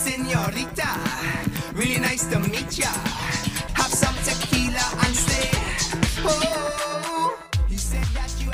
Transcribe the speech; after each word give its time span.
senorita. 0.00 0.90
Really 1.74 2.00
nice 2.00 2.26
to 2.30 2.38
meet 2.40 2.78
ya. 2.78 2.88
Have 3.76 3.92
some 3.92 4.14
tequila 4.24 4.86
and 5.04 5.14
stay. 5.14 5.50
Oh, 6.24 7.38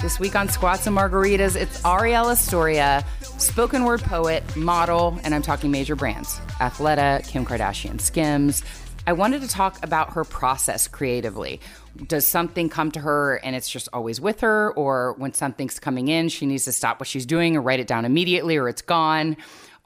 This 0.03 0.19
week 0.19 0.35
on 0.35 0.49
Squats 0.49 0.87
and 0.87 0.97
Margaritas, 0.97 1.55
it's 1.57 1.81
Arielle 1.83 2.33
Estoria, 2.33 3.05
spoken 3.39 3.85
word 3.85 4.03
poet, 4.03 4.43
model, 4.57 5.19
and 5.23 5.35
I'm 5.35 5.43
talking 5.43 5.71
major 5.71 5.95
brands 5.95 6.39
Athleta, 6.61 7.27
Kim 7.29 7.45
Kardashian, 7.45 8.01
Skims. 8.01 8.65
I 9.09 9.13
wanted 9.13 9.43
to 9.43 9.49
talk 9.49 9.79
about 9.85 10.15
her 10.15 10.25
process 10.25 10.89
creatively. 10.89 11.61
Does 12.09 12.27
something 12.27 12.69
come 12.69 12.91
to 12.91 13.01
her 13.01 13.37
and 13.37 13.55
it's 13.55 13.69
just 13.71 13.89
always 13.93 14.21
with 14.21 14.41
her? 14.41 14.73
Or 14.73 15.15
when 15.17 15.33
something's 15.33 15.79
coming 15.79 16.09
in, 16.09 16.29
she 16.29 16.45
needs 16.45 16.65
to 16.65 16.73
stop 16.73 16.99
what 16.99 17.07
she's 17.07 17.25
doing 17.25 17.57
or 17.57 17.63
write 17.63 17.79
it 17.79 17.87
down 17.87 18.05
immediately 18.05 18.57
or 18.57 18.69
it's 18.69 18.83
gone? 18.83 19.37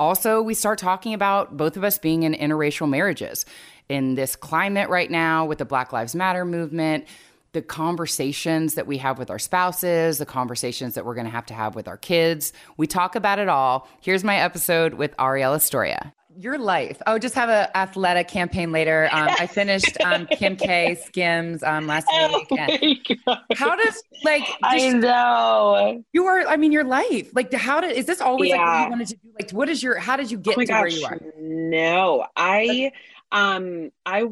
Also, 0.00 0.40
we 0.40 0.54
start 0.54 0.78
talking 0.78 1.12
about 1.12 1.58
both 1.58 1.76
of 1.76 1.84
us 1.84 1.98
being 1.98 2.22
in 2.22 2.32
interracial 2.32 2.88
marriages. 2.88 3.44
In 3.90 4.14
this 4.14 4.34
climate 4.34 4.88
right 4.88 5.10
now 5.10 5.44
with 5.44 5.58
the 5.58 5.66
Black 5.66 5.92
Lives 5.92 6.14
Matter 6.14 6.46
movement, 6.46 7.04
the 7.52 7.60
conversations 7.60 8.76
that 8.76 8.86
we 8.86 8.96
have 8.96 9.18
with 9.18 9.28
our 9.28 9.38
spouses, 9.38 10.16
the 10.16 10.24
conversations 10.24 10.94
that 10.94 11.04
we're 11.04 11.14
going 11.14 11.26
to 11.26 11.30
have 11.30 11.44
to 11.46 11.54
have 11.54 11.74
with 11.74 11.86
our 11.86 11.98
kids. 11.98 12.54
We 12.78 12.86
talk 12.86 13.14
about 13.14 13.38
it 13.38 13.50
all. 13.50 13.88
Here's 14.00 14.24
my 14.24 14.36
episode 14.36 14.94
with 14.94 15.14
Arielle 15.18 15.54
Estoria. 15.54 16.14
Your 16.38 16.58
life. 16.58 17.02
Oh, 17.06 17.18
just 17.18 17.34
have 17.34 17.48
an 17.48 17.68
Athleta 17.74 18.26
campaign 18.26 18.70
later. 18.72 19.08
Um, 19.12 19.28
I 19.38 19.46
finished 19.46 20.00
um, 20.04 20.26
Kim 20.26 20.56
K 20.56 20.94
Skims 20.94 21.62
um, 21.62 21.86
last 21.86 22.06
Oh 22.12 22.44
week. 22.80 23.18
How 23.56 23.74
does 23.76 24.02
like 24.24 24.44
I 24.62 24.90
know. 24.90 26.02
you 26.12 26.24
are? 26.26 26.46
I 26.46 26.56
mean, 26.56 26.72
your 26.72 26.84
life. 26.84 27.30
Like, 27.34 27.52
how 27.52 27.80
did 27.80 27.96
is 27.96 28.06
this 28.06 28.20
always 28.20 28.52
like 28.52 28.60
what 28.60 28.66
Yeah. 28.66 28.84
you 28.84 28.90
wanted 28.90 29.08
to 29.08 29.14
do? 29.16 29.28
Like, 29.40 29.50
what 29.50 29.68
is 29.68 29.82
your? 29.82 29.98
How 29.98 30.16
did 30.16 30.30
you 30.30 30.38
get 30.38 30.56
oh 30.56 30.60
to 30.60 30.66
gosh, 30.66 30.80
where 30.80 30.88
you 30.88 31.04
are? 31.04 31.18
No, 31.38 32.26
I 32.36 32.92
um 33.32 33.90
I 34.06 34.22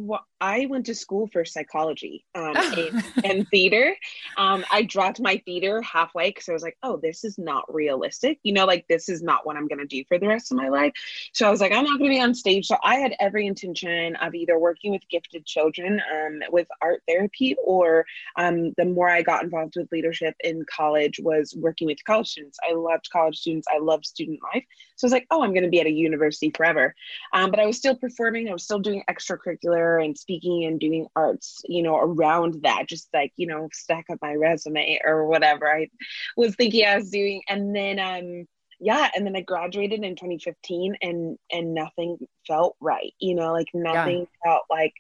I 0.41 0.67
went 0.67 0.87
to 0.87 0.95
school 0.95 1.29
for 1.33 1.45
psychology 1.45 2.25
um 2.35 2.57
and, 2.57 3.05
and 3.25 3.49
theater. 3.49 3.95
Um 4.37 4.65
I 4.71 4.83
dropped 4.83 5.21
my 5.21 5.43
theater 5.45 5.83
halfway 5.83 6.31
because 6.31 6.49
I 6.49 6.53
was 6.53 6.63
like, 6.63 6.77
oh, 6.83 6.99
this 7.03 7.25
is 7.25 7.39
not 7.39 7.73
realistic. 7.73 8.39
You 8.43 8.53
know, 8.53 8.67
like 8.67 8.87
this 8.89 9.09
is 9.09 9.23
not 9.23 9.47
what 9.47 9.57
I'm 9.57 9.67
gonna 9.67 9.87
do 9.87 10.05
for 10.09 10.19
the 10.19 10.29
rest 10.29 10.51
of 10.51 10.57
my 10.57 10.69
life. 10.69 10.93
So 11.33 11.47
I 11.47 11.51
was 11.51 11.61
like, 11.61 11.73
I'm 11.73 11.85
not 11.85 11.99
gonna 11.99 12.11
be 12.11 12.21
on 12.21 12.35
stage. 12.35 12.67
So 12.67 12.77
I 12.83 12.97
had 12.97 13.15
every 13.21 13.47
intention 13.47 14.17
of 14.17 14.35
either 14.35 14.59
working 14.59 14.93
with 14.93 15.03
gifted 15.11 15.47
children 15.47 16.01
um 16.13 16.41
with 16.51 16.69
art 16.83 17.03
therapy 17.09 17.57
or 17.65 18.05
um 18.37 18.73
the 18.77 18.85
more 18.85 19.09
I 19.09 19.23
got 19.23 19.43
involved 19.43 19.75
with 19.77 19.91
leadership 19.93 20.35
in 20.41 20.65
college 20.71 21.21
was 21.23 21.55
working 21.57 21.87
with 21.87 22.05
college 22.05 22.29
students. 22.29 22.59
I 22.69 22.75
loved 22.75 23.11
college 23.11 23.39
students. 23.39 23.67
I 23.73 23.79
loved 23.79 24.07
student 24.07 24.41
life. 24.55 24.65
So 24.97 25.05
I 25.05 25.09
was 25.09 25.13
like, 25.13 25.27
oh, 25.31 25.43
I'm 25.43 25.55
gonna 25.55 25.69
be 25.69 25.81
at 25.81 25.87
a 25.87 25.91
university 25.91 26.53
forever. 26.57 26.95
Um, 27.33 27.51
but 27.51 27.61
I 27.61 27.67
was 27.67 27.77
still 27.77 27.97
performing. 27.97 28.49
I 28.49 28.53
was 28.53 28.65
still 28.65 28.79
doing 28.79 29.03
extracurricular 29.11 30.05
and 30.05 30.17
speaking 30.29 30.67
and 30.67 30.79
doing 30.79 31.07
arts, 31.17 31.63
you 31.65 31.83
know, 31.83 31.97
around 31.97 32.63
that, 32.63 32.85
just 32.87 33.09
like, 33.15 33.33
you 33.37 33.47
know, 33.47 33.67
stack 33.73 34.05
up 34.11 34.19
my 34.21 34.35
resume 34.35 35.01
or 35.03 35.27
whatever 35.27 35.67
I 35.67 35.89
was 36.37 36.55
thinking 36.55 36.87
I 36.87 36.99
was 36.99 37.11
doing. 37.11 37.41
And 37.49 37.75
then, 37.75 37.99
um, 37.99 38.47
yeah, 38.79 39.09
and 39.17 39.27
then 39.27 39.35
I 39.35 39.41
graduated 39.41 40.05
in 40.05 40.17
2015 40.17 40.97
and, 41.01 41.39
and 41.51 41.75
nothing 41.75 42.19
felt 42.47 42.77
right, 42.79 43.15
you 43.19 43.35
know, 43.35 43.53
like 43.53 43.69
nothing 43.73 44.27
felt 44.45 44.65
like, 44.69 44.93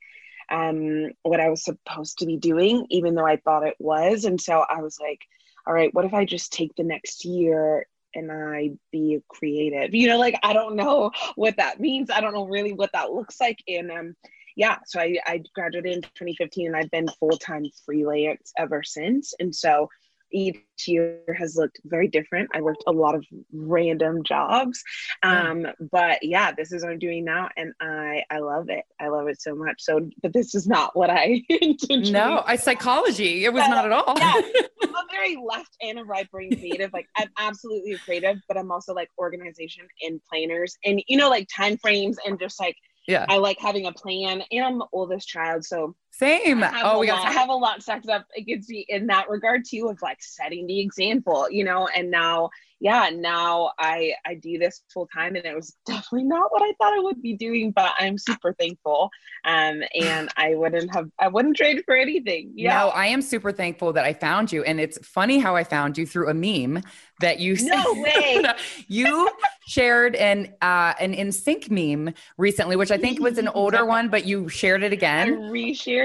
um, 0.50 1.10
what 1.24 1.40
I 1.40 1.50
was 1.50 1.62
supposed 1.62 2.20
to 2.20 2.26
be 2.26 2.38
doing, 2.38 2.86
even 2.88 3.14
though 3.14 3.26
I 3.26 3.36
thought 3.36 3.66
it 3.66 3.76
was. 3.78 4.24
And 4.24 4.40
so 4.40 4.64
I 4.66 4.80
was 4.80 4.98
like, 4.98 5.20
all 5.66 5.74
right, 5.74 5.92
what 5.92 6.06
if 6.06 6.14
I 6.14 6.24
just 6.24 6.54
take 6.54 6.74
the 6.74 6.84
next 6.84 7.26
year 7.26 7.86
and 8.14 8.32
I 8.32 8.70
be 8.90 9.16
a 9.16 9.22
creative? 9.28 9.94
You 9.94 10.08
know, 10.08 10.18
like 10.18 10.38
I 10.42 10.54
don't 10.54 10.74
know 10.74 11.10
what 11.36 11.58
that 11.58 11.80
means. 11.80 12.08
I 12.08 12.22
don't 12.22 12.32
know 12.32 12.46
really 12.46 12.72
what 12.72 12.92
that 12.94 13.12
looks 13.12 13.38
like. 13.38 13.62
And 13.68 13.90
um, 13.90 14.16
yeah, 14.58 14.76
so 14.86 14.98
I, 14.98 15.16
I 15.24 15.40
graduated 15.54 15.92
in 15.92 16.02
2015 16.02 16.66
and 16.66 16.76
I've 16.76 16.90
been 16.90 17.06
full 17.20 17.38
time 17.38 17.64
freelance 17.86 18.52
ever 18.58 18.82
since. 18.82 19.32
And 19.38 19.54
so 19.54 19.88
each 20.32 20.58
year 20.86 21.20
has 21.38 21.54
looked 21.56 21.80
very 21.84 22.08
different. 22.08 22.50
I 22.52 22.60
worked 22.60 22.82
a 22.88 22.92
lot 22.92 23.14
of 23.14 23.24
random 23.52 24.24
jobs. 24.24 24.82
Um, 25.22 25.64
but 25.92 26.18
yeah, 26.22 26.50
this 26.50 26.72
is 26.72 26.82
what 26.82 26.90
I'm 26.90 26.98
doing 26.98 27.24
now 27.24 27.48
and 27.56 27.72
I 27.80 28.24
I 28.30 28.40
love 28.40 28.68
it. 28.68 28.84
I 29.00 29.08
love 29.08 29.28
it 29.28 29.40
so 29.40 29.54
much. 29.54 29.76
So 29.78 30.10
but 30.22 30.32
this 30.32 30.56
is 30.56 30.66
not 30.66 30.96
what 30.96 31.08
I 31.08 31.40
intentionally 31.48 32.10
No, 32.10 32.42
I 32.44 32.56
psychology. 32.56 33.44
It 33.44 33.52
was 33.52 33.66
not 33.68 33.84
at 33.84 33.92
all. 33.92 34.14
yeah. 34.18 34.34
I'm 34.82 34.94
a 34.94 35.04
very 35.08 35.36
left 35.36 35.76
and 35.80 36.00
a 36.00 36.04
right 36.04 36.28
brain 36.32 36.50
creative. 36.50 36.92
Like 36.92 37.06
I'm 37.16 37.30
absolutely 37.38 37.96
creative, 37.98 38.38
but 38.48 38.56
I'm 38.58 38.72
also 38.72 38.92
like 38.92 39.08
organization 39.18 39.86
and 40.02 40.20
planners 40.28 40.76
and 40.84 41.00
you 41.06 41.16
know, 41.16 41.30
like 41.30 41.48
time 41.54 41.78
frames 41.78 42.18
and 42.26 42.40
just 42.40 42.58
like 42.58 42.74
yeah. 43.08 43.26
I 43.28 43.38
like 43.38 43.58
having 43.58 43.86
a 43.86 43.92
plan. 43.92 44.44
And 44.52 44.64
I'm 44.64 44.78
the 44.78 44.86
oldest 44.92 45.26
child, 45.26 45.64
so 45.64 45.96
Same. 46.18 46.64
Oh, 46.64 46.98
we 46.98 47.12
lot, 47.12 47.26
I 47.26 47.30
have 47.30 47.48
a 47.48 47.54
lot 47.54 47.80
stacked 47.80 48.08
up 48.08 48.26
against 48.36 48.68
me 48.68 48.84
in 48.88 49.06
that 49.06 49.30
regard 49.30 49.62
too, 49.64 49.86
of 49.88 50.02
like 50.02 50.20
setting 50.20 50.66
the 50.66 50.80
example, 50.80 51.48
you 51.48 51.62
know. 51.62 51.86
And 51.94 52.10
now, 52.10 52.50
yeah, 52.80 53.08
now 53.14 53.70
I 53.78 54.14
I 54.26 54.34
do 54.34 54.58
this 54.58 54.82
full 54.92 55.06
time, 55.14 55.36
and 55.36 55.44
it 55.44 55.54
was 55.54 55.76
definitely 55.86 56.24
not 56.24 56.50
what 56.50 56.62
I 56.62 56.72
thought 56.80 56.92
I 56.92 56.98
would 56.98 57.22
be 57.22 57.34
doing, 57.34 57.70
but 57.70 57.92
I'm 58.00 58.18
super 58.18 58.52
thankful. 58.52 59.10
Um, 59.44 59.82
and 60.00 60.28
I 60.36 60.56
wouldn't 60.56 60.92
have, 60.94 61.08
I 61.18 61.28
wouldn't 61.28 61.56
trade 61.56 61.82
for 61.84 61.96
anything. 61.96 62.52
Yeah. 62.54 62.78
No, 62.78 62.88
I 62.88 63.06
am 63.06 63.22
super 63.22 63.52
thankful 63.52 63.92
that 63.92 64.04
I 64.04 64.12
found 64.12 64.52
you. 64.52 64.64
And 64.64 64.80
it's 64.80 64.98
funny 65.06 65.38
how 65.38 65.54
I 65.54 65.64
found 65.64 65.96
you 65.96 66.04
through 66.06 66.28
a 66.28 66.34
meme 66.34 66.82
that 67.20 67.38
you 67.38 67.56
No 67.62 67.94
way. 67.94 68.44
you 68.88 69.30
shared 69.66 70.16
an 70.16 70.54
uh 70.62 70.94
an 70.98 71.14
NSYNC 71.14 71.70
meme 71.70 72.14
recently, 72.36 72.76
which 72.76 72.90
I 72.90 72.98
think 72.98 73.20
was 73.20 73.38
an 73.38 73.48
older 73.54 73.86
one, 73.86 74.08
but 74.08 74.24
you 74.24 74.48
shared 74.48 74.82
it 74.82 74.92
again. 74.92 75.28
I 75.28 75.32
again. 75.32 75.50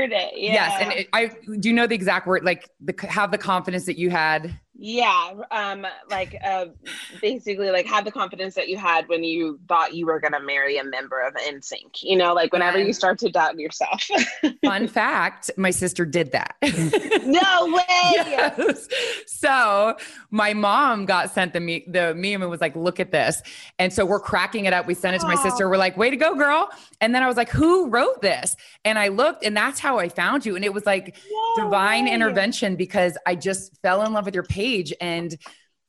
Reshared 0.04 0.12
it. 0.12 0.38
Yeah. 0.38 0.54
Yes. 0.54 0.82
And 0.82 0.92
it, 0.94 1.10
I 1.14 1.32
do 1.60 1.70
you 1.70 1.74
know 1.74 1.88
the 1.88 1.96
exact 1.96 2.28
word, 2.28 2.44
like 2.44 2.70
the 2.80 2.96
have 3.08 3.32
the 3.32 3.38
confidence 3.38 3.86
that 3.86 3.98
you 3.98 4.10
had. 4.10 4.60
Yeah, 4.76 5.34
um, 5.52 5.86
like 6.10 6.36
uh, 6.44 6.66
basically, 7.22 7.70
like 7.70 7.86
have 7.86 8.06
the 8.06 8.12
confidence 8.12 8.56
that 8.56 8.70
you 8.70 8.78
had 8.78 9.08
when 9.08 9.24
you 9.24 9.60
thought 9.68 9.94
you 9.94 10.08
were 10.08 10.20
gonna 10.20 10.40
marry 10.40 10.78
a 10.78 10.84
member 10.84 11.22
of 11.22 11.36
NSYNC. 11.36 12.02
You 12.02 12.18
know, 12.18 12.34
like 12.34 12.52
whenever 12.52 12.80
you 12.80 12.92
start 12.92 13.20
to 13.20 13.30
doubt 13.30 13.60
yourself. 13.60 14.10
Fun 14.66 14.88
fact, 14.88 15.52
my 15.58 15.70
sister 15.70 16.06
did 16.06 16.32
that. 16.32 16.56
no 17.24 17.68
way. 17.68 17.84
yes. 18.16 18.88
So 19.28 19.96
my 20.32 20.56
mom 20.56 21.06
got 21.06 21.30
sent 21.32 21.54
the 21.54 21.60
me- 21.60 21.86
the 21.88 22.16
meme 22.16 22.42
and 22.42 22.50
was 22.50 22.62
like, 22.62 22.76
"Look 22.76 23.00
at 23.00 23.12
this." 23.12 23.44
And 23.78 23.94
so 23.94 24.08
we're 24.08 24.20
cracking 24.20 24.66
it 24.66 24.74
up. 24.74 24.88
We 24.88 24.96
sent 24.96 25.16
it 25.16 25.20
to 25.20 25.28
my 25.28 25.36
sister. 25.36 25.70
We're 25.70 25.78
like, 25.78 25.98
"Way 25.98 26.10
to 26.10 26.18
go, 26.18 26.34
girl!" 26.34 26.70
And 27.00 27.14
then 27.14 27.22
I 27.22 27.28
was 27.28 27.38
like, 27.38 27.50
"Who 27.52 27.90
wrote 27.90 28.24
this?" 28.24 28.56
And 28.86 28.98
I 28.98 29.10
looked, 29.10 29.46
and 29.46 29.56
that's 29.56 29.80
how 29.80 30.00
I 30.00 30.10
found 30.10 30.48
you. 30.48 30.56
And 30.56 30.66
it 30.66 30.74
was 30.74 30.88
like 30.88 31.16
divine 31.58 32.08
intervention 32.08 32.76
because 32.76 33.20
I 33.28 33.36
just 33.36 33.80
fell 33.84 34.02
in 34.02 34.14
love 34.14 34.26
with 34.26 34.34
your 34.34 34.44
page 34.44 34.63
and 35.02 35.36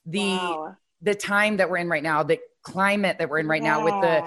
the 0.07 0.19
Wow. 0.19 0.77
the 1.03 1.15
time 1.15 1.59
that 1.59 1.69
we're 1.71 1.77
in 1.79 1.89
right 1.89 2.03
now, 2.03 2.23
the 2.23 2.39
climate 2.63 3.19
that 3.19 3.29
we're 3.29 3.39
in 3.39 3.47
right 3.49 3.63
now 3.63 3.85
with 3.85 3.95
the 4.03 4.25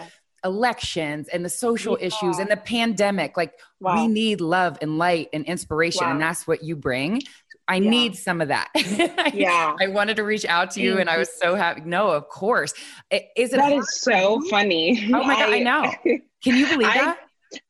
elections 0.48 1.28
and 1.30 1.44
the 1.44 1.50
social 1.50 1.98
Yeah. 2.00 2.08
issues 2.08 2.38
and 2.40 2.50
the 2.50 2.58
pandemic. 2.58 3.36
Like 3.36 3.54
Wow. 3.80 3.96
we 3.96 4.08
need 4.08 4.42
love 4.42 4.78
and 4.82 4.98
light 4.98 5.30
and 5.34 5.44
inspiration, 5.46 6.06
and 6.06 6.22
that's 6.22 6.48
what 6.48 6.64
you 6.64 6.76
bring. 6.76 7.22
I 7.68 7.76
Yeah. 7.78 7.90
need 7.90 8.16
some 8.16 8.40
of 8.42 8.48
that. 8.50 8.70
Yeah. 9.34 9.76
I 9.80 9.88
wanted 9.88 10.16
to 10.18 10.24
reach 10.24 10.46
out 10.46 10.72
to 10.72 10.82
you, 10.82 11.00
and 11.00 11.10
I 11.10 11.18
was 11.18 11.30
so 11.38 11.56
happy. 11.56 11.82
No, 11.84 12.10
of 12.10 12.30
course. 12.30 12.74
I- 13.12 13.28
Is 13.36 13.52
it 13.54 13.58
That 13.58 13.74
is 13.74 14.00
so 14.02 14.40
funny. 14.50 15.06
Oh 15.14 15.24
my 15.24 15.36
God, 15.36 15.54
I 15.54 15.60
know. 15.60 15.92
Can 16.44 16.56
you 16.56 16.68
believe 16.68 16.88
I- 16.88 16.98
that? 17.00 17.18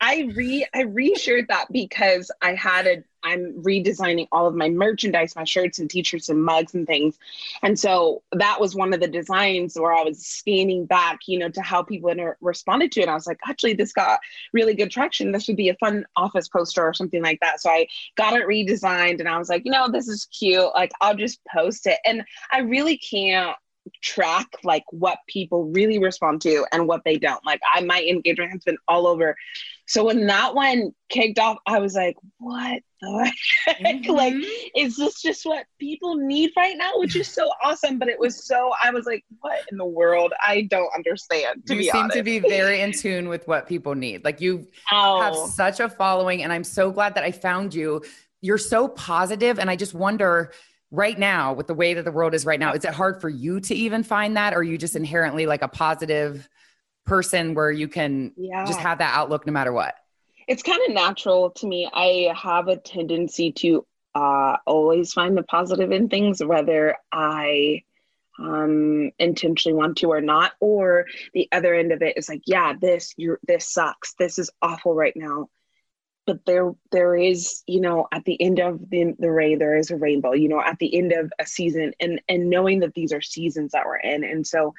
I 0.02 0.32
re 0.36 0.66
I 0.74 0.84
reshared 0.84 1.48
that 1.50 1.72
because 1.72 2.32
I 2.42 2.56
had 2.56 2.88
a 2.88 3.04
I'm 3.24 3.62
redesigning 3.62 4.28
all 4.32 4.48
of 4.48 4.56
my 4.56 4.70
merchandise, 4.70 5.36
my 5.36 5.44
shirts 5.44 5.80
and 5.80 5.90
t-shirts 5.90 6.30
and 6.30 6.44
mugs 6.44 6.74
and 6.76 6.88
things. 6.88 7.18
And 7.62 7.78
so 7.78 8.24
that 8.32 8.60
was 8.62 8.74
one 8.74 8.94
of 8.94 9.02
the 9.02 9.08
designs 9.08 9.78
where 9.78 9.94
I 9.94 10.04
was 10.04 10.26
scanning 10.26 10.86
back, 10.86 11.20
you 11.28 11.38
know, 11.38 11.50
to 11.50 11.62
how 11.62 11.84
people 11.84 12.10
inter- 12.10 12.38
responded 12.40 12.92
to 12.94 13.02
it. 13.02 13.04
And 13.04 13.12
I 13.12 13.16
was 13.16 13.28
like, 13.28 13.40
actually, 13.48 13.74
this 13.74 13.92
got 13.92 14.20
really 14.54 14.76
good 14.76 14.92
traction. 14.92 15.32
This 15.32 15.48
would 15.48 15.58
be 15.58 15.70
a 15.70 15.76
fun 15.76 16.06
office 16.16 16.48
poster 16.48 16.84
or 16.84 16.94
something 16.94 17.22
like 17.22 17.40
that. 17.42 17.60
So 17.62 17.70
I 17.70 17.88
got 18.16 18.34
it 18.34 18.48
redesigned 18.48 19.20
and 19.20 19.28
I 19.28 19.38
was 19.38 19.50
like, 19.50 19.64
you 19.66 19.72
know, 19.72 19.90
this 19.92 20.08
is 20.08 20.26
cute. 20.26 20.74
Like 20.74 20.92
I'll 21.02 21.16
just 21.16 21.40
post 21.54 21.86
it. 21.88 22.00
And 22.06 22.24
I 22.52 22.60
really 22.60 22.98
can't 22.98 23.58
track 24.02 24.48
like 24.64 24.84
what 24.92 25.20
people 25.28 25.66
really 25.66 26.00
respond 26.00 26.42
to 26.42 26.66
and 26.72 26.88
what 26.88 27.04
they 27.06 27.18
don't. 27.18 27.44
Like 27.46 27.62
I 27.74 27.82
my 27.82 28.02
engagement 28.02 28.52
has 28.52 28.64
been 28.64 28.78
all 28.88 29.08
over. 29.08 29.36
So 29.88 30.04
when 30.06 30.28
that 30.28 30.54
one 30.54 30.92
kicked 31.10 31.40
off, 31.40 31.58
I 31.66 31.80
was 31.80 31.96
like, 31.96 32.18
what 32.40 32.82
the 33.02 33.32
heck? 33.66 34.06
Like, 34.08 34.34
Mhm. 34.34 34.46
is 34.76 34.98
this 34.98 35.22
just 35.22 35.46
what 35.46 35.66
people 35.80 36.16
need 36.16 36.52
right 36.58 36.78
now? 36.78 36.92
Which 36.96 37.16
is 37.16 37.28
so 37.28 37.50
awesome. 37.64 37.98
But 37.98 38.10
it 38.10 38.20
was 38.20 38.46
so 38.46 38.74
I 38.84 38.92
was 38.92 39.06
like, 39.06 39.24
what 39.40 39.60
in 39.72 39.78
the 39.78 39.86
world? 39.86 40.34
I 40.46 40.64
don't 40.64 40.94
understand. 40.94 41.66
To 41.68 41.76
you 41.76 41.84
seem 41.84 41.96
honest. 41.96 42.18
to 42.18 42.24
be 42.24 42.40
very 42.40 42.82
in 42.82 42.92
tune 42.92 43.30
with 43.30 43.48
what 43.48 43.68
people 43.68 43.96
need. 43.96 44.26
Like 44.26 44.42
you 44.42 44.68
have 44.86 45.34
oh, 45.36 45.48
such 45.48 45.80
a 45.80 45.88
following, 45.88 46.44
and 46.44 46.52
I'm 46.52 46.66
so 46.66 46.92
glad 46.92 47.16
that 47.16 47.24
I 47.24 47.32
found 47.32 47.74
you. 47.74 48.04
You're 48.42 48.58
so 48.58 48.90
positive, 48.90 49.58
and 49.58 49.70
I 49.70 49.76
just 49.78 49.94
wonder 49.94 50.52
right 50.92 51.18
now 51.18 51.54
with 51.54 51.68
the 51.68 51.74
way 51.74 51.94
that 51.94 52.06
the 52.06 52.12
world 52.12 52.34
is 52.34 52.46
right 52.46 52.60
now, 52.60 52.74
is 52.74 52.86
it 52.86 52.94
hard 52.94 53.20
for 53.20 53.30
you 53.30 53.60
to 53.62 53.76
even 53.76 54.04
find 54.04 54.38
that, 54.38 54.54
or 54.54 54.58
are 54.58 54.64
you 54.64 54.78
just 54.78 54.96
inherently 54.96 55.46
like 55.46 55.62
a 55.62 55.68
positive 55.68 56.48
person 57.08 57.54
where 57.56 57.72
you 57.72 57.88
can 57.88 58.34
Yeah. 58.38 58.66
just 58.66 58.80
have 58.82 59.00
that 59.00 59.16
outlook 59.18 59.46
no 59.48 59.54
matter 59.54 59.72
what. 59.74 59.96
it's 60.48 60.64
kind 60.64 60.80
of 60.88 60.94
natural 60.94 61.50
to 61.52 61.68
me. 61.68 61.90
I 61.94 62.32
have 62.34 62.68
a 62.70 62.78
tendency 62.78 63.52
to 63.54 63.86
uh, 64.16 64.56
always 64.66 65.12
find 65.12 65.36
the 65.38 65.44
positive 65.44 65.92
in 65.92 66.08
things, 66.08 66.42
whether 66.44 66.96
I 67.12 67.84
um, 68.40 69.12
intentionally 69.20 69.76
want 69.76 69.98
to 69.98 70.12
or 70.12 70.22
not. 70.22 70.54
Or 70.60 71.06
the 71.34 71.50
other 71.52 71.74
end 71.76 71.92
of 71.92 72.02
it 72.02 72.18
is 72.18 72.30
like, 72.30 72.44
yeah, 72.46 72.74
this 72.80 73.14
you're 73.18 73.40
this 73.48 73.68
sucks. 73.70 74.14
This 74.20 74.40
is 74.40 74.50
awful 74.62 74.94
right 74.94 75.16
now. 75.18 75.50
But 76.26 76.46
there, 76.46 76.74
there 76.92 77.16
is, 77.16 77.64
you 77.68 77.80
know, 77.82 78.08
at 78.14 78.26
the 78.26 78.42
end 78.42 78.60
of 78.60 78.90
the, 78.90 79.14
the 79.18 79.32
ray, 79.32 79.56
there 79.56 79.78
is 79.78 79.92
a 79.92 79.96
rainbow. 79.96 80.34
You 80.34 80.50
know, 80.50 80.62
at 80.62 80.78
the 80.80 80.96
end 80.98 81.12
of 81.14 81.32
a 81.40 81.46
season, 81.46 81.94
and 82.00 82.22
and 82.30 82.50
knowing 82.50 82.80
that 82.82 82.94
these 82.94 83.12
are 83.12 83.22
seasons 83.22 83.72
that 83.74 83.86
we're 83.86 83.98
in, 83.98 84.24
and 84.24 84.46
so 84.46 84.74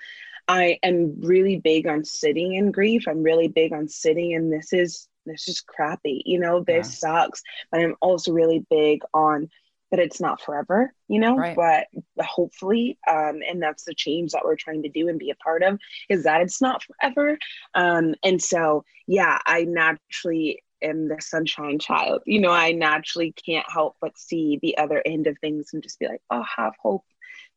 I 0.48 0.78
am 0.82 1.20
really 1.20 1.56
big 1.56 1.86
on 1.86 2.04
sitting 2.04 2.54
in 2.54 2.72
grief. 2.72 3.06
I'm 3.06 3.22
really 3.22 3.48
big 3.48 3.72
on 3.72 3.86
sitting 3.88 4.34
and 4.34 4.52
this 4.52 4.72
is 4.72 5.08
this 5.26 5.46
is 5.46 5.60
crappy. 5.60 6.22
You 6.24 6.40
know, 6.40 6.64
this 6.64 6.98
sucks. 6.98 7.42
But 7.70 7.80
I'm 7.82 7.94
also 8.00 8.32
really 8.32 8.64
big 8.70 9.02
on 9.12 9.50
that 9.90 10.00
it's 10.00 10.20
not 10.20 10.40
forever, 10.40 10.92
you 11.08 11.18
know, 11.18 11.36
Right. 11.36 11.56
but 11.56 11.86
hopefully, 12.24 12.98
um, 13.08 13.40
and 13.48 13.62
that's 13.62 13.84
the 13.84 13.94
change 13.94 14.32
that 14.32 14.42
we're 14.44 14.56
trying 14.56 14.82
to 14.82 14.88
do 14.88 15.08
and 15.08 15.18
be 15.18 15.30
a 15.30 15.34
part 15.36 15.62
of 15.62 15.78
is 16.08 16.24
that 16.24 16.42
it's 16.42 16.60
not 16.60 16.82
forever. 16.82 17.38
Um, 17.74 18.14
and 18.22 18.42
so, 18.42 18.84
yeah, 19.06 19.38
I 19.46 19.64
naturally 19.64 20.62
am 20.82 21.08
the 21.08 21.20
sunshine 21.20 21.78
child. 21.78 22.22
You 22.26 22.40
know, 22.40 22.50
I 22.50 22.72
naturally 22.72 23.32
can't 23.32 23.66
help 23.70 23.96
but 24.00 24.18
see 24.18 24.58
the 24.60 24.76
other 24.78 25.02
end 25.04 25.26
of 25.26 25.38
things 25.38 25.70
and 25.72 25.82
just 25.82 25.98
be 25.98 26.06
like, 26.06 26.22
oh, 26.30 26.44
have 26.56 26.74
hope 26.80 27.04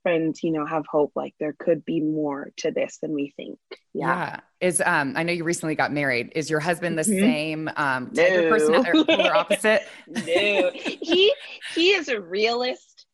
friends, 0.03 0.44
you 0.44 0.51
know, 0.51 0.65
have 0.65 0.86
hope. 0.89 1.12
Like 1.15 1.33
there 1.39 1.56
could 1.57 1.86
be 1.86 2.00
more 2.00 2.51
to 2.57 2.71
this 2.71 2.98
than 3.01 3.13
we 3.13 3.33
think. 3.36 3.59
Yeah. 3.94 4.39
Is 4.59 4.81
um 4.86 5.13
I 5.15 5.24
know 5.24 5.33
you 5.33 5.44
recently 5.44 5.75
got 5.75 5.92
married. 5.92 6.31
Is 6.36 6.50
your 6.50 6.59
husband 6.59 6.98
the 6.98 7.03
Mhm. 7.03 7.19
same 7.19 7.69
um 7.75 8.12
type 8.12 8.36
of 8.36 8.48
person 8.50 8.75
or 8.75 9.06
polar 9.06 9.36
opposite? 9.36 9.88
no, 10.07 10.71
he 10.75 11.33
he 11.74 11.92
is 11.92 12.09
a 12.09 12.19
realist. 12.19 13.06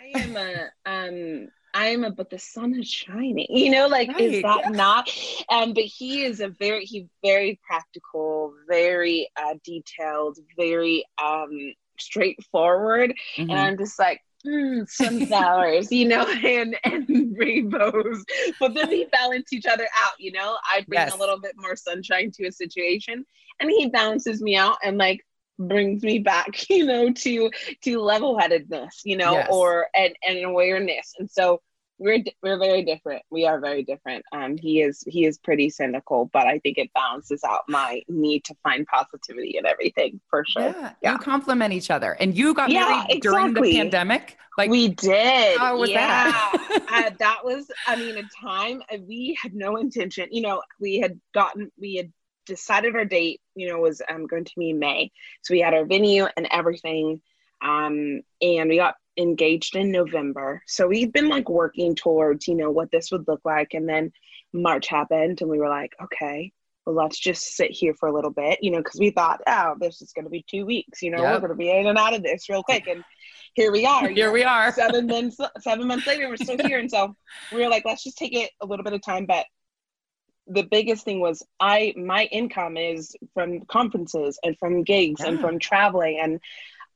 I 0.00 0.18
am 0.18 0.36
a 0.36 0.68
um 0.86 1.48
I 1.74 1.88
am 1.88 2.02
a 2.04 2.10
but 2.10 2.30
the 2.30 2.38
sun 2.38 2.74
is 2.78 2.88
shining. 2.88 3.46
You 3.50 3.70
know, 3.70 3.86
like 3.86 4.08
Right, 4.08 4.20
is 4.20 4.42
that 4.42 4.62
yeah. 4.64 4.70
not? 4.70 5.10
Um, 5.50 5.72
but 5.74 5.84
he 5.84 6.24
is 6.24 6.40
a 6.40 6.48
very 6.48 6.84
he 6.84 7.06
very 7.22 7.60
practical, 7.66 8.54
very 8.68 9.30
uh 9.36 9.54
detailed, 9.64 10.38
very 10.56 11.04
um 11.22 11.74
straightforward. 11.98 13.12
Mhm. 13.36 13.50
and 13.50 13.58
I'm 13.60 13.76
just 13.78 13.98
like, 13.98 14.20
mm, 14.46 14.88
sunflowers, 14.88 15.90
you 15.92 16.08
know, 16.08 16.26
and 16.44 16.76
and 16.84 17.36
rainbows. 17.38 18.24
But 18.60 18.74
then 18.74 18.88
we 18.88 19.06
balance 19.12 19.52
each 19.52 19.66
other 19.66 19.86
out, 20.04 20.14
you 20.18 20.32
know. 20.32 20.56
I 20.70 20.84
bring 20.88 21.00
Yes. 21.00 21.12
a 21.12 21.16
little 21.16 21.40
bit 21.40 21.54
more 21.56 21.76
sunshine 21.76 22.30
to 22.34 22.46
a 22.46 22.52
situation, 22.52 23.24
and 23.60 23.70
he 23.70 23.88
balances 23.88 24.40
me 24.42 24.56
out 24.56 24.78
and 24.84 24.98
like 24.98 25.24
brings 25.58 26.02
me 26.02 26.18
back, 26.20 26.68
you 26.70 26.84
know, 26.86 27.12
to 27.12 27.50
to 27.84 27.98
level 28.00 28.38
headedness, 28.38 29.02
you 29.04 29.16
know, 29.16 29.32
Yes. 29.32 29.48
or 29.48 29.88
and 29.94 30.14
and 30.26 30.44
awareness. 30.44 31.14
And 31.18 31.30
so 31.30 31.60
we're 31.98 32.22
we're 32.42 32.58
very 32.58 32.82
different. 32.84 33.22
We 33.30 33.46
are 33.46 33.60
very 33.60 33.82
different. 33.82 34.24
Um, 34.32 34.56
he 34.56 34.82
is 34.82 35.02
he 35.06 35.26
is 35.26 35.38
pretty 35.38 35.68
cynical, 35.70 36.30
but 36.32 36.46
I 36.46 36.58
think 36.60 36.78
it 36.78 36.92
balances 36.94 37.42
out 37.44 37.60
my 37.68 38.02
need 38.08 38.44
to 38.44 38.54
find 38.62 38.86
positivity 38.86 39.56
in 39.58 39.66
everything 39.66 40.20
for 40.30 40.44
sure. 40.46 40.62
Yeah, 40.62 40.92
Yeah. 41.02 41.12
you 41.12 41.18
complement 41.18 41.72
each 41.74 41.90
other. 41.90 42.12
And 42.20 42.36
you 42.36 42.54
got 42.54 42.70
Yeah, 42.70 43.04
married 43.08 43.22
during 43.22 43.52
the 43.54 43.62
pandemic. 43.62 44.38
Like 44.56 44.70
we 44.70 44.88
did. 44.88 45.58
how 45.58 45.78
was 45.78 45.90
yeah. 45.90 46.30
that? 46.30 46.86
uh, 47.12 47.16
that 47.18 47.44
was, 47.44 47.70
I 47.86 47.94
mean, 47.94 48.16
a 48.18 48.24
time 48.44 48.82
uh, 48.92 48.98
we 49.06 49.38
had 49.40 49.54
no 49.54 49.76
intention. 49.76 50.28
You 50.32 50.42
know, 50.42 50.62
we 50.80 50.98
had 50.98 51.20
gotten, 51.32 51.70
we 51.78 51.94
had 51.94 52.12
decided 52.44 52.96
our 52.96 53.04
date. 53.04 53.40
You 53.54 53.68
know, 53.68 53.78
was 53.78 54.02
um, 54.10 54.26
going 54.26 54.44
to 54.44 54.52
be 54.56 54.70
in 54.70 54.78
May, 54.80 55.12
so 55.42 55.54
we 55.54 55.60
had 55.60 55.74
our 55.74 55.84
venue 55.84 56.26
and 56.36 56.48
everything, 56.50 57.20
um, 57.62 58.22
and 58.42 58.68
we 58.68 58.76
got 58.76 58.96
engaged 59.18 59.76
in 59.76 59.90
November. 59.90 60.62
So 60.66 60.86
we've 60.86 61.12
been 61.12 61.28
like 61.28 61.48
working 61.50 61.94
towards, 61.94 62.46
you 62.48 62.54
know, 62.54 62.70
what 62.70 62.90
this 62.90 63.10
would 63.10 63.26
look 63.28 63.40
like, 63.44 63.74
and 63.74 63.88
then 63.88 64.12
March 64.52 64.88
happened, 64.88 65.40
and 65.40 65.50
we 65.50 65.58
were 65.58 65.68
like, 65.68 65.92
okay. 66.04 66.52
Well, 66.86 66.94
let's 66.96 67.18
just 67.18 67.54
sit 67.54 67.70
here 67.70 67.92
for 67.92 68.08
a 68.08 68.14
little 68.14 68.30
bit, 68.30 68.60
you 68.62 68.70
know, 68.70 68.78
because 68.78 68.98
we 68.98 69.10
thought, 69.10 69.42
oh, 69.46 69.74
this 69.78 70.00
is 70.00 70.14
going 70.14 70.24
to 70.24 70.30
be 70.30 70.42
two 70.48 70.64
weeks, 70.64 71.02
you 71.02 71.10
know, 71.10 71.20
Yep. 71.22 71.32
we're 71.34 71.40
going 71.48 71.50
to 71.50 71.54
be 71.56 71.70
in 71.70 71.86
and 71.86 71.98
out 71.98 72.14
of 72.14 72.22
this 72.22 72.48
real 72.48 72.62
quick. 72.62 72.86
And 72.86 73.04
here 73.52 73.70
we 73.70 73.84
are. 73.84 74.08
here 74.20 74.32
we 74.32 74.42
are. 74.42 74.72
seven 74.72 75.06
months 75.06 75.36
seven 75.60 75.86
months 75.86 76.06
later 76.06 76.28
we're 76.30 76.36
still 76.38 76.56
here 76.56 76.78
and 76.78 76.90
so 76.90 77.14
we 77.52 77.62
were 77.62 77.68
like 77.68 77.82
let's 77.84 78.04
just 78.04 78.16
take 78.16 78.34
it 78.34 78.50
a 78.62 78.66
little 78.66 78.84
bit 78.84 78.94
of 78.94 79.02
time 79.02 79.26
but 79.26 79.44
the 80.46 80.62
biggest 80.62 81.04
thing 81.04 81.20
was 81.20 81.42
i 81.60 81.92
my 81.96 82.24
income 82.26 82.76
is 82.78 83.14
from 83.34 83.60
conferences 83.66 84.38
and 84.44 84.56
from 84.58 84.82
gigs 84.82 85.20
and 85.20 85.40
from 85.40 85.58
traveling 85.58 86.18
and 86.22 86.40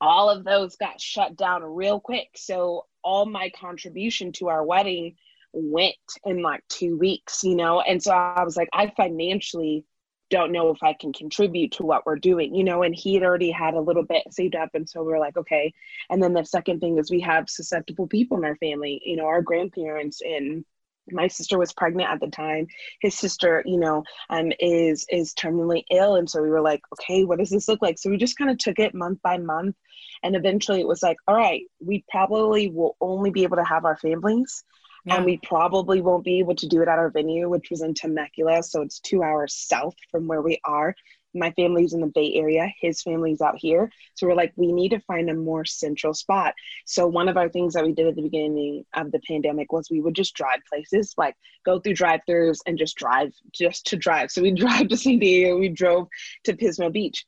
all 0.03 0.29
of 0.29 0.45
those 0.45 0.77
got 0.77 1.01
shut 1.01 1.37
down 1.37 1.63
real 1.63 2.01
quick. 2.01 2.31
So 2.35 2.87
all 3.03 3.25
my 3.25 3.51
contribution 3.59 4.33
to 4.33 4.49
our 4.49 4.65
wedding 4.65 5.15
went 5.53 5.95
in 6.25 6.43
like 6.43 6.63
two 6.69 6.99
weeks 6.99 7.45
you 7.45 7.55
know? 7.55 7.81
And 7.81 8.03
so 8.03 8.13
i 8.13 8.43
was 8.43 8.57
like 8.57 8.69
i 8.73 8.93
financially 8.97 9.85
don't 10.31 10.51
know 10.51 10.71
if 10.71 10.83
i 10.83 10.95
can 10.95 11.13
contribute 11.13 11.73
to 11.73 11.83
what 11.83 12.07
we're 12.07 12.17
doing 12.17 12.55
you 12.55 12.65
know? 12.65 12.83
And 12.83 12.95
he 12.95 13.15
had 13.15 13.23
already 13.23 13.51
had 13.51 13.75
a 13.75 13.81
little 13.81 14.03
bit 14.05 14.23
saved 14.31 14.57
up. 14.57 14.71
And 14.75 14.89
so 14.89 15.03
we 15.03 15.13
are 15.13 15.19
like 15.19 15.37
okay. 15.37 15.73
And 16.11 16.23
then 16.23 16.33
the 16.33 16.45
second 16.45 16.81
thing 16.81 16.99
is 16.99 17.11
we 17.11 17.21
have 17.21 17.51
susceptible 17.51 18.07
people 18.07 18.39
in 18.39 18.45
our 18.45 18.57
family, 18.57 19.01
you 19.05 19.17
know, 19.17 19.27
our 19.27 19.43
grandparents 19.43 20.21
and 20.23 20.65
my 21.11 21.27
sister 21.29 21.59
was 21.59 21.73
pregnant 21.73 22.09
at 22.11 22.21
the 22.21 22.29
time. 22.29 22.67
His 23.01 23.17
sister, 23.17 23.63
you 23.67 23.79
know, 23.79 24.05
um, 24.31 24.53
is 24.61 25.05
is 25.11 25.35
terminally 25.35 25.83
ill, 25.91 26.17
and 26.17 26.29
so 26.29 26.43
we 26.43 26.49
were 26.51 26.61
like, 26.61 26.83
okay, 26.95 27.25
what 27.25 27.39
does 27.39 27.51
this 27.51 27.69
look 27.69 27.83
like? 27.83 27.99
So 27.99 28.11
we 28.11 28.17
just 28.17 28.39
kind 28.39 28.51
of 28.51 28.59
took 28.59 28.79
it 28.79 28.95
month 28.95 29.21
by 29.23 29.39
month, 29.39 29.77
and 30.23 30.37
eventually 30.37 30.81
it 30.81 30.87
was 30.87 31.03
like, 31.03 31.17
all 31.27 31.35
right, 31.35 31.63
we 31.81 32.05
probably 32.11 32.69
will 32.69 32.97
only 33.01 33.31
be 33.31 33.43
able 33.43 33.57
to 33.57 33.65
have 33.65 33.85
our 33.85 33.97
families, 33.97 34.65
Yeah. 35.05 35.17
and 35.17 35.25
we 35.25 35.39
probably 35.43 36.01
won't 36.01 36.25
be 36.25 36.39
able 36.39 36.55
to 36.57 36.69
do 36.69 36.83
it 36.83 36.89
at 36.89 36.99
our 36.99 37.11
venue, 37.11 37.49
which 37.49 37.71
was 37.71 37.83
in 37.83 37.95
Temecula, 37.95 38.63
so 38.63 38.83
it's 38.83 39.01
two 39.01 39.23
hours 39.23 39.55
south 39.55 39.97
from 40.11 40.27
where 40.29 40.43
we 40.43 40.61
are. 40.65 40.95
My 41.35 41.51
family's 41.53 41.93
in 41.95 42.01
the 42.01 42.07
Bay 42.07 42.35
Area, 42.35 42.69
his 42.81 43.03
family's 43.03 43.41
out 43.41 43.57
here. 43.59 43.91
So 44.15 44.27
we're 44.27 44.35
like, 44.35 44.53
we 44.57 44.73
need 44.73 44.91
to 44.91 45.01
find 45.01 45.31
a 45.31 45.35
more 45.35 45.65
central 45.65 46.15
spot. 46.15 46.55
So 46.87 47.07
one 47.07 47.29
of 47.29 47.37
our 47.37 47.49
things 47.49 47.75
that 47.75 47.85
we 47.85 47.93
did 47.93 48.07
at 48.07 48.17
the 48.17 48.23
beginning 48.23 48.85
of 48.95 49.11
the 49.13 49.21
pandemic 49.27 49.73
was 49.73 49.89
we 49.91 50.01
would 50.01 50.15
just 50.15 50.35
drive 50.35 50.61
places, 50.69 51.15
like 51.17 51.37
go 51.65 51.81
through 51.81 51.95
drive-throughs 51.95 52.59
and 52.67 52.79
just 52.79 52.97
drive, 52.97 53.33
just 53.53 53.87
to 53.87 53.97
drive. 53.97 54.31
So 54.31 54.43
we 54.43 54.51
drive 54.55 54.89
to 54.89 54.97
San 54.97 55.19
Diego, 55.19 55.59
we 55.59 55.69
drove 55.69 56.09
to 56.45 56.55
Pismo 56.57 56.93
Beach, 56.93 57.25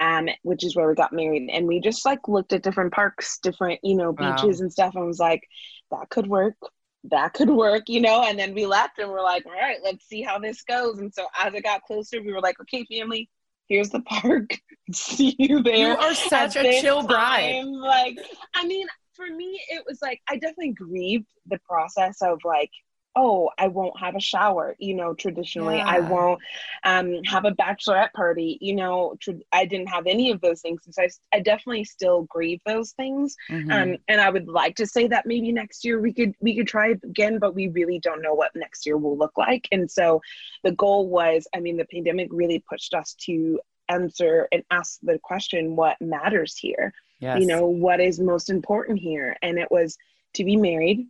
um, 0.00 0.28
which 0.42 0.64
is 0.64 0.76
where 0.76 0.88
we 0.88 0.94
got 0.94 1.12
married, 1.12 1.50
and 1.52 1.66
we 1.66 1.80
just 1.80 2.04
like 2.06 2.28
looked 2.28 2.52
at 2.52 2.62
different 2.62 2.92
parks, 2.92 3.38
different 3.42 3.80
you 3.82 3.96
know 3.96 4.12
Wow. 4.16 4.20
beaches 4.34 4.60
and 4.60 4.72
stuff, 4.72 4.94
and 4.94 5.06
was 5.06 5.18
like, 5.18 5.42
that 5.90 6.08
could 6.10 6.26
work. 6.26 6.54
That 7.04 7.32
could 7.32 7.50
work, 7.50 7.84
you 7.88 8.00
know, 8.00 8.22
and 8.24 8.38
then 8.38 8.54
we 8.54 8.66
left 8.66 8.98
and 8.98 9.10
we're 9.10 9.22
like, 9.22 9.46
all 9.46 9.52
right, 9.52 9.78
let's 9.82 10.06
see 10.06 10.22
how 10.22 10.38
this 10.38 10.62
goes. 10.62 10.98
And 10.98 11.14
so 11.14 11.26
as 11.40 11.54
it 11.54 11.62
got 11.62 11.82
closer, 11.82 12.20
we 12.20 12.32
were 12.32 12.40
like, 12.40 12.60
okay, 12.60 12.84
family, 12.84 13.30
here's 13.68 13.90
the 13.90 14.00
park. 14.00 14.58
see 14.92 15.36
you 15.38 15.62
there 15.62 15.76
you 15.76 15.86
are 15.88 16.14
such 16.14 16.56
at 16.56 16.64
a 16.64 16.80
chill 16.80 17.02
bride. 17.06 17.64
Like, 17.66 18.16
I 18.54 18.66
mean, 18.66 18.86
for 19.12 19.26
me, 19.26 19.60
it 19.70 19.84
was 19.86 19.98
like 20.00 20.20
I 20.28 20.34
definitely 20.34 20.72
grieved 20.72 21.28
the 21.46 21.58
process 21.68 22.22
of 22.22 22.38
like, 22.44 22.70
oh, 23.18 23.50
I 23.58 23.66
won't 23.66 23.98
have 23.98 24.14
a 24.14 24.20
shower. 24.20 24.76
You 24.78 24.94
know, 24.94 25.12
traditionally, 25.12 25.80
I 25.80 25.98
won't 25.98 26.40
um, 26.84 27.22
have 27.24 27.44
a 27.44 27.50
bachelorette 27.50 28.12
party. 28.12 28.58
You 28.60 28.76
know, 28.76 29.16
tr- 29.20 29.42
I 29.52 29.64
didn't 29.64 29.88
have 29.88 30.06
any 30.06 30.30
of 30.30 30.40
those 30.40 30.60
things, 30.60 30.82
and 30.86 30.94
so 30.94 31.02
I, 31.02 31.36
I 31.36 31.40
definitely 31.40 31.84
still 31.84 32.22
grieve 32.22 32.60
those 32.64 32.92
things. 32.92 33.36
Mhm. 33.50 33.72
Um, 33.72 33.96
and 34.06 34.20
I 34.20 34.30
would 34.30 34.46
like 34.46 34.76
to 34.76 34.86
say 34.86 35.08
that 35.08 35.26
maybe 35.26 35.50
next 35.50 35.84
year 35.84 36.00
we 36.00 36.12
could 36.12 36.34
we 36.40 36.56
could 36.56 36.68
try 36.68 36.94
again, 37.02 37.38
but 37.38 37.54
we 37.54 37.68
really 37.68 37.98
don't 37.98 38.22
know 38.22 38.34
what 38.34 38.54
next 38.54 38.86
year 38.86 38.96
will 38.96 39.18
look 39.18 39.36
like. 39.36 39.66
And 39.72 39.90
so 39.90 40.20
the 40.62 40.72
goal 40.72 41.08
was, 41.08 41.46
I 41.54 41.60
mean, 41.60 41.76
the 41.76 41.86
pandemic 41.86 42.28
really 42.30 42.62
pushed 42.70 42.94
us 42.94 43.14
to 43.26 43.60
answer 43.88 44.48
and 44.52 44.62
ask 44.70 45.00
the 45.02 45.18
question, 45.18 45.74
what 45.74 46.00
matters 46.00 46.56
here? 46.56 46.92
yes. 47.20 47.40
You 47.40 47.46
know, 47.46 47.66
what 47.66 48.00
is 48.00 48.20
most 48.20 48.50
important 48.50 48.98
here? 48.98 49.36
And 49.42 49.58
it 49.58 49.70
was 49.70 49.96
to 50.34 50.44
be 50.44 50.56
married 50.56 51.06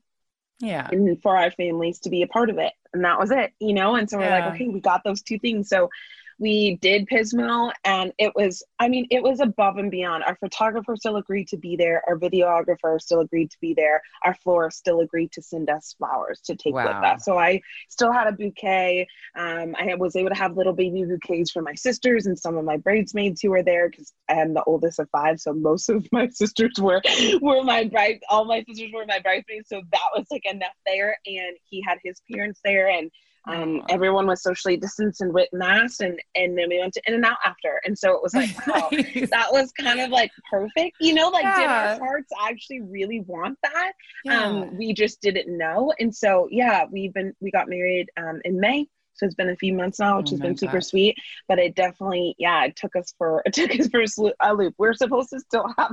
yeah. 0.59 0.89
and 0.91 1.21
for 1.23 1.37
our 1.37 1.51
families 1.51 2.01
to 2.01 2.11
be 2.11 2.23
a 2.23 2.27
part 2.27 2.51
of 2.51 2.59
it. 2.59 2.73
And 2.93 3.05
that 3.05 3.19
was 3.19 3.31
it, 3.31 3.53
you 3.61 3.75
know? 3.75 3.97
And 3.97 4.09
so 4.09 4.19
we're 4.19 4.25
Yeah. 4.25 4.47
like, 4.47 4.55
okay, 4.55 4.69
we 4.69 4.81
got 4.81 5.05
those 5.05 5.23
two 5.23 5.39
things. 5.39 5.69
So 5.69 5.91
we 6.39 6.77
did 6.77 7.09
Pismo 7.09 7.73
and 7.85 8.13
it 8.19 8.33
was, 8.35 8.63
I 8.79 8.89
mean, 8.89 9.07
it 9.11 9.23
was 9.23 9.41
above 9.41 9.77
and 9.79 9.91
beyond. 9.91 10.25
Our 10.25 10.37
photographer 10.37 10.97
still 10.97 11.17
agreed 11.17 11.49
to 11.49 11.57
be 11.57 11.77
there. 11.77 12.03
Our 12.07 12.17
videographer 12.17 13.01
still 13.01 13.21
agreed 13.21 13.51
to 13.51 13.57
be 13.61 13.75
there. 13.75 14.01
Our 14.25 14.35
florist 14.35 14.79
still 14.79 15.01
agreed 15.01 15.33
to 15.33 15.43
send 15.43 15.69
us 15.69 15.95
flowers 15.99 16.41
to 16.45 16.55
take 16.55 16.75
with 16.75 16.87
us. 16.87 17.25
So 17.25 17.39
I 17.39 17.61
still 17.89 18.13
had 18.13 18.29
a 18.29 18.33
bouquet. 18.33 19.07
Um, 19.37 19.75
I 19.79 19.95
was 19.97 20.15
able 20.15 20.31
to 20.31 20.37
have 20.37 20.57
little 20.57 20.73
baby 20.73 21.05
bouquets 21.05 21.51
for 21.51 21.63
my 21.63 21.75
sisters 21.75 22.27
and 22.27 22.39
some 22.39 22.57
of 22.57 22.65
my 22.65 22.77
bridesmaids 22.77 23.41
who 23.41 23.51
were 23.51 23.63
there 23.63 23.91
because 23.91 24.13
I 24.29 24.35
am 24.35 24.55
the 24.55 24.65
oldest 24.65 25.01
of 25.01 25.09
five. 25.11 25.41
So 25.41 25.53
most 25.53 25.89
of 25.89 26.07
my 26.13 26.29
sisters 26.33 26.75
were, 26.79 27.03
were 27.41 27.65
my 27.65 27.85
bride. 27.85 28.21
All 28.29 28.45
my 28.45 28.65
sisters 28.69 28.91
were 28.95 29.07
my 29.07 29.19
bridesmaids. 29.19 29.69
So 29.69 29.83
that 29.91 30.09
was 30.17 30.27
like 30.31 30.45
enough 30.45 30.77
there. 30.87 31.17
And 31.27 31.57
he 31.65 31.83
had 31.83 31.99
his 32.05 32.23
parents 32.31 32.61
there 32.65 32.89
and 32.89 33.11
um, 33.47 33.83
everyone 33.89 34.27
was 34.27 34.43
socially 34.43 34.77
distanced 34.77 35.21
and 35.21 35.33
with 35.33 35.49
masks 35.53 36.01
and 36.01 36.21
and 36.35 36.57
then 36.57 36.69
we 36.69 36.79
went 36.79 36.93
to 36.95 37.03
in 37.07 37.15
and 37.15 37.25
out 37.25 37.39
after 37.45 37.81
and 37.85 37.99
so 37.99 38.13
it 38.13 38.23
was 38.23 38.35
like 38.35 38.51
wow 38.67 38.89
that 38.91 39.49
was 39.51 39.73
kind 39.73 40.01
of 40.01 40.11
like 40.11 40.31
perfect 40.51 40.97
you 41.01 41.15
know 41.15 41.29
like 41.29 41.45
yeah. 41.45 41.57
did 41.57 41.67
our 41.67 41.99
hearts 41.99 42.31
actually 42.49 42.81
really 42.83 43.21
want 43.21 43.59
that 43.63 43.93
yeah. 44.25 44.45
um 44.45 44.77
we 44.77 44.93
just 44.93 45.21
didn't 45.21 45.57
know 45.57 45.93
and 45.99 46.15
so 46.15 46.49
yeah 46.51 46.85
we've 46.91 47.15
been 47.15 47.35
we 47.41 47.51
got 47.51 47.69
married 47.69 48.09
um 48.17 48.41
in 48.45 48.59
may 48.59 48.87
so 49.15 49.27
it's 49.27 49.35
been 49.35 49.51
a 49.51 49.57
few 49.57 49.75
months 49.75 49.99
now, 49.99 50.19
which 50.19 50.29
oh 50.29 50.31
has 50.31 50.39
been 50.41 50.57
super 50.57 50.75
God. 50.75 50.85
sweet. 50.85 51.17
But 51.49 51.59
it 51.59 51.75
definitely, 51.75 52.37
yeah, 52.39 52.67
it 52.67 52.77
took 52.77 52.95
us 52.95 53.13
for 53.19 53.43
it 53.47 53.53
took 53.53 53.75
us 53.75 53.89
for 53.89 54.05
a 54.41 54.55
loop. 54.55 54.75
We're 54.79 54.95
supposed 54.95 55.31
to 55.31 55.41
still 55.41 55.75
have 55.79 55.93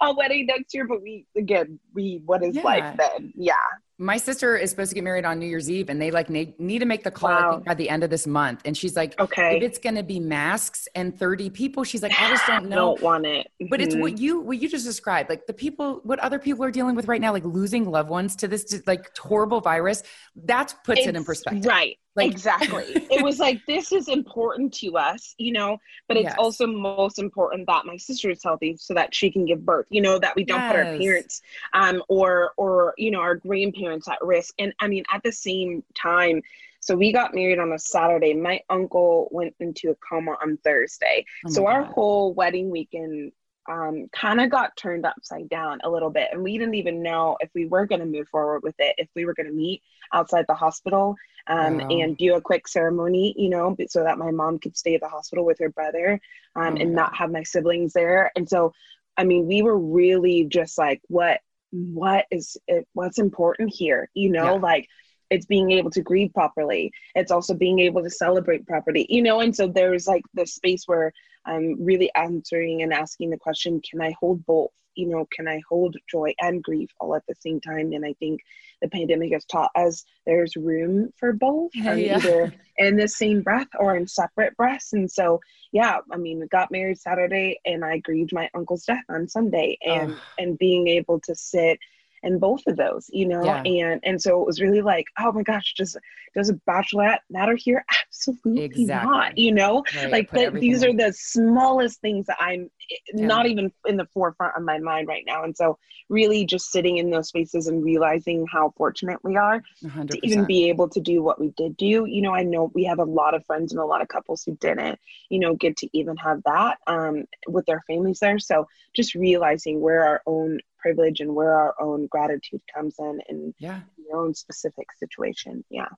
a 0.00 0.12
wedding 0.12 0.46
next 0.46 0.74
year, 0.74 0.84
but 0.84 1.00
we 1.00 1.24
again, 1.36 1.78
we 1.94 2.20
what 2.24 2.42
is 2.42 2.56
yeah. 2.56 2.62
life 2.62 2.96
then? 2.98 3.32
Yeah 3.36 3.54
my 3.98 4.16
sister 4.16 4.56
is 4.56 4.70
supposed 4.70 4.90
to 4.90 4.94
get 4.94 5.04
married 5.04 5.24
on 5.24 5.38
New 5.38 5.46
Year's 5.46 5.70
Eve, 5.70 5.88
and 5.88 6.02
they 6.02 6.10
like 6.10 6.28
need, 6.28 6.58
need 6.58 6.80
to 6.80 6.84
make 6.84 7.04
the 7.04 7.10
call 7.10 7.30
wow. 7.30 7.62
by 7.64 7.74
the 7.74 7.88
end 7.88 8.02
of 8.02 8.10
this 8.10 8.26
month. 8.26 8.62
And 8.64 8.76
she's 8.76 8.96
like, 8.96 9.18
"Okay, 9.20 9.56
if 9.56 9.62
it's 9.62 9.78
going 9.78 9.94
to 9.94 10.02
be 10.02 10.18
masks 10.18 10.88
and 10.94 11.16
thirty 11.16 11.48
people, 11.48 11.84
she's 11.84 12.02
like, 12.02 12.12
I 12.20 12.28
just 12.28 12.46
don't 12.46 12.68
know. 12.68 12.76
don't 12.76 13.02
want 13.02 13.26
it." 13.26 13.46
But 13.70 13.80
mm-hmm. 13.80 13.86
it's 13.86 13.96
what 13.96 14.18
you 14.18 14.40
what 14.40 14.60
you 14.60 14.68
just 14.68 14.84
described, 14.84 15.30
like 15.30 15.46
the 15.46 15.52
people, 15.52 16.00
what 16.02 16.18
other 16.18 16.38
people 16.38 16.64
are 16.64 16.72
dealing 16.72 16.96
with 16.96 17.06
right 17.06 17.20
now, 17.20 17.32
like 17.32 17.44
losing 17.44 17.88
loved 17.88 18.10
ones 18.10 18.34
to 18.36 18.48
this 18.48 18.82
like 18.86 19.16
horrible 19.16 19.60
virus. 19.60 20.02
That 20.34 20.74
puts 20.84 21.00
it's, 21.00 21.08
it 21.08 21.16
in 21.16 21.24
perspective, 21.24 21.64
right? 21.66 21.96
Like, 22.16 22.30
exactly. 22.30 22.84
it 23.10 23.22
was 23.22 23.38
like 23.38 23.60
this 23.66 23.92
is 23.92 24.08
important 24.08 24.72
to 24.74 24.96
us, 24.96 25.34
you 25.38 25.52
know, 25.52 25.78
but 26.06 26.16
it's 26.16 26.24
yes. 26.24 26.36
also 26.38 26.66
most 26.66 27.18
important 27.18 27.66
that 27.66 27.86
my 27.86 27.96
sister 27.96 28.30
is 28.30 28.42
healthy 28.42 28.76
so 28.76 28.94
that 28.94 29.14
she 29.14 29.30
can 29.30 29.44
give 29.44 29.64
birth, 29.64 29.86
you 29.90 30.00
know, 30.00 30.18
that 30.18 30.36
we 30.36 30.44
don't 30.44 30.60
yes. 30.60 30.72
put 30.72 30.86
our 30.86 30.98
parents 30.98 31.42
um 31.72 32.02
or 32.08 32.52
or 32.56 32.94
you 32.96 33.10
know 33.10 33.20
our 33.20 33.34
grandparents 33.34 34.08
at 34.08 34.22
risk. 34.22 34.54
And 34.58 34.72
I 34.80 34.88
mean 34.88 35.04
at 35.12 35.22
the 35.22 35.32
same 35.32 35.82
time, 35.94 36.42
so 36.80 36.94
we 36.94 37.12
got 37.12 37.34
married 37.34 37.58
on 37.58 37.72
a 37.72 37.78
Saturday. 37.78 38.34
My 38.34 38.60
uncle 38.70 39.28
went 39.32 39.54
into 39.58 39.90
a 39.90 39.94
coma 39.96 40.36
on 40.42 40.58
Thursday. 40.58 41.24
Oh 41.46 41.50
so 41.50 41.66
our 41.66 41.82
God. 41.82 41.92
whole 41.92 42.34
wedding 42.34 42.70
weekend 42.70 43.32
um, 43.68 44.08
kind 44.12 44.40
of 44.40 44.50
got 44.50 44.76
turned 44.76 45.06
upside 45.06 45.48
down 45.48 45.80
a 45.84 45.90
little 45.90 46.10
bit. 46.10 46.28
And 46.32 46.42
we 46.42 46.58
didn't 46.58 46.74
even 46.74 47.02
know 47.02 47.36
if 47.40 47.50
we 47.54 47.66
were 47.66 47.86
going 47.86 48.00
to 48.00 48.06
move 48.06 48.28
forward 48.28 48.62
with 48.62 48.74
it, 48.78 48.94
if 48.98 49.08
we 49.14 49.24
were 49.24 49.34
going 49.34 49.46
to 49.46 49.52
meet 49.52 49.82
outside 50.12 50.44
the 50.48 50.54
hospital 50.54 51.16
um, 51.46 51.78
wow. 51.78 51.88
and 51.88 52.16
do 52.16 52.34
a 52.34 52.40
quick 52.40 52.68
ceremony, 52.68 53.34
you 53.36 53.48
know, 53.48 53.76
so 53.88 54.02
that 54.04 54.18
my 54.18 54.30
mom 54.30 54.58
could 54.58 54.76
stay 54.76 54.94
at 54.94 55.00
the 55.00 55.08
hospital 55.08 55.44
with 55.44 55.58
her 55.58 55.70
brother 55.70 56.20
um, 56.56 56.74
oh 56.74 56.80
and 56.80 56.94
not 56.94 57.16
have 57.16 57.30
my 57.30 57.42
siblings 57.42 57.92
there. 57.92 58.30
And 58.36 58.48
so, 58.48 58.72
I 59.16 59.24
mean, 59.24 59.46
we 59.46 59.62
were 59.62 59.78
really 59.78 60.44
just 60.44 60.76
like, 60.78 61.00
what, 61.08 61.40
what 61.70 62.26
is 62.30 62.56
it, 62.68 62.86
what's 62.92 63.18
important 63.18 63.74
here? 63.74 64.10
You 64.14 64.30
know, 64.30 64.54
yeah. 64.54 64.60
like, 64.60 64.88
it's 65.34 65.46
being 65.46 65.72
able 65.72 65.90
to 65.90 66.02
grieve 66.02 66.32
properly. 66.32 66.92
It's 67.14 67.32
also 67.32 67.54
being 67.54 67.80
able 67.80 68.02
to 68.02 68.10
celebrate 68.10 68.66
properly 68.66 69.06
you 69.08 69.22
know? 69.22 69.40
And 69.40 69.54
so 69.54 69.66
there's 69.66 70.06
like 70.06 70.22
the 70.34 70.46
space 70.46 70.84
where 70.86 71.12
i'm 71.46 71.76
really 71.78 72.10
answering 72.14 72.82
and 72.82 72.92
asking 72.92 73.30
the 73.30 73.36
question 73.36 73.80
can 73.88 74.00
i 74.00 74.14
hold 74.18 74.44
both? 74.46 74.70
You 74.94 75.08
know 75.08 75.26
can 75.34 75.48
i 75.48 75.60
hold 75.68 75.96
joy 76.10 76.32
and 76.40 76.62
grief 76.62 76.90
all 77.00 77.14
at 77.16 77.24
the 77.28 77.34
same 77.38 77.60
time? 77.60 77.92
And 77.92 78.04
i 78.04 78.14
think 78.14 78.40
the 78.80 78.88
pandemic 78.88 79.32
has 79.32 79.44
taught 79.44 79.70
us 79.74 80.04
there's 80.26 80.56
room 80.56 81.10
for 81.18 81.32
both. 81.32 81.70
Yeah, 81.74 81.94
yeah. 81.94 82.16
either 82.16 82.54
in 82.78 82.96
the 82.96 83.08
same 83.08 83.42
breath 83.42 83.68
or 83.78 83.96
in 83.96 84.06
separate 84.06 84.56
breaths. 84.56 84.92
And 84.92 85.10
so 85.10 85.40
yeah 85.72 85.98
i 86.12 86.16
mean 86.16 86.38
we 86.40 86.46
got 86.46 86.70
married 86.70 86.98
saturday 86.98 87.58
and 87.64 87.84
i 87.84 87.98
grieved 87.98 88.32
my 88.32 88.48
uncle's 88.54 88.84
death 88.84 89.04
on 89.08 89.28
sunday. 89.28 89.76
And 89.84 90.12
oh. 90.12 90.20
and 90.38 90.58
being 90.58 90.88
able 90.88 91.20
to 91.20 91.34
sit 91.34 91.78
in 92.24 92.38
both 92.38 92.66
of 92.66 92.76
those, 92.76 93.08
you 93.12 93.26
know? 93.26 93.44
Yeah. 93.44 93.62
And 93.62 94.00
and 94.02 94.20
so 94.20 94.40
it 94.40 94.46
was 94.46 94.60
really 94.60 94.82
like, 94.82 95.06
oh 95.18 95.32
my 95.32 95.42
gosh, 95.42 95.74
does 95.76 95.96
does 96.34 96.50
a 96.50 96.54
bachelorette 96.68 97.18
matter 97.30 97.54
here? 97.54 97.84
Absolutely 98.06 98.62
exactly. 98.64 99.10
not, 99.10 99.38
you 99.38 99.52
know? 99.52 99.84
Right. 99.94 100.10
Like 100.10 100.30
the, 100.30 100.50
these 100.50 100.82
are 100.82 100.92
the 100.92 101.12
smallest 101.16 102.00
things 102.00 102.26
that 102.26 102.36
I'm 102.40 102.70
eh, 102.90 102.96
yeah. 103.14 103.26
not 103.26 103.46
even 103.46 103.72
in 103.86 103.96
the 103.96 104.06
forefront 104.06 104.56
of 104.56 104.64
my 104.64 104.78
mind 104.78 105.08
right 105.08 105.24
now. 105.26 105.44
And 105.44 105.56
so 105.56 105.78
really 106.08 106.44
just 106.44 106.70
sitting 106.70 106.98
in 106.98 107.10
those 107.10 107.28
spaces 107.28 107.66
and 107.66 107.84
realizing 107.84 108.46
how 108.50 108.72
fortunate 108.76 109.18
we 109.22 109.36
are 109.36 109.62
100%. 109.82 110.10
to 110.10 110.26
even 110.26 110.44
be 110.44 110.68
able 110.68 110.88
to 110.88 111.00
do 111.00 111.22
what 111.22 111.40
we 111.40 111.50
did 111.56 111.76
do. 111.76 112.04
You 112.06 112.22
know, 112.22 112.34
I 112.34 112.42
know 112.42 112.70
we 112.74 112.84
have 112.84 112.98
a 112.98 113.04
lot 113.04 113.34
of 113.34 113.44
friends 113.46 113.72
and 113.72 113.80
a 113.80 113.86
lot 113.86 114.02
of 114.02 114.08
couples 114.08 114.42
who 114.44 114.56
didn't, 114.56 114.98
you 115.28 115.38
know, 115.38 115.54
get 115.54 115.76
to 115.78 115.88
even 115.96 116.16
have 116.16 116.42
that 116.44 116.78
um, 116.86 117.24
with 117.48 117.64
their 117.66 117.82
families 117.86 118.18
there. 118.20 118.38
So 118.38 118.66
just 118.94 119.14
realizing 119.14 119.80
where 119.80 120.04
our 120.04 120.22
own 120.26 120.60
privilege 120.84 121.20
and 121.20 121.34
where 121.34 121.54
our 121.54 121.74
own 121.80 122.06
gratitude 122.08 122.60
comes 122.74 122.96
in 122.98 123.18
in 123.30 123.54
yeah. 123.58 123.80
your 123.96 124.18
own 124.18 124.34
specific 124.34 124.86
situation. 124.98 125.64
Yeah. 125.70 125.88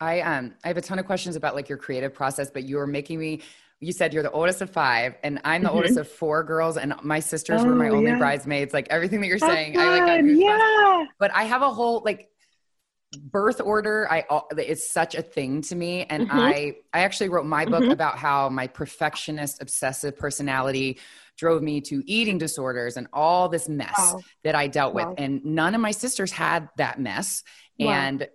I 0.00 0.20
um 0.20 0.54
I 0.64 0.68
have 0.68 0.78
a 0.78 0.80
ton 0.80 0.98
of 0.98 1.04
questions 1.04 1.36
about 1.36 1.54
like 1.54 1.68
your 1.68 1.78
creative 1.78 2.14
process, 2.14 2.50
but 2.50 2.64
you 2.64 2.78
are 2.78 2.86
making 2.86 3.18
me 3.20 3.42
you 3.78 3.92
said 3.92 4.14
you're 4.14 4.22
the 4.22 4.30
oldest 4.30 4.62
of 4.62 4.70
five 4.70 5.16
and 5.22 5.40
I'm 5.44 5.62
the 5.62 5.68
mm-hmm. 5.68 5.76
oldest 5.76 5.98
of 5.98 6.08
four 6.08 6.42
girls 6.44 6.78
and 6.78 6.94
my 7.02 7.20
sisters 7.20 7.60
oh, 7.62 7.66
were 7.66 7.74
my 7.74 7.90
only 7.90 8.10
yeah. 8.10 8.18
bridesmaids. 8.18 8.72
Like 8.72 8.86
everything 8.88 9.20
that 9.20 9.26
you're 9.26 9.38
saying, 9.38 9.78
I 9.78 9.98
like 9.98 10.24
yeah. 10.24 11.04
But 11.18 11.30
I 11.34 11.44
have 11.44 11.62
a 11.62 11.70
whole 11.70 12.00
like 12.04 12.30
birth 13.18 13.60
order 13.60 14.10
i 14.10 14.24
it's 14.56 14.90
such 14.90 15.14
a 15.14 15.22
thing 15.22 15.60
to 15.60 15.74
me 15.74 16.04
and 16.04 16.28
mm-hmm. 16.28 16.38
i 16.38 16.74
i 16.94 17.00
actually 17.00 17.28
wrote 17.28 17.44
my 17.44 17.64
book 17.64 17.82
mm-hmm. 17.82 17.90
about 17.90 18.16
how 18.16 18.48
my 18.48 18.66
perfectionist 18.66 19.60
obsessive 19.60 20.16
personality 20.16 20.98
drove 21.36 21.62
me 21.62 21.80
to 21.80 22.02
eating 22.06 22.38
disorders 22.38 22.96
and 22.96 23.06
all 23.12 23.48
this 23.48 23.68
mess 23.68 23.94
wow. 23.96 24.20
that 24.44 24.54
I 24.54 24.66
dealt 24.66 24.94
wow. 24.94 25.10
with. 25.10 25.20
And 25.20 25.44
none 25.44 25.74
of 25.74 25.80
my 25.80 25.90
sisters 25.90 26.30
had 26.30 26.68
that 26.76 27.00
mess. 27.00 27.42
Wow. 27.78 27.90
And 27.90 28.28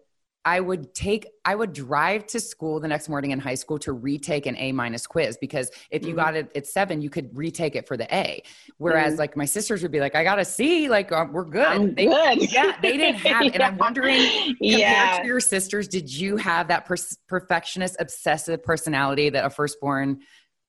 I 0.45 0.61
would 0.61 0.93
take, 0.93 1.27
I 1.43 1.55
would 1.55 1.73
drive 1.73 2.25
to 2.27 2.39
school 2.39 2.79
the 2.79 2.87
next 2.87 3.09
morning 3.09 3.31
in 3.31 3.39
high 3.39 3.55
school 3.55 3.77
to 3.79 3.91
retake 3.91 4.45
an 4.45 4.55
A 4.57 4.71
minus 4.71 5.05
quiz 5.05 5.37
because 5.37 5.69
if 5.91 6.03
you 6.03 6.09
mm-hmm. 6.09 6.17
got 6.17 6.35
it 6.35 6.51
at 6.55 6.65
seven, 6.65 7.01
you 7.01 7.09
could 7.09 7.35
retake 7.35 7.75
it 7.75 7.85
for 7.85 7.97
the 7.97 8.07
A. 8.15 8.41
Whereas 8.77 9.13
mm-hmm. 9.13 9.19
like 9.19 9.35
my 9.35 9.45
sisters 9.45 9.81
would 9.81 9.91
be 9.91 9.99
like, 9.99 10.15
I 10.15 10.23
got 10.23 10.39
a 10.39 10.45
C, 10.45 10.87
like 10.87 11.11
um, 11.11 11.33
we're 11.33 11.43
good. 11.43 11.67
I'm 11.67 11.93
they, 11.95 12.05
good. 12.05 12.51
Yeah, 12.51 12.77
they 12.81 12.95
didn't 12.95 13.19
have. 13.21 13.53
And 13.53 13.61
I'm 13.61 13.77
wondering, 13.77 14.55
yeah. 14.61 15.19
to 15.19 15.27
your 15.27 15.41
sisters, 15.41 15.87
did 15.87 16.13
you 16.13 16.37
have 16.37 16.69
that 16.69 16.85
per- 16.85 16.95
perfectionist, 17.27 17.97
obsessive 17.99 18.63
personality 18.63 19.29
that 19.29 19.43
a 19.43 19.49
firstborn 19.49 20.21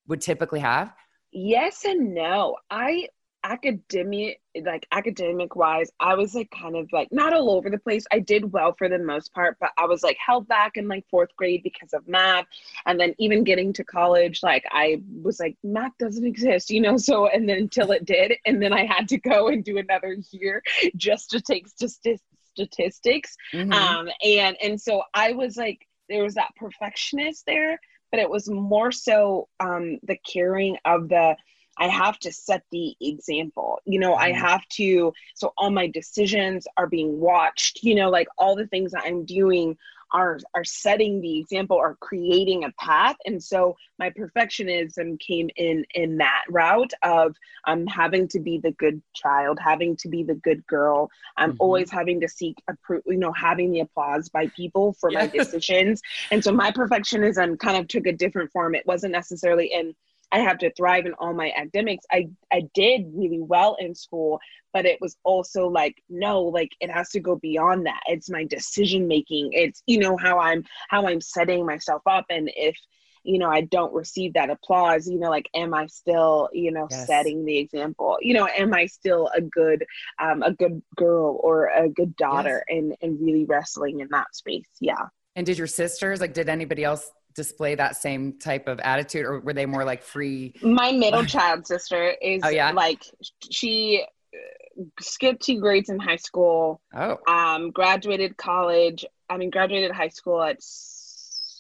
would 0.09 0.21
typically 0.21 0.61
have? 0.61 0.93
Yes 1.31 1.85
and 1.85 2.15
no. 2.15 2.57
I 2.71 3.09
academic 3.49 4.41
like 4.65 4.87
academic 4.93 5.57
wise 5.57 5.91
i 6.01 6.15
was 6.15 6.35
like 6.35 6.51
kind 6.51 6.77
of 6.77 6.89
like 6.93 7.09
not 7.13 7.33
all 7.33 7.51
over 7.51 7.71
the 7.71 7.79
place. 7.79 8.05
I 8.13 8.19
did 8.19 8.53
well 8.53 8.75
for 8.77 8.89
the 8.89 8.99
most 8.99 9.33
part 9.33 9.57
but 9.61 9.71
i 9.79 9.87
was 9.87 10.03
like 10.03 10.17
held 10.25 10.47
back 10.49 10.77
in 10.77 10.89
like 10.89 11.07
fourth 11.11 11.35
grade 11.37 11.63
because 11.63 11.93
of 11.93 12.07
math. 12.07 12.47
And 12.87 12.99
then 13.01 13.15
even 13.19 13.45
getting 13.45 13.73
to 13.75 13.85
college 13.85 14.41
like 14.43 14.65
i 14.71 15.01
was 15.23 15.41
like 15.41 15.57
math 15.65 15.93
doesn't 15.99 16.27
exist 16.27 16.71
you 16.71 16.81
know 16.81 16.97
so 16.97 17.29
and 17.29 17.49
then 17.49 17.59
until 17.59 17.93
it 17.93 18.05
did 18.05 18.35
and 18.45 18.63
then 18.63 18.73
i 18.73 18.85
had 18.85 19.09
to 19.09 19.19
go 19.19 19.49
and 19.49 19.65
do 19.65 19.79
another 19.79 20.17
year 20.31 20.63
just 20.97 21.31
to 21.31 21.41
take 21.41 21.67
st- 21.69 22.21
statistics. 22.55 23.37
Mm-hmm. 23.55 23.73
um 23.73 24.09
and 24.25 24.57
and 24.63 24.81
so 24.81 25.03
i 25.15 25.33
was 25.33 25.57
like 25.57 25.87
there 26.09 26.23
was 26.23 26.35
that 26.35 26.55
perfectionist 26.57 27.45
there 27.47 27.79
but 28.11 28.21
it 28.21 28.31
was 28.31 28.49
more 28.49 28.91
so 28.91 29.49
um, 29.61 29.99
the 30.03 30.17
caring 30.17 30.77
of 30.85 31.09
the 31.09 31.37
I 31.79 31.89
have 31.89 32.19
to 32.21 32.33
set 32.33 32.65
the 32.71 32.97
example. 33.01 33.81
You 33.85 34.01
know, 34.01 34.15
I 34.15 34.33
mm-hmm. 34.33 34.41
have 34.41 34.67
to, 34.71 35.13
so 35.35 35.53
all 35.57 35.71
my 35.71 35.87
decisions 35.89 36.67
are 36.77 36.87
being 36.87 37.21
watched, 37.21 37.83
you 37.83 37.95
know, 37.95 38.11
like 38.11 38.29
all 38.37 38.57
the 38.57 38.67
things 38.67 38.93
that 38.93 39.05
I'm 39.05 39.25
doing 39.25 39.77
are 40.13 40.39
are 40.55 40.65
setting 40.65 41.21
the 41.21 41.39
example 41.39 41.77
or 41.77 41.97
creating 42.01 42.65
a 42.65 42.73
path 42.73 43.17
and 43.27 43.43
so 43.43 43.77
my 43.99 44.11
perfectionism 44.11 45.19
came 45.21 45.49
in 45.57 45.85
in 45.95 46.17
that 46.17 46.45
route 46.49 46.93
of 47.03 47.37
i'm 47.67 47.81
um, 47.81 47.87
having 47.87 48.27
to 48.27 48.41
be 48.41 48.59
the 48.59 48.73
good 48.73 49.03
child 49.15 49.59
having 49.61 49.97
to 49.97 50.09
be 50.09 50.23
the 50.23 50.35
good 50.37 50.67
girl 50.67 51.11
i'm 51.37 51.51
mm-hmm. 51.51 51.57
always 51.61 51.91
having 51.91 52.21
to 52.21 52.29
seek 52.29 52.57
approval 52.69 53.13
you 53.13 53.19
know 53.19 53.33
having 53.33 53.71
the 53.71 53.81
applause 53.81 54.29
by 54.29 54.47
people 54.57 54.95
for 54.95 55.11
yeah. 55.11 55.21
my 55.21 55.27
decisions 55.39 56.01
and 56.31 56.43
so 56.43 56.53
my 56.53 56.71
perfectionism 56.71 57.59
kind 57.59 57.77
of 57.77 57.87
took 57.89 58.07
a 58.07 58.13
different 58.13 58.51
form 58.51 58.75
it 58.75 58.87
wasn't 58.87 59.13
necessarily 59.13 59.67
in 59.67 59.95
I 60.31 60.41
have 60.41 60.59
to 60.59 60.73
thrive 60.73 61.07
in 61.07 61.15
all 61.15 61.33
my 61.33 61.53
academics. 61.57 62.05
I 62.11 62.29
I 62.53 62.69
did 62.75 63.07
really 63.15 63.41
well 63.41 63.77
in 63.81 63.95
school, 63.95 64.41
but 64.73 64.87
it 64.87 65.01
was 65.01 65.17
also 65.25 65.69
like 65.69 66.03
no, 66.09 66.43
like 66.43 66.73
it 66.81 66.91
has 66.91 67.11
to 67.11 67.21
go 67.21 67.37
beyond 67.37 67.87
that. 67.87 68.01
It's 68.07 68.31
my 68.31 68.45
decision 68.45 69.09
making. 69.09 69.51
It's 69.53 69.83
you 69.87 69.99
know 69.99 70.17
how 70.17 70.39
I'm 70.39 70.65
how 70.89 71.07
I'm 71.07 71.21
setting 71.21 71.65
myself 71.65 72.03
up 72.07 72.27
and 72.31 72.51
if 72.55 72.77
you 73.25 73.39
know 73.39 73.51
I 73.51 73.63
don't 73.63 73.93
receive 73.93 74.35
that 74.35 74.51
applause, 74.51 75.09
you 75.09 75.19
know 75.19 75.31
like 75.31 75.49
am 75.55 75.73
I 75.73 75.87
still, 75.87 76.51
you 76.53 76.73
know, 76.73 76.89
yes. 76.91 77.07
setting 77.07 77.45
the 77.45 77.59
example? 77.59 78.19
You 78.21 78.35
know, 78.35 78.47
am 78.47 78.75
I 78.75 78.87
still 78.87 79.31
a 79.35 79.41
good 79.41 79.85
um 80.19 80.43
a 80.43 80.53
good 80.53 80.83
girl 80.97 81.41
or 81.43 81.69
a 81.69 81.89
good 81.89 82.17
daughter 82.17 82.65
yes. 82.69 82.79
and 82.79 82.97
and 83.01 83.21
really 83.21 83.45
wrestling 83.45 84.01
in 84.01 84.09
that 84.11 84.35
space. 84.35 84.69
Yeah. 84.81 85.07
And 85.37 85.47
did 85.47 85.57
your 85.57 85.67
sisters 85.69 86.21
like 86.21 86.35
did 86.35 86.49
anybody 86.49 86.85
else 86.85 87.11
display 87.39 87.75
that 87.75 87.97
same 87.97 88.35
type 88.39 88.69
of 88.69 88.79
attitude 88.81 89.25
or 89.25 89.41
were 89.41 89.55
they 89.55 89.65
more 89.65 89.85
like 89.85 90.03
free 90.03 90.53
my 90.63 90.93
middle 90.93 91.25
child 91.37 91.67
sister 91.67 92.13
is 92.21 92.43
oh, 92.45 92.51
yeah? 92.51 92.71
like 92.73 93.03
she 93.51 94.05
uh, 94.35 94.83
skipped 95.01 95.43
two 95.43 95.59
grades 95.59 95.89
in 95.89 95.99
high 95.99 96.17
school 96.17 96.83
oh 96.95 97.17
um 97.27 97.71
graduated 97.71 98.37
college 98.37 99.07
i 99.31 99.37
mean 99.37 99.49
graduated 99.51 99.91
high 99.93 100.09
school 100.09 100.43
at 100.43 100.61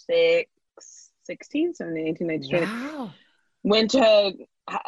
six, 0.09 0.51
16, 1.25 1.75
17, 1.75 2.09
18, 2.09 2.27
19, 2.27 2.51
20. 2.51 2.67
Wow. 2.67 3.15
Went 3.63 3.91
to 3.93 4.33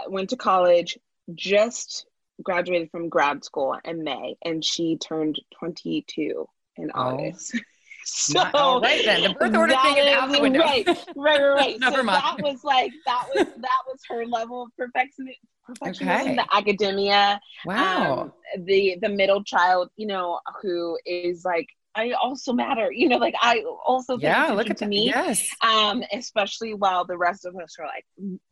went 0.08 0.30
to 0.30 0.36
college, 0.36 0.98
just 1.34 2.06
graduated 2.42 2.90
from 2.90 3.08
grad 3.08 3.44
school 3.44 3.76
in 3.84 4.02
May, 4.04 4.36
and 4.44 4.64
she 4.64 4.96
turned 4.96 5.40
22 5.58 6.46
in 6.76 6.90
Oh. 6.94 7.00
August. 7.00 7.58
so 8.12 8.40
all 8.54 8.80
right 8.80 9.04
then. 9.04 9.22
The 9.22 9.30
birth 9.30 9.54
order 9.56 9.72
that 9.72 9.82
thing 9.82 9.96
is 9.98 10.12
out 10.14 10.30
the 10.32 10.40
window. 10.40 10.60
Right, 10.60 10.86
right, 10.86 11.06
right, 11.16 11.40
right. 11.48 11.76
Never 11.80 11.96
so 11.98 12.02
mind. 12.02 12.22
that 12.22 12.40
was 12.42 12.64
like 12.64 12.92
that 13.06 13.24
was 13.34 13.46
that 13.56 13.78
was 13.86 14.00
her 14.08 14.26
level 14.26 14.62
of 14.64 14.70
perfection 14.76 15.28
perfectionism, 15.68 16.22
Okay. 16.22 16.34
the 16.36 16.46
academia, 16.52 17.40
Wow. 17.64 18.32
um, 18.56 18.64
the 18.64 18.96
the 19.00 19.08
middle 19.08 19.44
child, 19.44 19.90
you 19.96 20.06
know, 20.06 20.40
who 20.62 20.98
is 21.06 21.44
like 21.44 21.68
I 21.94 22.12
also 22.12 22.52
matter, 22.52 22.92
you 22.92 23.08
know, 23.08 23.16
like 23.18 23.34
I 23.40 23.64
also 23.84 24.16
yeah, 24.18 24.52
look 24.52 24.70
at 24.70 24.76
to 24.78 24.84
that. 24.84 24.88
me 24.88 25.06
Yes. 25.06 25.48
um, 25.62 26.04
especially 26.12 26.72
while 26.74 27.04
the 27.04 27.18
rest 27.18 27.44
of 27.44 27.56
us 27.56 27.76
are 27.80 27.86
like 27.86 28.04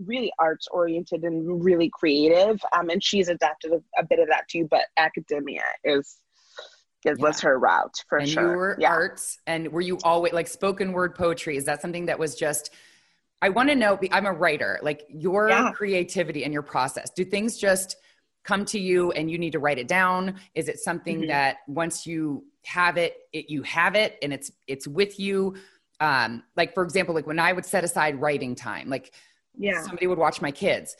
really 0.04 0.32
arts 0.40 0.66
oriented 0.72 1.22
and 1.22 1.62
really 1.64 1.88
creative. 1.92 2.60
Um, 2.76 2.90
and 2.90 3.02
she's 3.02 3.28
adapted 3.28 3.72
a, 3.72 3.80
a 4.00 4.04
bit 4.04 4.18
of 4.18 4.28
that 4.28 4.48
too, 4.48 4.66
but 4.70 4.82
academia 4.96 5.62
is 5.84 6.16
is 7.12 7.18
was 7.18 7.40
her 7.40 7.58
route 7.58 7.94
for 8.08 8.18
and 8.18 8.28
sure. 8.28 8.42
you 8.52 8.56
were 8.56 8.76
yeah. 8.78 8.90
arts 8.90 9.38
and 9.46 9.70
were 9.72 9.80
you 9.80 9.98
always 10.04 10.32
like 10.32 10.46
spoken 10.46 10.92
word 10.92 11.14
poetry 11.14 11.56
is 11.56 11.64
that 11.64 11.80
something 11.82 12.06
that 12.06 12.18
was 12.18 12.34
just 12.34 12.70
i 13.42 13.48
want 13.48 13.68
to 13.68 13.74
know 13.74 13.98
i'm 14.12 14.26
a 14.26 14.32
writer 14.32 14.78
like 14.82 15.04
your 15.08 15.48
Yeah. 15.48 15.72
creativity 15.72 16.44
and 16.44 16.52
your 16.52 16.62
process 16.62 17.10
do 17.10 17.24
things 17.24 17.56
just 17.58 17.96
come 18.44 18.64
to 18.66 18.78
you 18.78 19.12
and 19.12 19.30
you 19.30 19.38
need 19.38 19.52
to 19.52 19.58
write 19.58 19.78
it 19.78 19.88
down 19.88 20.36
is 20.54 20.68
it 20.68 20.78
something 20.78 21.22
Mhm. 21.22 21.28
that 21.28 21.56
once 21.66 22.06
you 22.06 22.44
have 22.64 22.96
it, 22.96 23.14
it 23.32 23.48
you 23.50 23.62
have 23.62 23.94
it 23.94 24.16
and 24.22 24.32
it's 24.32 24.50
it's 24.66 24.86
with 24.86 25.18
you 25.18 25.54
um 26.00 26.42
like 26.56 26.74
for 26.74 26.82
example 26.82 27.14
like 27.14 27.26
when 27.26 27.38
i 27.38 27.52
would 27.52 27.64
set 27.66 27.84
aside 27.84 28.20
writing 28.20 28.54
time 28.54 28.88
like 28.88 29.12
Yeah. 29.56 29.82
somebody 29.82 30.06
would 30.06 30.18
watch 30.18 30.40
my 30.40 30.50
kids 30.52 30.96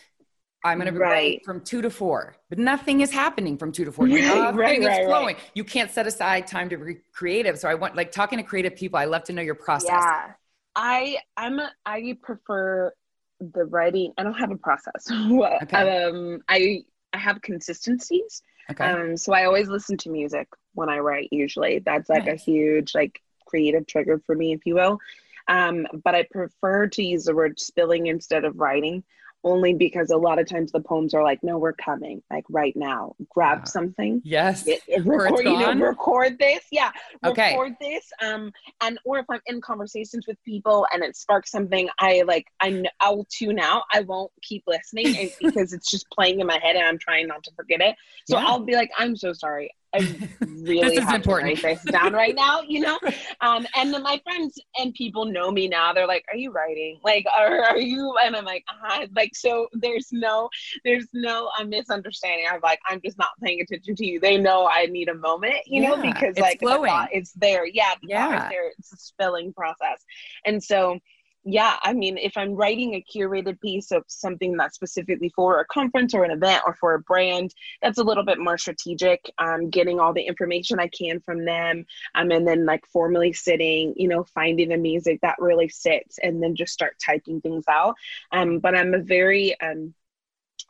I'm 0.65 0.79
going 0.79 0.93
to 0.93 0.99
Right. 0.99 1.11
write 1.11 1.45
from 1.45 1.61
two 1.61 1.81
to 1.83 1.91
four, 1.91 2.37
but 2.49 2.59
nothing 2.59 3.01
is 3.01 3.11
happening 3.13 3.57
from 3.57 3.71
two 3.73 3.85
to 3.85 3.93
four. 3.93 4.07
Right, 4.09 4.23
Nothing 4.25 4.57
right, 4.57 4.79
is 4.81 4.87
right, 4.87 4.97
right. 4.99 5.07
flowing. 5.07 5.37
You 5.55 5.65
can't 5.65 5.91
set 5.91 6.07
aside 6.07 6.47
time 6.47 6.69
to 6.71 6.77
be 6.77 6.97
creative. 7.13 7.59
So 7.59 7.69
I 7.69 7.75
want 7.75 7.95
like 7.97 8.11
talking 8.13 8.39
to 8.39 8.43
creative 8.43 8.75
people. 8.75 8.99
I 8.99 9.05
love 9.05 9.25
to 9.25 9.33
know 9.33 9.43
your 9.43 9.55
process. 9.55 9.91
Yeah. 9.91 10.33
I 10.75 11.19
I'm 11.37 11.59
a, 11.59 11.71
I 11.87 12.17
prefer 12.23 12.93
the 13.41 13.65
writing. 13.67 14.13
I 14.19 14.25
don't 14.25 14.35
have 14.35 14.51
a 14.51 14.57
process. 14.57 15.07
Okay. 15.11 16.03
Um 16.05 16.41
I 16.49 16.83
I 17.13 17.19
have 17.19 17.41
consistencies. 17.41 18.43
Okay. 18.71 18.85
Um 18.85 19.17
so 19.17 19.33
I 19.33 19.45
always 19.45 19.69
listen 19.69 19.97
to 19.99 20.11
music 20.11 20.49
when 20.75 20.89
I 20.89 20.99
write 20.99 21.29
usually. 21.31 21.79
That's 21.79 22.09
like 22.09 22.27
Nice. 22.27 22.41
a 22.41 22.45
huge 22.51 22.95
like 22.95 23.21
creative 23.47 23.87
trigger 23.87 24.21
for 24.27 24.35
me 24.35 24.53
if 24.53 24.67
you 24.67 24.75
will. 24.75 24.99
Um 25.47 25.87
but 26.05 26.15
I 26.17 26.25
prefer 26.31 26.89
to 26.89 27.03
use 27.03 27.25
the 27.25 27.35
word 27.35 27.59
spilling 27.61 28.09
instead 28.09 28.45
of 28.45 28.59
writing 28.59 29.05
only 29.45 29.73
because 29.73 30.11
a 30.11 30.17
lot 30.17 30.39
of 30.39 30.49
times 30.49 30.73
the 30.73 30.81
poems 30.81 31.15
are 31.15 31.23
like 31.23 31.39
no 31.43 31.59
we're 31.59 31.73
coming 31.73 32.21
like 32.31 32.45
right 32.51 32.75
now 32.77 33.15
grab 33.31 33.59
Wow. 33.59 33.65
something 33.65 34.21
yes. 34.25 34.67
it- 34.67 34.83
it 34.89 35.05
record, 35.07 35.45
you 35.45 35.59
know, 35.59 35.73
record 35.75 36.39
this. 36.39 36.65
Yeah. 36.73 36.91
Okay. 37.25 37.51
Record 37.53 37.75
this. 37.81 38.05
Um, 38.23 38.53
and 38.81 38.99
or 39.05 39.19
if 39.19 39.27
I'm 39.31 39.41
in 39.47 39.61
conversations 39.61 40.27
with 40.27 40.37
people 40.45 40.87
and 40.93 41.03
it 41.03 41.17
sparks 41.17 41.51
something, 41.51 41.89
I 42.01 42.23
like 42.27 42.47
I 42.61 42.85
I'll 43.01 43.27
tune 43.31 43.59
out. 43.59 43.83
I 43.93 44.01
won't 44.01 44.33
keep 44.43 44.65
listening 44.67 45.31
because 45.41 45.73
it's 45.73 45.91
just 45.91 46.09
playing 46.11 46.41
in 46.41 46.47
my 46.47 46.59
head 46.63 46.77
and 46.77 46.85
I'm 46.85 46.99
trying 46.99 47.27
not 47.29 47.43
to 47.45 47.51
forget 47.55 47.81
it. 47.81 47.95
So 48.27 48.39
Yeah. 48.39 48.47
I'll 48.47 48.61
be 48.61 48.75
like, 48.75 48.91
I'm 48.99 49.15
so 49.17 49.33
sorry. 49.33 49.71
I 49.95 50.01
really 50.41 50.89
This 50.89 50.99
is 50.99 51.05
have 51.05 51.15
important. 51.17 51.57
to 51.59 51.67
write 51.67 51.79
this 51.83 51.93
down 51.93 52.13
right 52.13 52.35
now, 52.35 52.61
you 52.61 52.81
know? 52.81 52.99
Um, 53.41 53.67
and 53.77 53.95
then 53.95 54.03
my 54.03 54.21
friends 54.25 54.59
and 54.79 54.93
people 54.95 55.25
know 55.25 55.51
me 55.53 55.69
now. 55.69 55.93
They're 55.93 56.07
like, 56.09 56.25
Are 56.31 56.37
you 56.37 56.51
writing? 56.51 56.99
Like, 57.05 57.25
are, 57.37 57.63
are 57.63 57.79
you? 57.79 58.15
And 58.25 58.35
I'm 58.35 58.45
like, 58.45 58.65
uh 58.85 59.07
Like, 59.15 59.35
so 59.35 59.69
there's 59.73 60.09
no, 60.13 60.51
there's 60.85 61.07
no 61.15 61.49
uh, 61.59 61.65
misunderstanding. 61.65 62.47
I'm 62.51 62.61
like, 62.63 62.81
I'm 62.87 63.01
just 63.05 63.17
not 63.17 63.29
paying 63.43 63.61
attention 63.61 63.95
to 63.97 64.07
you. 64.07 64.19
They 64.21 64.37
know 64.39 64.69
I 64.71 64.87
need 64.87 65.09
a 65.09 65.15
moment, 65.15 65.57
you 65.67 65.83
know, 65.83 65.97
because 66.03 66.31
it's 66.31 66.41
like 66.41 66.61
the 66.61 66.67
thought 66.67 67.11
is 67.15 67.33
there. 67.37 67.65
Yeah, 67.67 67.95
the 68.03 68.09
Yeah. 68.09 68.45
is 68.45 68.51
there. 68.51 68.69
It's 68.79 68.93
a 68.93 68.97
spilling 68.97 69.53
process. 69.53 70.05
And 70.45 70.63
so 70.63 70.99
yeah, 71.45 71.77
I 71.83 71.93
mean, 71.93 72.19
if 72.19 72.37
I'm 72.37 72.55
writing 72.55 72.95
a 72.95 73.05
curated 73.05 73.61
piece 73.61 73.91
of 73.91 74.05
something 74.09 74.57
that's 74.57 74.75
specifically 74.75 75.31
for 75.31 75.61
a 75.61 75.65
conference 75.67 76.13
or 76.13 76.25
an 76.25 76.31
event 76.31 76.63
or 76.67 76.75
for 76.75 76.95
a 76.95 77.01
brand, 77.01 77.55
that's 77.81 77.99
a 77.99 78.05
little 78.05 78.25
bit 78.25 78.39
more 78.39 78.59
strategic. 78.59 79.31
Um, 79.39 79.71
getting 79.71 80.01
all 80.01 80.13
the 80.13 80.23
information 80.23 80.79
I 80.79 80.89
can 80.89 81.21
from 81.21 81.45
them, 81.45 81.87
um, 82.15 82.31
and 82.31 82.47
then 82.47 82.67
like 82.67 82.85
formally 82.87 83.33
sitting, 83.33 83.95
you 83.97 84.09
know, 84.09 84.25
finding 84.25 84.69
the 84.69 84.77
music 84.77 85.21
that 85.23 85.37
really 85.39 85.69
sits, 85.69 86.19
and 86.23 86.43
then 86.43 86.55
just 86.55 86.73
start 86.73 86.97
typing 87.05 87.41
things 87.41 87.65
out. 87.69 87.95
Um, 88.33 88.59
but 88.59 88.75
I'm 88.75 88.93
a 88.95 88.99
very, 88.99 89.59
um, 89.61 89.95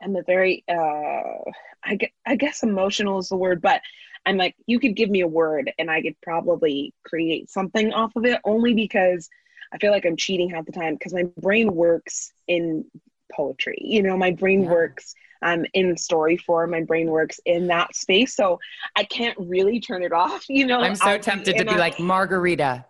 I'm 0.02 0.16
a 0.16 0.22
very, 0.22 0.64
uh, 0.68 1.50
I 1.82 1.96
guess, 1.98 2.10
I 2.26 2.36
guess 2.36 2.62
emotional 2.62 3.18
is 3.18 3.30
the 3.30 3.36
word, 3.36 3.62
but 3.62 3.80
I'm 4.26 4.36
like, 4.36 4.54
you 4.66 4.78
could 4.78 4.94
give 4.94 5.10
me 5.10 5.22
a 5.22 5.26
word 5.26 5.72
and 5.78 5.90
I 5.90 6.02
could 6.02 6.20
probably 6.22 6.92
create 7.04 7.50
something 7.50 7.92
off 7.92 8.14
of 8.14 8.26
it 8.26 8.40
only 8.44 8.74
because 8.74 9.28
I 9.72 9.78
feel 9.78 9.90
like 9.92 10.06
I'm 10.06 10.16
cheating 10.16 10.50
half 10.50 10.66
the 10.66 10.72
time 10.72 10.94
because 10.94 11.12
my 11.12 11.24
brain 11.38 11.74
works 11.74 12.32
in 12.46 12.84
poetry. 13.32 13.78
You 13.80 14.02
know, 14.02 14.16
my 14.16 14.30
brain 14.30 14.62
Yeah. 14.62 14.70
works 14.70 15.14
um, 15.42 15.64
in 15.74 15.96
story 15.96 16.36
form. 16.36 16.70
My 16.70 16.82
brain 16.82 17.10
works 17.10 17.38
in 17.44 17.66
that 17.68 17.94
space. 17.94 18.34
So 18.34 18.58
I 18.96 19.04
can't 19.04 19.36
really 19.38 19.78
turn 19.80 20.02
it 20.02 20.12
off. 20.12 20.44
You 20.48 20.66
know, 20.66 20.80
I'm 20.80 20.96
so 20.96 21.10
I'll 21.10 21.18
tempted 21.20 21.56
to 21.58 21.64
be 21.64 21.74
a- 21.74 21.78
like 21.78 22.00
Margarita. 22.00 22.84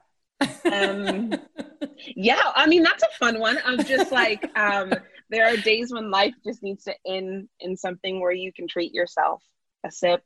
Um, 0.72 1.34
yeah, 2.16 2.52
I 2.54 2.66
mean 2.66 2.82
that's 2.82 3.02
a 3.02 3.18
fun 3.18 3.38
one. 3.40 3.58
I'm 3.64 3.82
just 3.84 4.12
like, 4.12 4.48
um, 4.56 4.94
there 5.30 5.46
are 5.46 5.56
days 5.56 5.92
when 5.92 6.10
life 6.10 6.34
just 6.44 6.62
needs 6.62 6.84
to 6.84 6.94
end 7.06 7.48
in 7.60 7.76
something 7.76 8.20
where 8.20 8.32
you 8.32 8.52
can 8.52 8.66
treat 8.68 8.94
yourself 8.94 9.42
a 9.84 9.90
sip, 9.90 10.22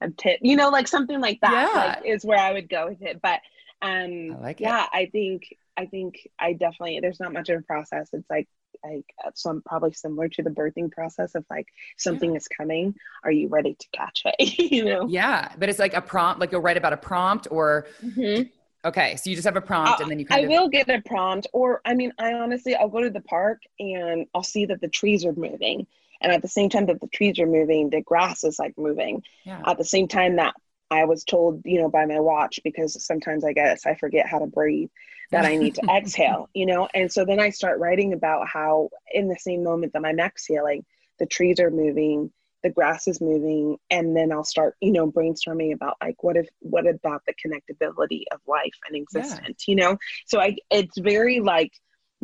a 0.00 0.10
tip, 0.10 0.40
you 0.42 0.56
know, 0.56 0.70
like 0.70 0.88
something 0.88 1.20
like 1.20 1.40
that. 1.42 1.70
Yeah. 1.72 1.80
Like 2.02 2.06
is 2.06 2.24
where 2.24 2.38
I 2.38 2.52
would 2.52 2.68
go 2.68 2.88
with 2.88 3.02
it. 3.02 3.20
But 3.22 3.40
um, 3.82 4.32
I 4.32 4.38
like 4.40 4.60
it. 4.60 4.64
yeah, 4.64 4.86
I 4.92 5.06
think 5.12 5.54
I 5.76 5.86
think 5.86 6.28
I 6.38 6.52
definitely 6.52 7.00
there's 7.00 7.20
not 7.20 7.32
much 7.32 7.48
of 7.48 7.60
a 7.60 7.62
process. 7.62 8.08
It's 8.12 8.28
like 8.30 8.48
like 8.84 9.04
uh, 9.24 9.30
some 9.34 9.62
probably 9.62 9.92
similar 9.92 10.28
to 10.28 10.42
the 10.42 10.50
birthing 10.50 10.90
process 10.92 11.34
of 11.34 11.44
like 11.50 11.66
something 11.96 12.36
is 12.36 12.48
coming. 12.48 12.94
Are 13.22 13.30
you 13.32 13.48
ready 13.48 13.74
to 13.78 13.86
catch 13.92 14.22
it? 14.24 14.58
you 14.72 14.84
know. 14.84 15.06
yeah, 15.08 15.52
but 15.58 15.68
it's 15.68 15.78
like 15.78 15.94
a 15.94 16.00
prompt. 16.02 16.40
Like 16.40 16.52
you'll 16.52 16.60
write 16.60 16.76
about 16.76 16.92
a 16.92 16.96
prompt, 16.96 17.48
or 17.50 17.86
Mhm. 18.02 18.50
okay, 18.84 19.16
so 19.16 19.30
you 19.30 19.36
just 19.36 19.46
have 19.46 19.56
a 19.56 19.60
prompt, 19.60 20.00
and 20.00 20.10
then 20.10 20.18
you 20.18 20.26
can 20.26 20.36
I 20.36 20.40
of 20.44 20.48
will 20.48 20.68
get 20.68 20.88
a 20.88 21.00
prompt, 21.02 21.46
or 21.52 21.80
I 21.84 21.94
mean, 21.94 22.12
I 22.18 22.32
honestly, 22.34 22.74
I'll 22.74 22.88
go 22.88 23.02
to 23.02 23.10
the 23.10 23.20
park 23.20 23.62
and 23.78 24.26
I'll 24.34 24.42
see 24.42 24.66
that 24.66 24.80
the 24.80 24.88
trees 24.88 25.24
are 25.24 25.32
moving, 25.32 25.86
and 26.20 26.32
at 26.32 26.42
the 26.42 26.48
same 26.48 26.68
time 26.68 26.86
that 26.86 27.00
the 27.00 27.08
trees 27.08 27.38
are 27.38 27.46
moving, 27.46 27.90
the 27.90 28.00
grass 28.02 28.44
is 28.44 28.58
like 28.58 28.76
moving. 28.78 29.22
yeah. 29.44 29.62
At 29.66 29.78
the 29.78 29.84
same 29.84 30.08
time 30.08 30.36
that 30.36 30.54
I 30.90 31.04
was 31.04 31.24
told, 31.24 31.62
you 31.64 31.80
know, 31.80 31.88
by 31.88 32.06
my 32.06 32.20
watch, 32.20 32.60
because 32.64 33.02
sometimes 33.04 33.44
I 33.44 33.52
guess 33.52 33.86
I 33.86 33.94
forget 33.94 34.26
how 34.28 34.38
to 34.38 34.46
breathe, 34.46 34.90
that 35.34 35.44
I 35.44 35.56
need 35.56 35.74
to 35.76 35.82
exhale, 35.90 36.48
you 36.54 36.66
know, 36.66 36.88
and 36.94 37.12
so 37.12 37.24
then 37.24 37.40
I 37.40 37.50
start 37.50 37.78
writing 37.78 38.12
about 38.12 38.48
how, 38.48 38.90
in 39.12 39.28
the 39.28 39.38
same 39.38 39.62
moment 39.62 39.92
that 39.92 40.04
I'm 40.04 40.20
exhaling, 40.20 40.84
the 41.18 41.26
trees 41.26 41.60
are 41.60 41.70
moving. 41.70 42.32
The 42.62 42.70
grass 42.70 43.06
is 43.08 43.20
moving, 43.20 43.76
and 43.90 44.16
then 44.16 44.32
I'll 44.32 44.44
start, 44.44 44.74
you 44.80 44.90
know, 44.90 45.10
brainstorming 45.10 45.74
about 45.74 45.96
like 46.02 46.22
what 46.22 46.36
if, 46.36 46.48
what 46.60 46.86
about 46.86 47.20
the 47.26 47.34
connectability 47.34 48.22
of 48.32 48.40
life 48.46 48.72
and 48.88 48.96
existence, 48.96 49.68
you 49.68 49.76
know? 49.76 49.98
so 50.26 50.40
I 50.40 50.56
it's 50.70 50.96
very 50.96 51.40
like 51.40 51.72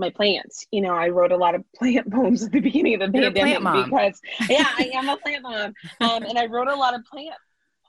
my 0.01 0.11
plants. 0.11 0.67
You 0.73 0.81
know, 0.81 0.95
I 0.95 1.11
wrote 1.11 1.31
a 1.31 1.37
lot 1.37 1.55
of 1.55 1.63
plant 1.77 2.11
poems 2.11 2.43
at 2.43 2.51
the 2.51 2.61
beginning 2.61 3.01
of 3.01 3.13
the 3.13 3.19
You're 3.19 3.31
pandemic 3.31 3.85
because 3.85 4.21
yeah, 4.49 4.67
I 4.79 4.91
am 4.95 5.09
a 5.09 5.17
plant 5.19 5.43
mom. 5.43 5.75
Um, 6.01 6.23
and 6.25 6.39
I 6.39 6.47
wrote 6.47 6.69
a 6.69 6.75
lot 6.75 6.95
of 6.95 7.05
plant 7.05 7.35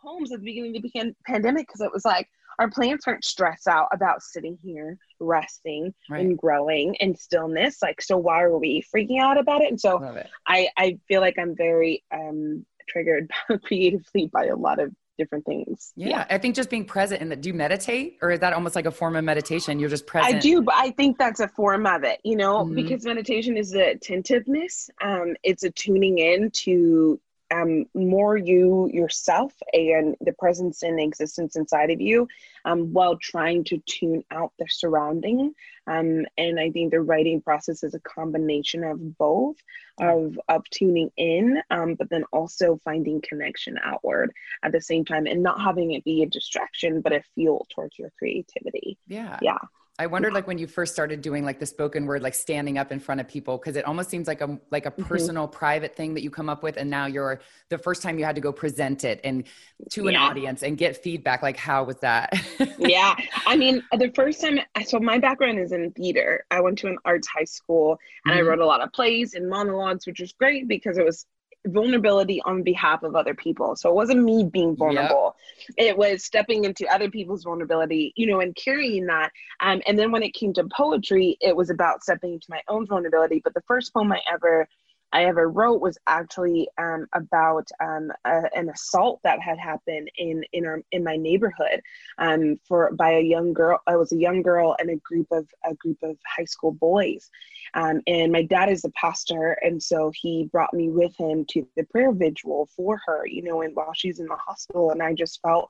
poems 0.03 0.31
at 0.31 0.39
the 0.39 0.45
beginning 0.45 0.75
of 0.75 0.84
the 0.84 1.15
pandemic 1.25 1.67
because 1.67 1.81
it 1.81 1.91
was 1.91 2.05
like 2.05 2.27
our 2.60 2.69
plants 2.69 3.07
aren't 3.07 3.23
stressed 3.23 3.67
out 3.67 3.88
about 3.91 4.21
sitting 4.21 4.57
here 4.62 4.97
resting 5.21 5.93
Right. 6.10 6.25
and 6.25 6.38
growing 6.38 6.97
and 6.99 7.17
stillness. 7.17 7.81
Like, 7.81 8.01
so 8.01 8.17
why 8.17 8.41
are 8.41 8.57
we 8.57 8.84
freaking 8.93 9.21
out 9.21 9.38
about 9.38 9.62
it? 9.62 9.69
And 9.69 9.79
so 9.79 10.03
it. 10.03 10.27
I 10.45 10.67
I 10.77 10.97
feel 11.07 11.21
like 11.21 11.38
I'm 11.39 11.55
very 11.55 12.03
um 12.13 12.65
triggered 12.89 13.31
creatively 13.63 14.27
by 14.27 14.45
a 14.47 14.55
lot 14.55 14.79
of 14.79 14.91
different 15.17 15.45
things. 15.45 15.93
Yeah, 15.95 16.25
I 16.31 16.39
think 16.39 16.55
just 16.55 16.69
being 16.71 16.84
present 16.86 17.21
in 17.21 17.29
the. 17.29 17.36
Do 17.36 17.49
you 17.49 17.53
meditate, 17.53 18.17
or 18.23 18.31
is 18.31 18.39
that 18.39 18.53
almost 18.53 18.75
like 18.75 18.88
a 18.88 18.91
form 18.91 19.15
of 19.15 19.23
meditation? 19.23 19.77
You're 19.77 19.89
just 19.89 20.07
present. 20.07 20.36
I 20.36 20.39
do, 20.39 20.63
but 20.63 20.73
I 20.75 20.89
think 20.91 21.17
that's 21.19 21.39
a 21.39 21.47
form 21.49 21.86
of 21.86 22.03
it, 22.03 22.19
you 22.23 22.36
know, 22.36 22.65
Mhm. 22.65 22.75
because 22.75 23.05
meditation 23.05 23.55
is 23.55 23.69
the 23.71 23.89
attentiveness. 23.91 24.89
Um, 25.01 25.36
it's 25.43 25.63
a 25.63 25.69
tuning 25.69 26.17
in 26.17 26.49
to 26.63 27.19
um, 27.51 27.85
more 27.93 28.37
you 28.37 28.89
yourself 28.93 29.53
and 29.73 30.15
the 30.21 30.33
presence 30.33 30.83
and 30.83 30.99
existence 30.99 31.55
inside 31.55 31.91
of 31.91 31.99
you 31.99 32.27
um, 32.65 32.93
while 32.93 33.17
trying 33.17 33.63
to 33.65 33.77
tune 33.85 34.23
out 34.31 34.53
the 34.57 34.65
surrounding. 34.69 35.53
Um, 35.87 36.25
and 36.37 36.59
I 36.59 36.69
think 36.69 36.91
the 36.91 37.01
writing 37.01 37.41
process 37.41 37.83
is 37.83 37.93
a 37.93 37.99
combination 37.99 38.83
of 38.83 39.17
both 39.17 39.57
of, 39.99 40.39
of 40.47 40.63
tuning 40.69 41.11
in, 41.17 41.61
um, 41.69 41.95
but 41.95 42.09
then 42.09 42.23
also 42.31 42.79
finding 42.83 43.21
connection 43.21 43.77
outward 43.83 44.31
at 44.63 44.71
the 44.71 44.81
same 44.81 45.05
time 45.05 45.27
and 45.27 45.43
not 45.43 45.61
having 45.61 45.91
it 45.91 46.03
be 46.03 46.23
a 46.23 46.27
distraction, 46.27 47.01
but 47.01 47.13
a 47.13 47.23
fuel 47.35 47.67
towards 47.73 47.99
your 47.99 48.11
creativity. 48.17 48.97
Yeah. 49.07 49.37
Yeah. 49.41 49.57
I 49.99 50.08
wondered 50.08 50.34
like 50.34 50.47
when 50.47 50.58
you 50.58 50.67
first 50.67 50.93
started 50.93 51.21
doing 51.21 51.45
like 51.45 51.60
the 51.60 51.65
spoken 51.65 52.06
word, 52.06 52.23
like 52.23 52.34
standing 52.34 52.77
up 52.77 52.91
in 52.91 52.99
front 52.99 53.21
of 53.21 53.27
people, 53.27 53.58
because 53.58 53.75
it 53.75 53.86
almost 53.86 54.10
seems 54.10 54.27
like 54.27 54.41
a 54.41 54.60
like 54.71 54.86
a 54.86 54.91
mm-hmm. 54.91 55.04
personal, 55.04 55.47
mm-hmm. 55.47 55.58
private 55.58 55.95
thing 55.95 56.13
that 56.13 56.23
you 56.23 56.30
come 56.32 56.49
up 56.49 56.63
with, 56.63 56.77
and 56.77 56.89
now 56.89 57.06
you're 57.06 57.41
the 57.69 57.77
first 57.77 58.01
time 58.01 58.17
you 58.17 58.25
had 58.25 58.36
to 58.36 58.41
go 58.41 58.51
present 58.51 59.04
it 59.04 59.19
and 59.23 59.45
to 59.91 60.08
an 60.08 60.15
audience 60.15 60.63
and 60.63 60.77
get 60.77 60.97
feedback. 60.97 61.43
Like, 61.43 61.58
how 61.58 61.84
was 61.84 61.97
that? 61.97 62.34
yeah, 62.80 63.15
I 63.45 63.56
mean, 63.56 63.84
the 63.91 64.12
first 64.15 64.41
time. 64.41 64.60
So 64.86 64.99
my 64.99 65.19
background 65.19 65.60
is 65.60 65.71
in 65.71 65.91
theater. 65.91 66.45
I 66.49 66.62
went 66.62 66.80
to 66.80 66.88
an 66.88 66.97
arts 67.06 67.27
high 67.27 67.43
school, 67.43 67.99
and 68.25 68.34
mm-hmm. 68.34 68.39
I 68.39 68.49
wrote 68.49 68.60
a 68.60 68.65
lot 68.65 68.82
of 68.82 68.91
plays 68.93 69.34
and 69.34 69.49
monologues, 69.49 70.08
which 70.08 70.19
was 70.19 70.32
great 70.32 70.67
because 70.67 70.97
it 70.97 71.06
was 71.06 71.25
vulnerability 71.67 72.41
on 72.43 72.63
behalf 72.63 73.04
of 73.04 73.15
other 73.15 73.34
people. 73.34 73.76
So 73.76 73.89
it 73.89 73.95
wasn't 73.95 74.24
me 74.24 74.43
being 74.43 74.76
vulnerable. 74.76 75.36
Yep. 75.78 75.89
It 75.89 75.97
was 75.97 76.24
stepping 76.24 76.65
into 76.65 76.88
other 76.88 77.10
people's 77.10 77.43
vulnerability, 77.43 78.13
you 78.15 78.28
know, 78.28 78.39
and 78.39 78.56
carrying 78.56 79.06
that. 79.08 79.32
Um, 79.60 79.82
and 79.86 79.97
then 79.97 80.12
when 80.12 80.24
it 80.24 80.34
came 80.34 80.54
to 80.54 80.63
poetry, 80.65 81.38
it 81.39 81.56
was 81.56 81.69
about 81.69 82.04
stepping 82.04 82.34
into 82.34 82.47
my 82.50 82.62
own 82.67 82.88
vulnerability. 82.88 83.41
But 83.43 83.54
the 83.54 83.62
first 83.62 83.93
poem 83.93 84.12
I 84.12 84.19
ever 84.32 84.67
I 85.13 85.26
ever 85.26 85.50
wrote 85.50 85.82
was 85.82 85.97
actually 86.08 86.69
um, 86.78 87.08
about 87.13 87.67
um, 87.84 88.12
a, 88.26 88.43
an 88.56 88.69
assault 88.69 89.19
that 89.24 89.39
had 89.39 89.58
happened 89.58 90.10
in 90.17 90.43
in 90.54 90.65
our 90.65 90.82
in 90.91 91.04
my 91.04 91.17
neighborhood 91.17 91.82
um, 92.17 92.60
for 92.67 92.91
by 92.93 93.12
a 93.12 93.21
young 93.21 93.54
girl. 93.54 93.80
I 93.88 93.97
was 93.97 94.12
a 94.12 94.17
young 94.17 94.41
girl 94.41 94.76
and 94.80 94.89
a 94.89 94.95
group 94.97 95.28
of 95.32 95.47
a 95.65 95.74
group 95.76 95.97
of 96.04 96.17
high 96.26 96.45
school 96.45 96.71
boys, 96.71 97.30
um, 97.74 98.02
and 98.08 98.32
my 98.32 98.43
dad 98.43 98.69
is 98.69 98.86
a 98.86 98.91
pastor, 98.91 99.58
and 99.62 99.82
so 99.82 100.12
he 100.15 100.50
brought 100.52 100.74
me 100.74 100.89
with 100.89 101.15
him 101.17 101.45
to 101.50 101.67
the 101.76 101.84
prayer 101.84 102.12
vigil 102.12 102.69
for 102.76 103.00
her. 103.06 103.26
You 103.26 103.43
know, 103.43 103.62
and 103.62 103.76
while 103.76 103.93
she's 103.93 104.19
in 104.19 104.28
the 104.28 104.36
hospital, 104.36 104.91
and 104.91 105.04
I 105.04 105.13
just 105.13 105.41
felt 105.41 105.67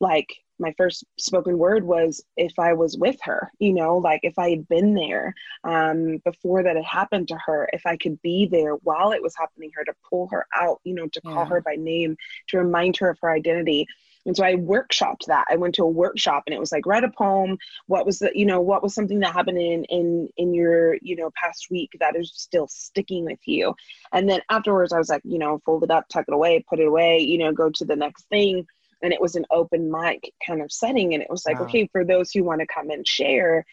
like 0.00 0.28
my 0.58 0.72
first 0.76 1.04
spoken 1.18 1.58
word 1.58 1.84
was 1.84 2.24
if 2.36 2.58
I 2.58 2.72
was 2.74 2.96
with 2.96 3.16
her, 3.22 3.50
you 3.58 3.72
know, 3.72 3.98
like 3.98 4.20
if 4.22 4.38
I 4.38 4.50
had 4.50 4.68
been 4.68 4.94
there 4.94 5.34
um, 5.64 6.18
before 6.24 6.62
that 6.62 6.76
had 6.76 6.84
happened 6.84 7.28
to 7.28 7.38
her, 7.46 7.68
if 7.72 7.86
I 7.86 7.96
could 7.96 8.20
be 8.22 8.46
there 8.46 8.74
while 8.74 9.12
it 9.12 9.22
was 9.22 9.36
happening 9.36 9.70
her, 9.74 9.84
to 9.84 9.94
pull 10.08 10.28
her 10.28 10.46
out, 10.54 10.80
you 10.84 10.94
know, 10.94 11.08
to 11.08 11.20
call 11.20 11.44
yeah. 11.44 11.46
her 11.46 11.60
by 11.60 11.74
name, 11.76 12.16
to 12.48 12.58
remind 12.58 12.96
her 12.98 13.10
of 13.10 13.18
her 13.20 13.30
identity. 13.30 13.86
And 14.26 14.36
so 14.36 14.44
I 14.44 14.54
workshopped 14.54 15.26
that. 15.26 15.46
I 15.50 15.56
went 15.56 15.74
to 15.74 15.82
a 15.82 15.88
workshop 15.88 16.44
and 16.46 16.54
it 16.54 16.60
was 16.60 16.72
like 16.72 16.86
write 16.86 17.04
a 17.04 17.10
poem. 17.10 17.58
What 17.88 18.06
was 18.06 18.20
the, 18.20 18.30
you 18.34 18.46
know, 18.46 18.60
what 18.60 18.82
was 18.82 18.94
something 18.94 19.20
that 19.20 19.34
happened 19.34 19.58
in 19.58 19.84
in 19.84 20.28
in 20.38 20.54
your, 20.54 20.96
you 21.02 21.16
know, 21.16 21.30
past 21.34 21.66
week 21.70 21.90
that 22.00 22.16
is 22.16 22.32
still 22.34 22.66
sticking 22.68 23.26
with 23.26 23.40
you. 23.44 23.74
And 24.12 24.28
then 24.28 24.40
afterwards 24.48 24.92
I 24.92 24.98
was 24.98 25.10
like, 25.10 25.22
you 25.24 25.38
know, 25.38 25.60
fold 25.66 25.84
it 25.84 25.90
up, 25.90 26.08
tuck 26.08 26.24
it 26.26 26.32
away, 26.32 26.64
put 26.66 26.80
it 26.80 26.86
away, 26.86 27.18
you 27.18 27.36
know, 27.36 27.52
go 27.52 27.68
to 27.68 27.84
the 27.84 27.96
next 27.96 28.26
thing 28.30 28.66
and 29.04 29.12
it 29.12 29.20
was 29.20 29.36
an 29.36 29.44
open 29.50 29.90
mic 29.90 30.32
kind 30.44 30.62
of 30.62 30.72
setting 30.72 31.14
and 31.14 31.22
it 31.22 31.30
was 31.30 31.44
like 31.46 31.60
wow. 31.60 31.66
okay 31.66 31.88
for 31.92 32.04
those 32.04 32.30
who 32.32 32.42
want 32.42 32.60
to 32.60 32.66
come 32.66 32.90
and 32.90 33.06
share 33.06 33.64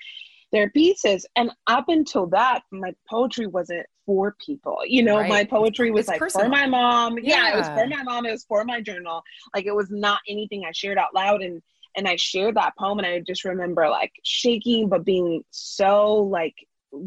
their 0.52 0.70
pieces 0.72 1.26
and 1.36 1.50
up 1.68 1.86
until 1.88 2.28
that 2.28 2.62
my 2.72 2.94
poetry 3.10 3.48
wasn't 3.48 3.86
for 4.06 4.36
people 4.46 4.80
you 4.86 5.02
know 5.02 5.20
right. 5.20 5.30
my 5.30 5.44
poetry 5.44 5.92
was 5.92 6.02
it's 6.02 6.10
like 6.10 6.20
personal. 6.20 6.46
for 6.46 6.52
my 6.52 6.68
mom 6.68 7.18
yeah. 7.20 7.48
yeah 7.48 7.54
it 7.54 7.58
was 7.58 7.68
for 7.68 7.88
my 7.88 8.04
mom 8.04 8.26
it 8.26 8.32
was 8.32 8.44
for 8.44 8.64
my 8.66 8.82
journal 8.82 9.22
like 9.56 9.66
it 9.66 9.76
was 9.76 9.90
not 9.90 10.20
anything 10.28 10.64
i 10.68 10.72
shared 10.74 10.98
out 10.98 11.14
loud 11.16 11.42
and 11.42 11.62
and 11.96 12.08
i 12.08 12.16
shared 12.18 12.56
that 12.56 12.76
poem 12.78 13.00
and 13.00 13.08
i 13.08 13.20
just 13.20 13.46
remember 13.46 13.88
like 13.90 14.12
shaking 14.24 14.90
but 14.90 15.06
being 15.06 15.42
so 15.52 16.16
like 16.18 16.56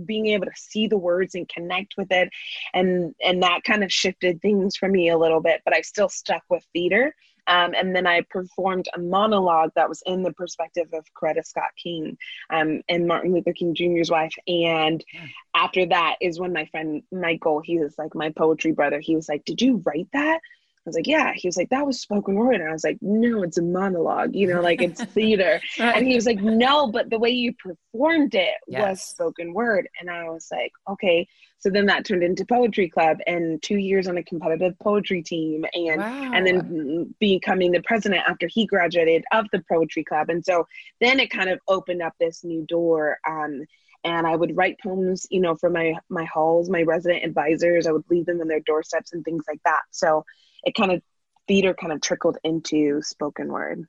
being 0.07 0.29
able 0.29 0.47
to 0.47 0.53
see 0.57 0.87
the 0.87 0.97
words 0.97 1.35
and 1.35 1.49
connect 1.49 1.95
with 1.99 2.11
it 2.11 2.31
and 2.73 3.15
and 3.23 3.43
that 3.43 3.63
kind 3.65 3.85
of 3.85 3.93
shifted 3.93 4.41
things 4.41 4.77
for 4.77 4.89
me 4.89 5.11
a 5.11 5.19
little 5.19 5.41
bit 5.41 5.61
but 5.65 5.75
i 5.75 5.81
still 5.83 6.09
stuck 6.09 6.43
with 6.49 6.65
theater 6.73 7.15
um, 7.46 7.74
and 7.74 7.94
then 7.94 8.07
I 8.07 8.22
performed 8.22 8.88
a 8.94 8.98
monologue 8.98 9.70
that 9.76 9.88
was 9.88 10.02
in 10.07 10.22
the 10.22 10.33
perspective 10.33 10.88
of 10.92 11.04
Coretta 11.14 11.44
Scott 11.44 11.70
King 11.76 12.16
um, 12.50 12.83
and 12.88 13.07
Martin 13.07 13.35
Luther 13.35 13.52
King 13.52 13.74
Jr.'s 13.74 14.11
wife. 14.11 14.35
And 14.46 15.04
yeah. 15.12 15.26
after 15.54 15.87
that 15.87 16.16
is 16.20 16.40
when 16.40 16.52
my 16.52 16.64
friend 16.66 17.02
Michael, 17.12 17.61
he 17.61 17.78
was 17.78 17.96
like 17.98 18.14
my 18.14 18.30
poetry 18.30 18.72
brother, 18.72 19.00
he 19.00 19.16
was 19.16 19.28
like, 19.28 19.44
Did 19.44 19.61
you 19.61 19.83
write 19.85 20.09
that? 20.12 20.40
I 20.87 20.90
was 20.90 20.97
like, 20.97 21.07
yeah. 21.07 21.33
He 21.35 21.49
was 21.49 21.57
like, 21.57 21.70
that 21.70 21.87
was 21.87 21.99
spoken 21.99 22.35
word. 22.35 22.57
And 22.57 22.68
I 22.68 22.73
was 22.73 22.85
like, 22.85 22.99
no, 23.01 23.42
it's 23.42 23.57
a 23.57 23.62
monologue, 23.62 24.35
you 24.35 24.47
know, 24.47 24.61
like 24.61 24.83
it's 24.83 25.03
theater. 25.03 25.59
right. 25.79 25.97
And 25.97 26.07
he 26.07 26.14
was 26.14 26.27
like, 26.27 26.40
no, 26.40 26.88
but 26.88 27.09
the 27.09 27.18
way 27.18 27.31
you 27.31 27.55
performed 27.55 28.35
it 28.35 28.55
yes. 28.68 28.83
was 28.83 29.01
spoken 29.01 29.55
word. 29.55 29.88
And 29.99 30.11
I 30.11 30.29
was 30.29 30.49
like, 30.53 30.73
okay. 30.90 31.27
So 31.59 31.70
then 31.70 31.87
that 31.87 32.05
turned 32.05 32.23
into 32.23 32.44
poetry 32.44 32.90
club 32.90 33.16
and 33.27 33.62
two 33.62 33.79
years 33.79 34.07
on 34.07 34.18
a 34.18 34.23
competitive 34.23 34.79
poetry 34.81 35.23
team 35.23 35.64
and 35.73 35.99
wow. 36.03 36.33
and 36.35 36.47
then 36.47 37.14
becoming 37.18 37.73
the 37.73 37.81
president 37.81 38.23
after 38.29 38.47
he 38.47 38.66
graduated 38.66 39.25
of 39.33 39.47
the 39.51 39.64
poetry 39.66 40.05
club. 40.05 40.29
And 40.29 40.44
so 40.44 40.66
then 41.01 41.18
it 41.18 41.31
kind 41.31 41.49
of 41.49 41.59
opened 41.66 42.03
up 42.03 42.12
this 42.20 42.44
new 42.44 42.66
door. 42.66 43.16
Um, 43.27 43.64
and 44.05 44.27
I 44.27 44.37
would 44.37 44.55
write 44.55 44.79
poems, 44.81 45.27
you 45.31 45.40
know, 45.40 45.57
for 45.57 45.70
my 45.70 45.94
my 46.11 46.25
halls, 46.27 46.68
my 46.68 46.83
resident 46.83 47.25
advisors. 47.25 47.87
I 47.87 47.92
would 47.92 48.05
leave 48.11 48.27
them 48.27 48.42
on 48.42 48.49
their 48.49 48.61
doorsteps 48.61 49.14
and 49.14 49.25
things 49.25 49.44
like 49.49 49.61
that. 49.64 49.81
So 49.90 50.27
it 50.64 50.74
kind 50.74 50.92
of 50.92 51.03
theater 51.46 51.74
kind 51.74 51.92
of 51.92 52.00
trickled 52.00 52.38
into 52.44 53.03
spoken 53.03 53.48
word. 53.48 53.87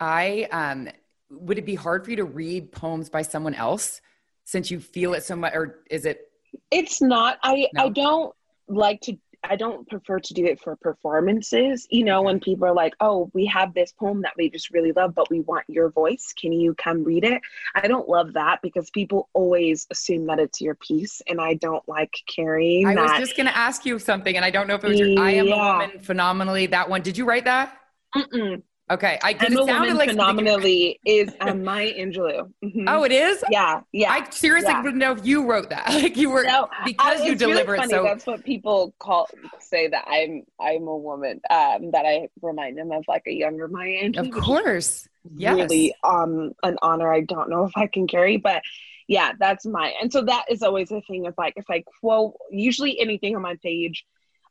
I 0.00 0.48
um 0.50 0.88
would 1.30 1.58
it 1.58 1.66
be 1.66 1.74
hard 1.74 2.04
for 2.04 2.10
you 2.10 2.16
to 2.16 2.24
read 2.24 2.72
poems 2.72 3.08
by 3.08 3.22
someone 3.22 3.54
else 3.54 4.00
since 4.44 4.70
you 4.70 4.80
feel 4.80 5.14
it 5.14 5.22
so 5.22 5.36
much 5.36 5.54
or 5.54 5.80
is 5.90 6.04
it 6.04 6.30
it's 6.70 7.00
not 7.00 7.38
i 7.42 7.66
no. 7.72 7.84
i 7.84 7.88
don't 7.88 8.34
like 8.68 9.00
to 9.00 9.16
I 9.44 9.56
don't 9.56 9.88
prefer 9.88 10.20
to 10.20 10.34
do 10.34 10.44
it 10.44 10.60
for 10.60 10.76
performances. 10.76 11.86
You 11.90 12.04
know, 12.04 12.22
when 12.22 12.38
people 12.40 12.66
are 12.66 12.74
like, 12.74 12.94
oh, 13.00 13.30
we 13.34 13.46
have 13.46 13.74
this 13.74 13.92
poem 13.92 14.22
that 14.22 14.34
we 14.36 14.48
just 14.48 14.70
really 14.70 14.92
love, 14.92 15.14
but 15.14 15.30
we 15.30 15.40
want 15.40 15.64
your 15.68 15.90
voice. 15.90 16.32
Can 16.38 16.52
you 16.52 16.74
come 16.74 17.02
read 17.02 17.24
it? 17.24 17.42
I 17.74 17.88
don't 17.88 18.08
love 18.08 18.32
that 18.34 18.60
because 18.62 18.90
people 18.90 19.28
always 19.32 19.86
assume 19.90 20.26
that 20.26 20.38
it's 20.38 20.60
your 20.60 20.76
piece, 20.76 21.22
and 21.26 21.40
I 21.40 21.54
don't 21.54 21.86
like 21.88 22.14
carrying 22.26 22.86
I 22.86 22.94
that. 22.94 23.02
was 23.02 23.12
just 23.18 23.36
going 23.36 23.46
to 23.46 23.56
ask 23.56 23.84
you 23.84 23.98
something, 23.98 24.36
and 24.36 24.44
I 24.44 24.50
don't 24.50 24.66
know 24.66 24.74
if 24.74 24.84
it 24.84 24.88
was 24.88 25.00
your 25.00 25.18
I 25.18 25.32
Am 25.32 25.48
a 25.48 25.56
Woman 25.56 26.00
Phenomenally. 26.00 26.66
That 26.66 26.88
one. 26.88 27.02
Did 27.02 27.18
you 27.18 27.24
write 27.24 27.44
that? 27.44 27.76
Mm-mm. 28.14 28.62
Okay, 28.90 29.18
I 29.22 29.36
I'm 29.38 29.56
a 29.56 29.64
woman 29.64 29.96
like 29.96 30.10
phenomenally 30.10 31.00
is 31.06 31.32
um, 31.40 31.64
Maya 31.64 31.94
Angelou. 31.94 32.52
Mm-hmm. 32.62 32.88
Oh, 32.88 33.04
it 33.04 33.12
is. 33.12 33.42
Yeah, 33.48 33.80
yeah. 33.92 34.10
I 34.10 34.28
seriously 34.30 34.72
yeah. 34.72 34.82
wouldn't 34.82 34.98
know 34.98 35.12
if 35.12 35.24
you 35.24 35.48
wrote 35.48 35.70
that. 35.70 35.88
Like 36.02 36.16
you 36.16 36.30
were 36.30 36.42
no, 36.42 36.68
because 36.84 37.20
I, 37.20 37.24
you 37.24 37.34
deliver 37.36 37.72
really 37.72 37.84
it. 37.84 37.90
So 37.90 38.02
that's 38.02 38.26
what 38.26 38.44
people 38.44 38.92
call 38.98 39.28
say 39.60 39.86
that 39.88 40.04
I'm 40.08 40.42
I'm 40.60 40.88
a 40.88 40.96
woman. 40.96 41.40
Um, 41.48 41.92
that 41.92 42.04
I 42.04 42.28
remind 42.42 42.76
them 42.76 42.90
of 42.90 43.04
like 43.06 43.22
a 43.26 43.32
younger 43.32 43.68
Maya 43.68 44.02
Angelou. 44.02 44.26
Of 44.26 44.42
course, 44.42 45.08
yes. 45.36 45.54
Really, 45.54 45.94
um, 46.02 46.52
an 46.62 46.76
honor 46.82 47.12
I 47.12 47.20
don't 47.20 47.48
know 47.48 47.64
if 47.64 47.72
I 47.76 47.86
can 47.86 48.06
carry, 48.08 48.36
but 48.36 48.62
yeah, 49.06 49.32
that's 49.38 49.64
my. 49.64 49.94
And 50.00 50.12
so 50.12 50.22
that 50.22 50.46
is 50.50 50.62
always 50.62 50.90
a 50.90 51.00
thing 51.02 51.26
of 51.26 51.34
like 51.38 51.54
if 51.56 51.66
I 51.70 51.84
quote 52.00 52.34
usually 52.50 52.98
anything 52.98 53.36
on 53.36 53.42
my 53.42 53.56
page 53.62 54.04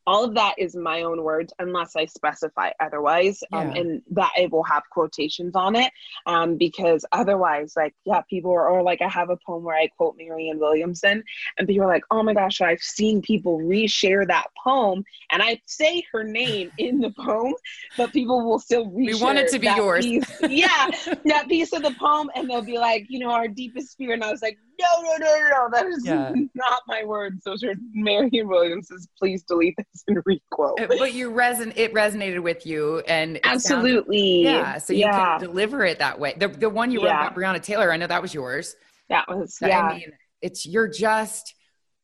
all 0.08 0.24
of 0.24 0.34
that 0.36 0.56
is 0.58 0.76
my 0.76 1.04
own 1.04 1.24
words 1.24 1.54
unless 1.60 1.96
I 1.96 2.06
specify 2.06 2.72
otherwise. 2.80 3.44
Um, 3.54 3.72
yeah. 3.72 3.82
and 3.82 4.02
that 4.12 4.32
it 4.38 4.52
will 4.52 4.64
have 4.64 4.84
quotations 4.92 5.56
on 5.56 5.76
it. 5.76 5.92
Um, 6.26 6.58
because 6.58 7.06
otherwise, 7.12 7.74
like, 7.76 7.94
yeah, 8.06 8.22
people 8.30 8.52
are, 8.52 8.70
or 8.70 8.84
like 8.84 9.02
I 9.02 9.08
have 9.08 9.30
a 9.30 9.38
poem 9.46 9.64
where 9.64 9.76
I 9.76 9.88
quote 9.88 10.16
Marianne 10.18 10.60
Williamson, 10.60 11.24
and 11.58 11.68
people 11.68 11.84
are 11.86 11.88
like, 11.88 12.04
oh 12.12 12.24
my 12.24 12.34
gosh, 12.34 12.62
I've 12.62 12.82
seen 12.82 13.22
people 13.22 13.60
reshare 13.60 14.28
that 14.28 14.48
poem. 14.64 15.04
And 15.32 15.42
I 15.42 15.62
say 15.66 16.04
her 16.12 16.24
name 16.24 16.72
in 16.78 17.00
the 17.00 17.12
poem, 17.12 17.54
but 17.98 18.12
people 18.12 18.46
will 18.46 18.60
still 18.60 18.86
reshare. 18.88 18.94
We 18.96 19.22
want 19.22 19.38
it 19.38 19.50
to 19.52 19.60
be 19.60 19.68
yours. 19.68 20.06
Piece. 20.06 20.42
yeah, 20.50 20.90
that 21.26 21.48
piece 21.48 21.74
of 21.74 21.84
the 21.84 21.96
poem. 22.00 22.30
And 22.36 22.50
they'll 22.50 22.62
be 22.62 22.78
like, 22.78 23.06
you 23.10 23.20
know, 23.20 23.32
our 23.32 23.48
deepest 23.48 23.98
fear. 23.98 24.14
And 24.14 24.24
I 24.24 24.32
was 24.32 24.42
like, 24.42 24.58
no, 24.82 25.02
no, 25.02 25.18
no, 25.18 25.48
no, 25.50 25.70
that 25.72 25.88
is 25.88 26.06
yeah. 26.06 26.34
not 26.56 26.82
my 26.88 27.04
words. 27.04 27.44
Those 27.44 27.64
are 27.64 27.76
Marianne 27.94 28.48
Williamson's. 28.48 29.08
Please 29.18 29.44
delete 29.44 29.76
this 29.78 30.04
and 30.08 30.22
requote. 30.26 30.80
Uh, 30.80 30.88
but 30.88 31.14
you 31.14 31.32
reson 31.32 31.74
it 31.76 31.94
resonated 31.94 32.42
with 32.42 32.66
you 32.66 33.00
and 33.08 33.40
absolutely. 33.44 34.44
Sounds, 34.44 34.56
yeah. 34.56 34.78
So 34.78 34.94
you 34.94 35.00
yeah. 35.00 35.38
can 35.38 35.48
deliver 35.48 35.86
it 35.86 36.00
that 36.00 36.20
way. 36.20 36.36
The 36.38 36.48
the 36.48 36.70
one 36.70 36.92
you 36.92 37.00
wrote 37.00 37.08
yeah. 37.08 37.28
about 37.28 37.36
Breonna 37.36 37.62
Taylor, 37.62 37.92
I 37.92 37.98
know 37.98 38.08
that 38.08 38.22
was 38.22 38.34
yours. 38.34 38.76
That 39.10 39.28
was 39.28 39.58
yeah. 39.62 39.82
I 39.82 39.98
mean, 39.98 40.12
it's 40.42 40.66
you're 40.66 40.88
just 40.88 41.54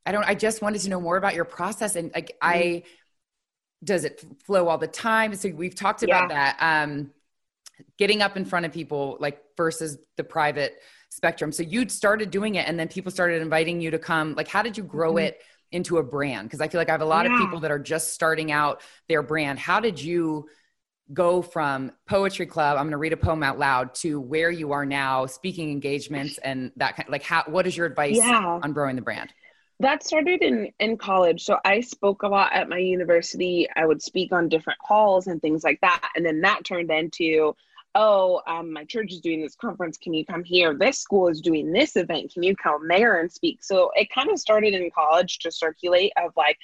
I 0.06 0.12
don't 0.12 0.26
I 0.26 0.36
just 0.36 0.62
wanted 0.62 0.82
to 0.82 0.90
know 0.90 1.02
more 1.02 1.18
about 1.18 1.36
your 1.36 1.46
process 1.46 1.96
and 1.96 2.12
like 2.14 2.28
mm-hmm. 2.28 2.48
I 2.48 2.84
does 3.84 4.06
it 4.06 4.24
flow 4.46 4.68
all 4.68 4.78
the 4.78 4.88
time? 4.88 5.36
So 5.36 5.50
we've 5.50 5.76
talked 5.76 6.04
about 6.04 6.30
that. 6.30 6.58
Um 6.60 7.12
getting 7.98 8.22
up 8.22 8.38
in 8.38 8.46
front 8.46 8.66
of 8.66 8.72
people 8.72 9.18
like 9.20 9.40
versus 9.56 9.98
the 10.16 10.24
private 10.24 10.76
spectrum. 11.18 11.52
So 11.52 11.64
you'd 11.64 11.92
started 11.92 12.32
doing 12.32 12.56
it 12.56 12.68
and 12.68 12.80
then 12.80 12.88
people 12.88 13.12
started 13.12 13.42
inviting 13.42 13.82
you 13.82 13.92
to 13.92 14.00
come. 14.00 14.36
Like, 14.36 14.48
how 14.48 14.62
did 14.62 14.78
you 14.78 14.84
grow 14.84 15.16
mm-hmm. 15.16 15.26
it 15.26 15.42
into 15.72 15.98
a 15.98 16.04
brand? 16.04 16.48
Because 16.48 16.62
I 16.62 16.70
feel 16.70 16.80
like 16.80 16.88
I 16.88 16.94
have 16.94 17.02
a 17.02 17.06
lot 17.06 17.26
yeah. 17.26 17.34
of 17.34 17.42
people 17.42 17.60
that 17.62 17.72
are 17.72 17.80
just 17.80 18.14
starting 18.14 18.52
out 18.52 18.82
their 19.10 19.22
brand. 19.22 19.60
How 19.60 19.82
did 19.82 20.02
you 20.02 20.48
go 21.14 21.42
from 21.42 21.90
poetry 22.06 22.46
club 22.46 22.78
i'm 22.78 22.84
going 22.84 22.92
to 22.92 22.98
read 22.98 23.14
a 23.14 23.18
poem 23.18 23.42
out 23.42 23.58
loud 23.58 23.96
to 23.96 24.20
where 24.20 24.52
you 24.52 24.74
are 24.74 24.86
now 24.86 25.26
speaking 25.26 25.72
engagements 25.72 26.38
and 26.40 26.70
that 26.76 26.98
kind 26.98 27.08
like 27.08 27.24
how 27.24 27.42
what 27.48 27.66
is 27.66 27.78
your 27.78 27.86
advice 27.86 28.18
yeah. 28.18 28.60
on 28.62 28.74
growing 28.74 28.98
the 28.98 29.02
brand 29.02 29.32
that 29.80 30.04
started 30.04 30.42
in 30.42 30.70
in 30.82 30.98
college 30.98 31.46
so 31.46 31.58
i 31.64 31.80
spoke 31.80 32.24
a 32.24 32.28
lot 32.28 32.52
at 32.52 32.68
my 32.68 32.78
university 32.78 33.66
i 33.78 33.86
would 33.86 34.02
speak 34.02 34.34
on 34.34 34.50
different 34.50 34.78
halls 34.82 35.28
and 35.28 35.42
things 35.42 35.64
like 35.64 35.80
that 35.80 36.12
and 36.18 36.26
then 36.26 36.42
that 36.42 36.66
turned 36.66 36.92
into 36.92 37.56
oh, 37.96 38.42
um, 38.48 38.72
my 38.72 38.86
church 38.86 39.12
is 39.12 39.22
doing 39.22 39.42
this 39.42 39.56
conference. 39.56 39.98
Can 39.98 40.14
you 40.14 40.26
come 40.26 40.44
here? 40.44 40.74
This 40.74 41.00
school 41.00 41.28
is 41.28 41.42
doing 41.42 41.72
this 41.72 41.96
event. 41.96 42.34
Can 42.34 42.44
you 42.44 42.56
come 42.56 42.88
there 42.88 43.20
and 43.20 43.32
speak? 43.32 43.64
So 43.64 43.92
it 43.96 44.10
kind 44.10 44.30
of 44.30 44.40
started 44.40 44.74
in 44.74 44.90
college 44.92 45.40
to 45.40 45.52
circulate 45.52 46.12
of 46.18 46.32
like, 46.38 46.58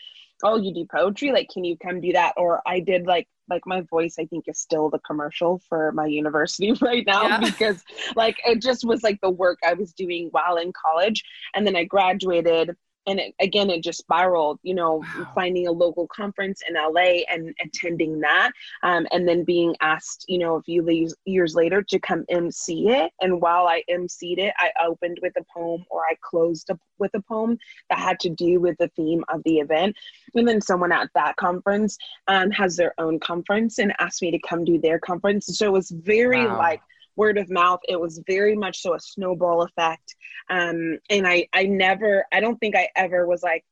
oh, 0.44 0.58
you 0.58 0.74
do 0.74 0.86
poetry? 0.86 1.32
Like, 1.32 1.50
can 1.50 1.64
you 1.64 1.78
come 1.78 2.02
do 2.02 2.14
that? 2.14 2.34
Or 2.38 2.62
I 2.66 2.80
did 2.80 3.08
like 3.08 3.28
like 3.50 3.66
my 3.66 3.82
voice 3.82 4.16
i 4.20 4.26
think 4.26 4.46
is 4.48 4.60
still 4.60 4.90
the 4.90 5.00
commercial 5.00 5.62
for 5.68 5.92
my 5.92 6.06
university 6.06 6.72
right 6.82 7.06
now 7.06 7.24
yeah. 7.24 7.40
because 7.40 7.84
like 8.16 8.38
it 8.46 8.62
just 8.62 8.86
was 8.86 9.04
like 9.04 9.20
the 9.22 9.30
work 9.30 9.60
i 9.66 9.74
was 9.74 9.94
doing 9.94 10.30
while 10.32 10.58
in 10.58 10.72
college 10.72 11.24
and 11.54 11.66
then 11.68 11.76
i 11.76 11.84
graduated 11.84 12.76
and 13.08 13.20
it, 13.20 13.34
again 13.40 13.70
it 13.70 13.84
just 13.84 14.00
spiraled 14.00 14.60
you 14.64 14.74
know 14.74 15.04
wow. 15.18 15.32
finding 15.36 15.68
a 15.68 15.72
local 15.72 16.08
conference 16.08 16.62
in 16.68 16.76
la 16.76 17.02
and 17.30 17.54
attending 17.62 18.20
that 18.20 18.52
um, 18.84 19.08
and 19.12 19.28
then 19.28 19.44
being 19.44 19.76
asked 19.82 20.26
you 20.28 20.38
know 20.38 20.56
a 20.56 20.62
few 20.62 21.10
years 21.26 21.56
later 21.56 21.82
to 21.82 22.00
come 22.00 22.26
mc 22.30 22.90
it 22.90 23.12
and 23.22 23.42
while 23.42 23.68
i 23.68 23.84
mc'd 23.90 24.40
it 24.40 24.54
i 24.58 24.72
opened 24.86 25.20
with 25.22 25.34
a 25.38 25.44
poem 25.54 25.84
or 25.90 26.02
i 26.02 26.16
closed 26.22 26.70
with 27.00 27.12
a 27.16 27.22
poem 27.22 27.58
that 27.90 28.00
had 28.00 28.20
to 28.20 28.30
do 28.30 28.60
with 28.60 28.78
the 28.78 28.88
theme 28.96 29.24
of 29.30 29.42
the 29.44 29.60
event 29.60 29.96
and 30.36 30.48
then 30.48 30.62
someone 30.62 30.92
at 30.92 31.10
that 31.16 31.36
conference 31.36 31.98
um, 32.28 32.52
has 32.52 32.76
their 32.76 32.94
own 32.98 33.20
conference 33.20 33.80
and 33.80 33.94
asked 34.00 34.22
me 34.22 34.32
to 34.32 34.40
come 34.40 34.64
do 34.64 34.80
their 34.80 35.00
conference 35.00 35.46
so 35.58 35.66
it 35.66 35.72
was 35.72 35.90
very 35.90 36.46
wow. 36.46 36.58
like 36.58 36.82
word 37.16 37.38
of 37.38 37.50
mouth. 37.50 37.80
It 37.88 38.00
was 38.00 38.22
very 38.28 38.56
much 38.56 38.82
so 38.82 38.96
a 38.96 39.00
snowball 39.00 39.64
effect. 39.64 40.16
Um, 40.50 41.00
and 41.10 41.28
I, 41.28 41.48
I 41.54 41.64
never, 41.64 42.26
I 42.32 42.40
don't 42.40 42.58
think 42.58 42.76
I 42.76 42.90
ever 42.96 43.26
was 43.28 43.44
like 43.44 43.64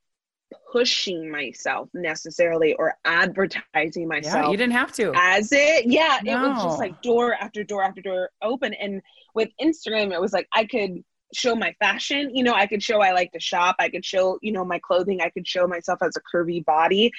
pushing 0.70 1.30
myself 1.30 1.88
necessarily 1.94 2.74
or 2.74 2.94
advertising 3.04 4.08
myself. 4.08 4.44
Yeah, 4.44 4.50
you 4.50 4.56
didn't 4.56 4.74
have 4.74 4.92
to. 4.92 5.12
As 5.14 5.50
it, 5.52 5.86
yeah, 5.86 6.18
no. 6.22 6.32
it 6.32 6.48
was 6.48 6.62
just 6.62 6.78
like 6.78 7.00
door 7.02 7.34
after 7.34 7.64
door 7.64 7.82
after 7.82 8.02
door 8.02 8.30
open. 8.42 8.74
And 8.74 9.02
with 9.34 9.50
Instagram, 9.60 10.12
it 10.12 10.20
was 10.20 10.32
like 10.32 10.48
I 10.52 10.64
could 10.64 11.02
show 11.34 11.54
my 11.54 11.74
fashion 11.78 12.34
you 12.34 12.44
know 12.44 12.52
i 12.52 12.66
could 12.66 12.82
show 12.82 13.00
i 13.00 13.12
like 13.12 13.32
to 13.32 13.40
shop 13.40 13.74
i 13.78 13.88
could 13.88 14.04
show 14.04 14.38
you 14.42 14.52
know 14.52 14.64
my 14.64 14.78
clothing 14.78 15.20
i 15.20 15.30
could 15.30 15.46
show 15.46 15.66
myself 15.66 15.98
as 16.02 16.14
a 16.16 16.20
curvy 16.20 16.64
body 16.64 17.10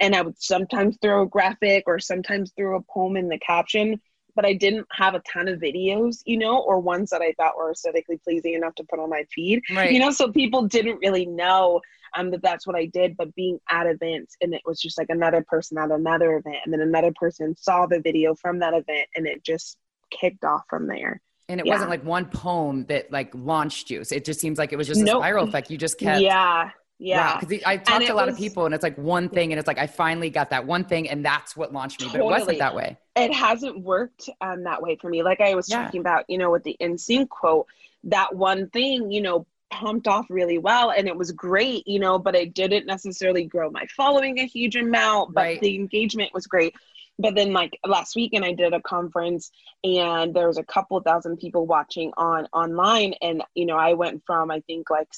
and 0.00 0.14
i 0.14 0.22
would 0.22 0.40
sometimes 0.40 0.96
throw 1.02 1.22
a 1.22 1.26
graphic 1.26 1.84
or 1.86 1.98
sometimes 1.98 2.52
throw 2.56 2.78
a 2.78 2.82
poem 2.90 3.16
in 3.16 3.28
the 3.28 3.38
caption 3.38 4.00
but 4.38 4.46
I 4.46 4.52
didn't 4.52 4.86
have 4.92 5.16
a 5.16 5.22
ton 5.32 5.48
of 5.48 5.58
videos, 5.58 6.22
you 6.24 6.38
know, 6.38 6.58
or 6.58 6.78
ones 6.78 7.10
that 7.10 7.20
I 7.20 7.32
thought 7.32 7.56
were 7.56 7.72
aesthetically 7.72 8.20
pleasing 8.22 8.54
enough 8.54 8.72
to 8.76 8.84
put 8.84 9.00
on 9.00 9.10
my 9.10 9.24
feed, 9.34 9.64
right. 9.74 9.90
you 9.90 9.98
know, 9.98 10.12
so 10.12 10.30
people 10.30 10.68
didn't 10.68 11.00
really 11.02 11.26
know 11.26 11.80
um, 12.16 12.30
that 12.30 12.40
that's 12.40 12.64
what 12.64 12.76
I 12.76 12.86
did. 12.86 13.16
But 13.16 13.34
being 13.34 13.58
at 13.68 13.88
events 13.88 14.36
and 14.40 14.54
it 14.54 14.62
was 14.64 14.80
just 14.80 14.96
like 14.96 15.08
another 15.10 15.42
person 15.42 15.76
at 15.76 15.90
another 15.90 16.36
event, 16.36 16.58
and 16.64 16.72
then 16.72 16.82
another 16.82 17.12
person 17.16 17.56
saw 17.56 17.86
the 17.86 17.98
video 17.98 18.36
from 18.36 18.60
that 18.60 18.74
event, 18.74 19.08
and 19.16 19.26
it 19.26 19.42
just 19.42 19.76
kicked 20.12 20.44
off 20.44 20.62
from 20.70 20.86
there. 20.86 21.20
And 21.48 21.58
it 21.58 21.66
yeah. 21.66 21.72
wasn't 21.72 21.90
like 21.90 22.04
one 22.04 22.26
poem 22.26 22.84
that 22.84 23.10
like 23.10 23.32
launched 23.34 23.90
you. 23.90 24.04
So 24.04 24.14
it 24.14 24.24
just 24.24 24.38
seems 24.38 24.56
like 24.56 24.72
it 24.72 24.76
was 24.76 24.86
just 24.86 25.00
a 25.00 25.04
nope. 25.04 25.20
spiral 25.20 25.48
effect. 25.48 25.68
You 25.68 25.78
just 25.78 25.98
kept 25.98 26.20
yeah 26.20 26.70
yeah. 26.98 27.38
Because 27.38 27.62
wow. 27.64 27.70
I 27.70 27.76
talked 27.76 28.06
to 28.06 28.12
a 28.12 28.14
lot 28.14 28.26
was, 28.26 28.34
of 28.34 28.40
people 28.40 28.66
and 28.66 28.74
it's 28.74 28.82
like 28.82 28.98
one 28.98 29.28
thing 29.28 29.52
and 29.52 29.58
it's 29.58 29.68
like 29.68 29.78
I 29.78 29.86
finally 29.86 30.30
got 30.30 30.50
that 30.50 30.66
one 30.66 30.84
thing 30.84 31.08
and 31.08 31.24
that's 31.24 31.56
what 31.56 31.72
launched 31.72 32.00
me. 32.00 32.06
Totally. 32.08 32.22
But 32.22 32.26
it 32.26 32.40
wasn't 32.40 32.58
that 32.58 32.74
way. 32.74 32.98
It 33.16 33.32
hasn't 33.32 33.80
worked 33.80 34.28
um, 34.40 34.64
that 34.64 34.82
way 34.82 34.96
for 34.96 35.08
me. 35.08 35.22
Like 35.22 35.40
I 35.40 35.54
was 35.54 35.68
yeah. 35.68 35.84
talking 35.84 36.00
about, 36.00 36.24
you 36.28 36.38
know, 36.38 36.50
with 36.50 36.64
the 36.64 36.76
NSYNC 36.80 37.28
quote, 37.28 37.66
that 38.04 38.34
one 38.34 38.68
thing, 38.70 39.10
you 39.10 39.20
know, 39.20 39.46
pumped 39.70 40.08
off 40.08 40.26
really 40.30 40.58
well 40.58 40.90
and 40.90 41.06
it 41.06 41.16
was 41.16 41.30
great, 41.32 41.86
you 41.86 41.98
know, 41.98 42.18
but 42.18 42.34
it 42.34 42.54
didn't 42.54 42.86
necessarily 42.86 43.44
grow 43.44 43.70
my 43.70 43.86
following 43.96 44.38
a 44.38 44.46
huge 44.46 44.76
amount, 44.76 45.34
but 45.34 45.42
right. 45.42 45.60
the 45.60 45.74
engagement 45.74 46.32
was 46.32 46.46
great 46.46 46.74
but 47.18 47.34
then 47.34 47.52
like 47.52 47.78
last 47.84 48.14
weekend 48.16 48.44
i 48.44 48.52
did 48.52 48.72
a 48.72 48.80
conference 48.82 49.50
and 49.84 50.34
there 50.34 50.46
was 50.46 50.58
a 50.58 50.64
couple 50.64 51.00
thousand 51.00 51.36
people 51.36 51.66
watching 51.66 52.12
on 52.16 52.46
online 52.52 53.14
and 53.20 53.42
you 53.54 53.66
know 53.66 53.76
i 53.76 53.92
went 53.92 54.22
from 54.24 54.50
i 54.50 54.60
think 54.60 54.88
like 54.90 55.08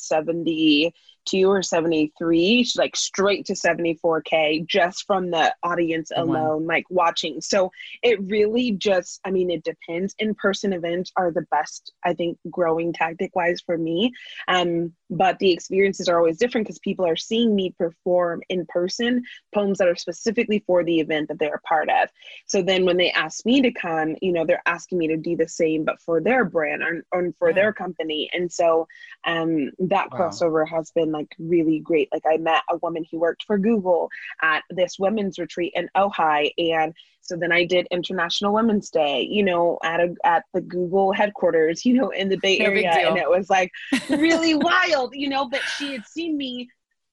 72 1.26 1.48
or 1.48 1.62
73 1.62 2.70
like 2.76 2.96
straight 2.96 3.44
to 3.46 3.52
74k 3.52 4.66
just 4.66 5.06
from 5.06 5.30
the 5.30 5.54
audience 5.62 6.11
oh, 6.16 6.22
alone 6.22 6.66
like 6.66 6.85
watching 6.90 7.40
so 7.40 7.70
it 8.02 8.20
really 8.22 8.72
just 8.72 9.20
i 9.24 9.30
mean 9.30 9.50
it 9.50 9.64
depends 9.64 10.14
in 10.18 10.35
person 10.35 10.72
events 10.72 11.12
are 11.16 11.30
the 11.30 11.46
best 11.50 11.92
i 12.04 12.12
think 12.12 12.38
growing 12.50 12.92
tactic 12.92 13.35
wise 13.35 13.61
for 13.64 13.76
me 13.76 14.12
um 14.48 14.92
but 15.11 15.38
the 15.40 15.50
experiences 15.50 16.09
are 16.09 16.18
always 16.18 16.38
different 16.38 16.66
because 16.66 16.78
people 16.78 17.04
are 17.04 17.16
seeing 17.16 17.54
me 17.54 17.74
perform 17.78 18.42
in 18.48 18.64
person 18.66 19.22
poems 19.52 19.78
that 19.78 19.88
are 19.88 19.96
specifically 19.96 20.62
for 20.66 20.85
the 20.85 21.00
event 21.00 21.28
that 21.28 21.38
they're 21.38 21.56
a 21.56 21.61
part 21.61 21.88
of. 21.88 22.09
So 22.46 22.62
then 22.62 22.85
when 22.85 22.96
they 22.96 23.11
ask 23.11 23.44
me 23.44 23.61
to 23.62 23.72
come, 23.72 24.14
you 24.22 24.33
know, 24.33 24.46
they're 24.46 24.62
asking 24.66 24.98
me 24.98 25.09
to 25.09 25.16
do 25.16 25.37
the 25.37 25.48
same, 25.48 25.85
but 25.85 26.00
for 26.00 26.20
their 26.20 26.44
brand 26.44 26.83
and, 26.83 27.02
or 27.12 27.33
for 27.38 27.48
yeah. 27.48 27.54
their 27.54 27.72
company. 27.72 28.30
And 28.33 28.50
so 28.50 28.87
um, 29.26 29.70
that 29.80 30.11
wow. 30.12 30.18
crossover 30.18 30.66
has 30.68 30.92
been 30.92 31.10
like 31.12 31.35
really 31.38 31.81
great. 31.81 32.09
Like 32.12 32.25
I 32.29 32.37
met 32.37 32.62
a 32.70 32.77
woman 32.79 33.05
who 33.11 33.18
worked 33.18 33.44
for 33.44 33.59
Google 33.59 34.11
at 34.42 34.62
this 34.70 34.99
women's 34.99 35.38
retreat 35.38 35.73
in 35.75 35.88
Ojai 35.96 36.53
and 36.59 36.94
so 37.23 37.37
then 37.37 37.53
I 37.53 37.64
did 37.64 37.87
International 37.90 38.53
Women's 38.53 38.90
Day, 38.90 39.23
you 39.31 39.44
know, 39.44 39.79
at 39.85 40.01
a 40.01 40.14
at 40.25 40.44
the 40.53 40.61
Google 40.61 41.12
headquarters, 41.12 41.85
you 41.85 41.94
know, 41.94 42.11
in 42.11 42.29
the 42.29 42.38
Bay 42.38 42.59
no 42.59 42.64
Area, 42.64 42.90
and 42.90 43.16
it 43.16 43.29
was 43.29 43.49
like 43.49 43.70
really 44.09 44.55
wild, 44.57 45.14
you 45.14 45.29
know. 45.29 45.49
But 45.49 45.61
she 45.79 45.92
had 45.92 46.07
seen 46.07 46.37
me 46.37 46.68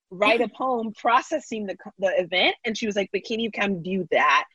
write 0.09 0.41
a 0.41 0.47
poem 0.47 0.93
processing 0.93 1.67
the 1.67 1.75
the 1.99 2.19
event, 2.19 2.55
and 2.65 2.77
she 2.77 2.87
was 2.87 2.95
like, 2.95 3.09
"But 3.11 3.25
can 3.25 3.39
you 3.39 3.51
come 3.51 3.83
do 3.83 4.07
that?" 4.11 4.45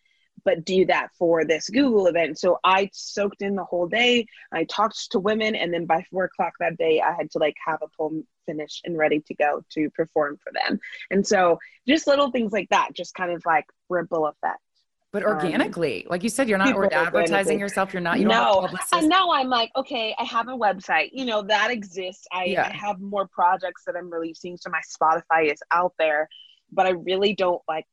But 0.44 0.64
do 0.64 0.84
that 0.86 1.08
for 1.18 1.44
this 1.44 1.68
Google 1.68 2.06
event. 2.06 2.38
So 2.38 2.58
I 2.64 2.90
soaked 2.92 3.42
in 3.42 3.54
the 3.54 3.64
whole 3.64 3.86
day. 3.86 4.26
I 4.52 4.64
talked 4.64 5.12
to 5.12 5.20
women, 5.20 5.54
and 5.54 5.72
then 5.72 5.86
by 5.86 6.04
four 6.10 6.24
o'clock 6.24 6.54
that 6.60 6.76
day, 6.76 7.00
I 7.00 7.12
had 7.12 7.30
to 7.32 7.38
like 7.38 7.56
have 7.64 7.80
a 7.82 7.88
poem 7.96 8.26
finished 8.46 8.82
and 8.84 8.98
ready 8.98 9.20
to 9.20 9.34
go 9.34 9.64
to 9.74 9.90
perform 9.90 10.38
for 10.42 10.52
them. 10.52 10.80
And 11.10 11.26
so 11.26 11.58
just 11.86 12.06
little 12.06 12.30
things 12.30 12.52
like 12.52 12.68
that, 12.70 12.90
just 12.94 13.14
kind 13.14 13.30
of 13.30 13.42
like 13.46 13.66
ripple 13.88 14.26
effect 14.26 14.60
but 15.12 15.22
um, 15.24 15.28
organically 15.28 16.04
um, 16.04 16.10
like 16.10 16.22
you 16.22 16.28
said 16.28 16.48
you're 16.48 16.58
not 16.58 16.92
advertising 16.92 17.60
yourself 17.60 17.92
you're 17.92 18.02
not 18.02 18.18
you 18.18 18.26
no 18.26 18.68
and 18.92 19.08
now 19.08 19.30
i'm 19.30 19.48
like 19.48 19.70
okay 19.76 20.14
i 20.18 20.24
have 20.24 20.48
a 20.48 20.52
website 20.52 21.10
you 21.12 21.24
know 21.24 21.42
that 21.42 21.70
exists 21.70 22.26
I, 22.32 22.44
yeah. 22.44 22.66
I 22.66 22.74
have 22.74 23.00
more 23.00 23.28
projects 23.28 23.84
that 23.86 23.94
i'm 23.96 24.10
releasing 24.10 24.56
so 24.56 24.70
my 24.70 24.80
spotify 24.80 25.52
is 25.52 25.60
out 25.70 25.92
there 25.98 26.28
but 26.72 26.86
i 26.86 26.90
really 26.90 27.34
don't 27.34 27.62
like 27.68 27.86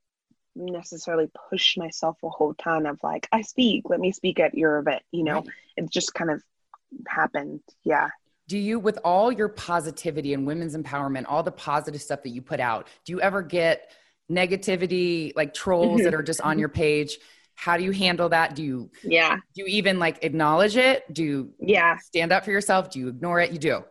necessarily 0.65 1.29
push 1.49 1.77
myself 1.77 2.17
a 2.23 2.29
whole 2.29 2.53
ton 2.55 2.85
of 2.85 2.99
like 3.03 3.27
i 3.31 3.41
speak 3.41 3.83
let 3.89 3.99
me 3.99 4.11
speak 4.11 4.39
at 4.39 4.53
your 4.53 4.77
event 4.77 5.01
you 5.11 5.23
know 5.23 5.35
right. 5.35 5.47
it 5.77 5.89
just 5.89 6.13
kind 6.13 6.29
of 6.29 6.41
happened 7.07 7.61
yeah 7.83 8.09
do 8.47 8.57
you 8.57 8.79
with 8.79 8.99
all 9.03 9.31
your 9.31 9.47
positivity 9.47 10.33
and 10.33 10.45
women's 10.45 10.75
empowerment 10.75 11.25
all 11.27 11.43
the 11.43 11.51
positive 11.51 12.01
stuff 12.01 12.23
that 12.23 12.29
you 12.29 12.41
put 12.41 12.59
out 12.59 12.87
do 13.05 13.13
you 13.13 13.21
ever 13.21 13.41
get 13.41 13.91
negativity, 14.29 15.33
like 15.35 15.53
trolls 15.53 16.01
that 16.01 16.09
mm-hmm. 16.09 16.19
are 16.19 16.23
just 16.23 16.41
on 16.41 16.59
your 16.59 16.69
page. 16.69 17.17
How 17.55 17.75
do 17.75 17.83
you 17.83 17.91
handle 17.91 18.29
that? 18.29 18.55
Do 18.55 18.63
you 18.63 18.89
yeah? 19.03 19.35
Do 19.53 19.63
you 19.63 19.65
even 19.65 19.99
like 19.99 20.23
acknowledge 20.23 20.77
it? 20.77 21.11
Do 21.13 21.23
you 21.23 21.53
yeah 21.59 21.97
stand 21.97 22.31
up 22.31 22.45
for 22.45 22.51
yourself? 22.51 22.89
Do 22.91 22.99
you 22.99 23.09
ignore 23.09 23.41
it? 23.41 23.51
You 23.51 23.59
do. 23.59 23.83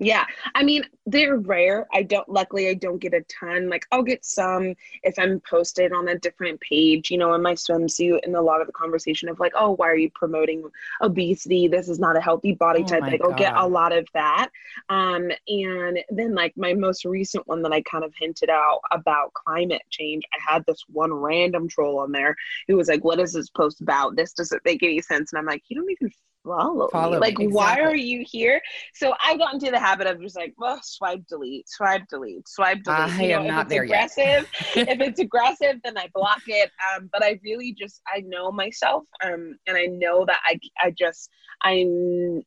Yeah. 0.00 0.24
I 0.54 0.62
mean, 0.62 0.84
they're 1.06 1.38
rare. 1.38 1.88
I 1.92 2.04
don't, 2.04 2.28
luckily, 2.28 2.68
I 2.68 2.74
don't 2.74 3.00
get 3.00 3.14
a 3.14 3.22
ton. 3.22 3.68
Like, 3.68 3.84
I'll 3.90 4.04
get 4.04 4.24
some 4.24 4.74
if 5.02 5.18
I'm 5.18 5.40
posted 5.40 5.92
on 5.92 6.06
a 6.06 6.18
different 6.18 6.60
page, 6.60 7.10
you 7.10 7.18
know, 7.18 7.34
in 7.34 7.42
my 7.42 7.54
swimsuit, 7.54 8.20
and 8.22 8.36
a 8.36 8.40
lot 8.40 8.60
of 8.60 8.68
the 8.68 8.72
conversation 8.72 9.28
of 9.28 9.40
like, 9.40 9.52
oh, 9.56 9.72
why 9.72 9.88
are 9.88 9.96
you 9.96 10.10
promoting 10.14 10.62
obesity? 11.02 11.66
This 11.66 11.88
is 11.88 11.98
not 11.98 12.16
a 12.16 12.20
healthy 12.20 12.52
body 12.52 12.84
oh 12.84 12.86
type. 12.86 13.02
Like, 13.02 13.20
I'll 13.22 13.32
get 13.32 13.56
a 13.56 13.66
lot 13.66 13.92
of 13.92 14.06
that. 14.14 14.50
Um, 14.88 15.32
and 15.48 15.98
then, 16.10 16.32
like, 16.32 16.56
my 16.56 16.74
most 16.74 17.04
recent 17.04 17.46
one 17.48 17.62
that 17.62 17.72
I 17.72 17.80
kind 17.82 18.04
of 18.04 18.12
hinted 18.16 18.50
out 18.50 18.80
about 18.92 19.34
climate 19.34 19.82
change, 19.90 20.22
I 20.32 20.54
had 20.54 20.64
this 20.66 20.84
one 20.88 21.12
random 21.12 21.68
troll 21.68 21.98
on 21.98 22.12
there 22.12 22.36
who 22.68 22.76
was 22.76 22.86
like, 22.86 23.02
what 23.02 23.18
is 23.18 23.32
this 23.32 23.50
post 23.50 23.80
about? 23.80 24.14
This 24.14 24.32
doesn't 24.32 24.64
make 24.64 24.82
any 24.84 25.00
sense. 25.00 25.32
And 25.32 25.40
I'm 25.40 25.46
like, 25.46 25.64
you 25.68 25.76
don't 25.76 25.90
even 25.90 26.12
follow, 26.48 26.88
follow. 26.88 27.18
Like, 27.18 27.32
exactly. 27.32 27.48
why 27.48 27.80
are 27.80 27.96
you 27.96 28.24
here? 28.26 28.60
So 28.94 29.14
I 29.22 29.36
got 29.36 29.54
into 29.54 29.70
the 29.70 29.78
habit 29.78 30.06
of 30.06 30.20
just 30.20 30.36
like, 30.36 30.54
well, 30.58 30.80
swipe, 30.82 31.26
delete, 31.28 31.68
swipe, 31.68 32.08
delete, 32.08 32.48
swipe, 32.48 32.82
delete. 32.82 32.98
I 32.98 33.22
you 33.22 33.28
know, 33.28 33.38
am 33.40 33.44
if 33.44 33.50
not 33.50 33.60
it's 33.62 33.70
there 33.70 33.82
aggressive, 33.84 34.48
yet. 34.74 34.88
if 34.88 35.00
it's 35.00 35.20
aggressive, 35.20 35.76
then 35.84 35.96
I 35.96 36.08
block 36.14 36.42
it. 36.46 36.70
Um, 36.94 37.08
but 37.12 37.22
I 37.22 37.38
really 37.44 37.72
just 37.72 38.00
I 38.12 38.20
know 38.26 38.50
myself, 38.50 39.04
um, 39.24 39.56
and 39.66 39.76
I 39.76 39.86
know 39.86 40.24
that 40.26 40.40
I 40.44 40.58
I 40.82 40.90
just 40.90 41.30
I 41.62 41.86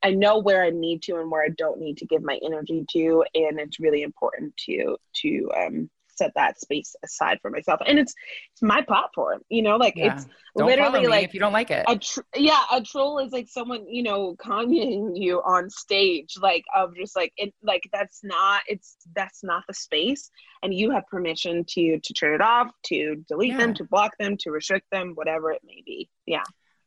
I 0.04 0.12
know 0.12 0.40
where 0.40 0.64
I 0.64 0.70
need 0.70 1.02
to 1.04 1.18
and 1.20 1.30
where 1.32 1.44
I 1.44 1.50
don't 1.58 1.80
need 1.80 1.98
to 1.98 2.06
give 2.06 2.24
my 2.24 2.40
energy 2.44 2.86
to, 2.92 3.24
and 3.36 3.60
it's 3.60 3.80
really 3.80 4.04
important 4.04 4.56
to 4.66 4.98
to 5.22 5.52
um 5.58 5.90
set 6.22 6.32
that 6.36 6.60
space 6.60 6.96
aside 7.04 7.40
for 7.42 7.50
myself. 7.50 7.82
And 7.86 8.00
it's 8.00 8.14
it's 8.54 8.62
my 8.62 8.82
platform 8.82 9.42
you 9.50 9.62
know 9.62 9.78
like 9.78 9.96
yeah. 9.96 10.16
it's 10.16 10.26
don't 10.58 10.68
literally 10.68 11.08
like 11.08 11.26
if 11.26 11.34
you 11.34 11.40
don't 11.40 11.54
like 11.54 11.72
it. 11.72 11.86
a 11.88 11.98
tr- 11.98 12.22
yeah 12.36 12.64
a 12.72 12.82
troll 12.82 13.20
is 13.20 13.32
like 13.32 13.48
someone 13.48 13.88
you 13.88 14.04
know 14.04 14.36
commenting 14.38 15.16
you 15.16 15.40
on 15.40 15.70
stage 15.70 16.34
like 16.42 16.64
of 16.76 16.96
just 16.96 17.16
like 17.16 17.32
it 17.38 17.54
like 17.64 17.84
that's 17.94 18.22
not 18.24 18.62
it's 18.68 18.98
that's 19.16 19.44
not 19.44 19.64
the 19.68 19.74
space. 19.74 20.30
And 20.64 20.74
you 20.74 20.92
have 20.92 21.08
permission 21.08 21.66
to 21.70 22.00
to 22.00 22.14
turn 22.14 22.36
it 22.36 22.42
off 22.42 22.70
to 22.88 23.24
delete 23.28 23.52
yeah. 23.52 23.58
them 23.58 23.74
to 23.76 23.84
block 23.86 24.12
them 24.20 24.38
to 24.42 24.52
restrict 24.52 24.88
them 24.92 25.14
whatever 25.16 25.52
it 25.52 25.62
may 25.66 25.82
be. 25.86 26.10
Yeah 26.26 26.44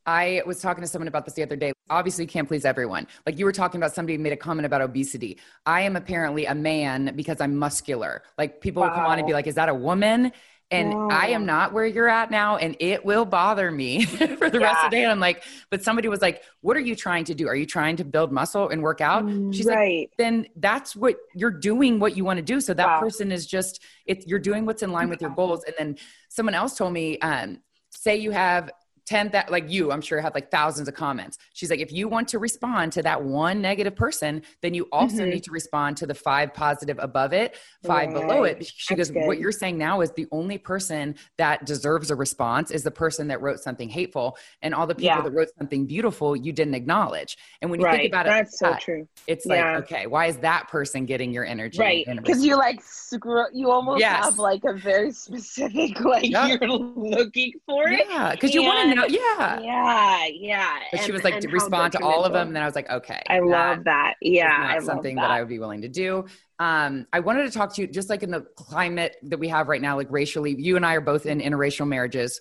I 0.06 0.42
was 0.46 0.60
talking 0.60 0.82
to 0.82 0.88
someone 0.88 1.08
about 1.08 1.24
this 1.24 1.34
the 1.34 1.42
other 1.42 1.56
day. 1.56 1.72
Obviously, 1.90 2.24
you 2.24 2.28
can't 2.28 2.48
please 2.48 2.64
everyone. 2.64 3.06
Like 3.26 3.38
you 3.38 3.44
were 3.44 3.52
talking 3.52 3.80
about 3.80 3.94
somebody 3.94 4.18
made 4.18 4.32
a 4.32 4.36
comment 4.36 4.66
about 4.66 4.82
obesity. 4.82 5.38
I 5.66 5.82
am 5.82 5.96
apparently 5.96 6.46
a 6.46 6.54
man 6.54 7.12
because 7.16 7.40
I'm 7.40 7.56
muscular. 7.56 8.22
Like 8.36 8.60
people 8.60 8.82
wow. 8.82 8.88
will 8.88 8.94
come 8.94 9.06
on 9.06 9.18
and 9.18 9.26
be 9.26 9.32
like, 9.32 9.46
"Is 9.46 9.54
that 9.54 9.68
a 9.68 9.74
woman?" 9.74 10.32
And 10.70 10.90
no. 10.90 11.08
I 11.10 11.26
am 11.28 11.44
not 11.44 11.72
where 11.72 11.86
you're 11.86 12.08
at 12.08 12.30
now, 12.30 12.56
and 12.56 12.74
it 12.80 13.04
will 13.04 13.24
bother 13.24 13.70
me 13.70 14.04
for 14.06 14.50
the 14.50 14.58
yeah. 14.58 14.66
rest 14.66 14.84
of 14.84 14.90
the 14.90 14.96
day. 14.96 15.02
And 15.02 15.12
I'm 15.12 15.20
like, 15.20 15.44
but 15.70 15.84
somebody 15.84 16.08
was 16.08 16.22
like, 16.22 16.42
What 16.62 16.76
are 16.76 16.80
you 16.80 16.96
trying 16.96 17.24
to 17.26 17.34
do? 17.34 17.46
Are 17.46 17.54
you 17.54 17.66
trying 17.66 17.96
to 17.96 18.04
build 18.04 18.32
muscle 18.32 18.70
and 18.70 18.82
work 18.82 19.00
out? 19.00 19.28
She's 19.54 19.66
right. 19.66 20.00
like, 20.00 20.10
Then 20.16 20.46
that's 20.56 20.96
what 20.96 21.16
you're 21.34 21.50
doing, 21.50 22.00
what 22.00 22.16
you 22.16 22.24
want 22.24 22.38
to 22.38 22.42
do. 22.42 22.60
So 22.60 22.74
that 22.74 22.86
wow. 22.86 23.00
person 23.00 23.30
is 23.30 23.46
just, 23.46 23.82
it, 24.06 24.26
you're 24.26 24.38
doing 24.38 24.64
what's 24.64 24.82
in 24.82 24.90
line 24.90 25.10
with 25.10 25.20
your 25.20 25.30
goals. 25.30 25.64
And 25.64 25.74
then 25.78 25.96
someone 26.28 26.54
else 26.54 26.76
told 26.76 26.92
me, 26.92 27.18
um, 27.18 27.60
say 27.90 28.16
you 28.16 28.30
have 28.32 28.70
10 29.06 29.30
that 29.30 29.50
like 29.50 29.70
you 29.70 29.92
i'm 29.92 30.00
sure 30.00 30.20
had 30.20 30.34
like 30.34 30.50
thousands 30.50 30.88
of 30.88 30.94
comments 30.94 31.38
she's 31.52 31.70
like 31.70 31.80
if 31.80 31.92
you 31.92 32.08
want 32.08 32.26
to 32.28 32.38
respond 32.38 32.92
to 32.92 33.02
that 33.02 33.22
one 33.22 33.60
negative 33.60 33.94
person 33.94 34.42
then 34.62 34.72
you 34.74 34.88
also 34.92 35.16
mm-hmm. 35.16 35.30
need 35.30 35.44
to 35.44 35.50
respond 35.50 35.96
to 35.96 36.06
the 36.06 36.14
five 36.14 36.52
positive 36.54 36.98
above 37.00 37.32
it 37.32 37.56
five 37.84 38.12
right. 38.12 38.26
below 38.26 38.44
it 38.44 38.64
she 38.66 38.94
That's 38.94 39.10
goes 39.10 39.14
good. 39.14 39.26
what 39.26 39.38
you're 39.38 39.52
saying 39.52 39.76
now 39.76 40.00
is 40.00 40.10
the 40.12 40.26
only 40.32 40.58
person 40.58 41.14
that 41.38 41.66
deserves 41.66 42.10
a 42.10 42.14
response 42.14 42.70
is 42.70 42.82
the 42.82 42.90
person 42.90 43.28
that 43.28 43.40
wrote 43.42 43.60
something 43.60 43.88
hateful 43.88 44.36
and 44.62 44.74
all 44.74 44.86
the 44.86 44.94
people 44.94 45.16
yeah. 45.16 45.20
that 45.20 45.32
wrote 45.32 45.48
something 45.58 45.86
beautiful 45.86 46.34
you 46.34 46.52
didn't 46.52 46.74
acknowledge 46.74 47.36
and 47.60 47.70
when 47.70 47.80
you 47.80 47.86
right. 47.86 47.96
think 47.96 48.12
about 48.12 48.26
That's 48.26 48.54
it 48.54 48.58
so 48.58 48.76
true 48.80 49.08
it's 49.26 49.46
like 49.46 49.64
okay 49.84 50.06
why 50.06 50.26
is 50.26 50.38
that 50.38 50.68
person 50.68 51.04
getting 51.04 51.32
your 51.32 51.44
energy 51.44 51.78
right 51.78 52.06
because 52.16 52.44
you 52.44 52.56
like 52.56 52.82
screw 52.82 53.44
you 53.52 53.70
almost 53.70 54.00
yes. 54.00 54.24
have 54.24 54.38
like 54.38 54.62
a 54.64 54.72
very 54.72 55.12
specific 55.24 56.00
like 56.00 56.30
yep. 56.30 56.60
you're 56.60 56.70
looking 56.70 57.52
for 57.66 57.88
it 57.88 58.06
yeah 58.08 58.32
because 58.32 58.54
you 58.54 58.62
want 58.62 58.88
to 58.88 58.93
know, 58.94 59.06
yeah, 59.06 59.60
yeah, 59.60 60.26
yeah. 60.26 60.78
But 60.90 61.00
and, 61.00 61.06
she 61.06 61.12
was 61.12 61.24
like 61.24 61.40
to 61.40 61.48
respond 61.48 61.92
to 61.92 62.02
all 62.02 62.24
of 62.24 62.32
them, 62.32 62.48
and 62.48 62.56
then 62.56 62.62
I 62.62 62.66
was 62.66 62.74
like, 62.74 62.90
okay, 62.90 63.22
I 63.28 63.40
love 63.40 63.84
that. 63.84 64.14
Yeah, 64.20 64.74
I 64.76 64.78
something 64.80 65.16
that. 65.16 65.22
that. 65.22 65.30
I 65.30 65.40
would 65.40 65.48
be 65.48 65.58
willing 65.58 65.82
to 65.82 65.88
do. 65.88 66.26
Um, 66.58 67.06
I 67.12 67.20
wanted 67.20 67.44
to 67.44 67.50
talk 67.50 67.74
to 67.74 67.82
you 67.82 67.86
just 67.86 68.10
like 68.10 68.22
in 68.22 68.30
the 68.30 68.42
climate 68.56 69.16
that 69.24 69.38
we 69.38 69.48
have 69.48 69.68
right 69.68 69.82
now, 69.82 69.96
like 69.96 70.10
racially. 70.10 70.54
You 70.58 70.76
and 70.76 70.84
I 70.84 70.94
are 70.94 71.00
both 71.00 71.26
in 71.26 71.40
interracial 71.40 71.86
marriages. 71.86 72.40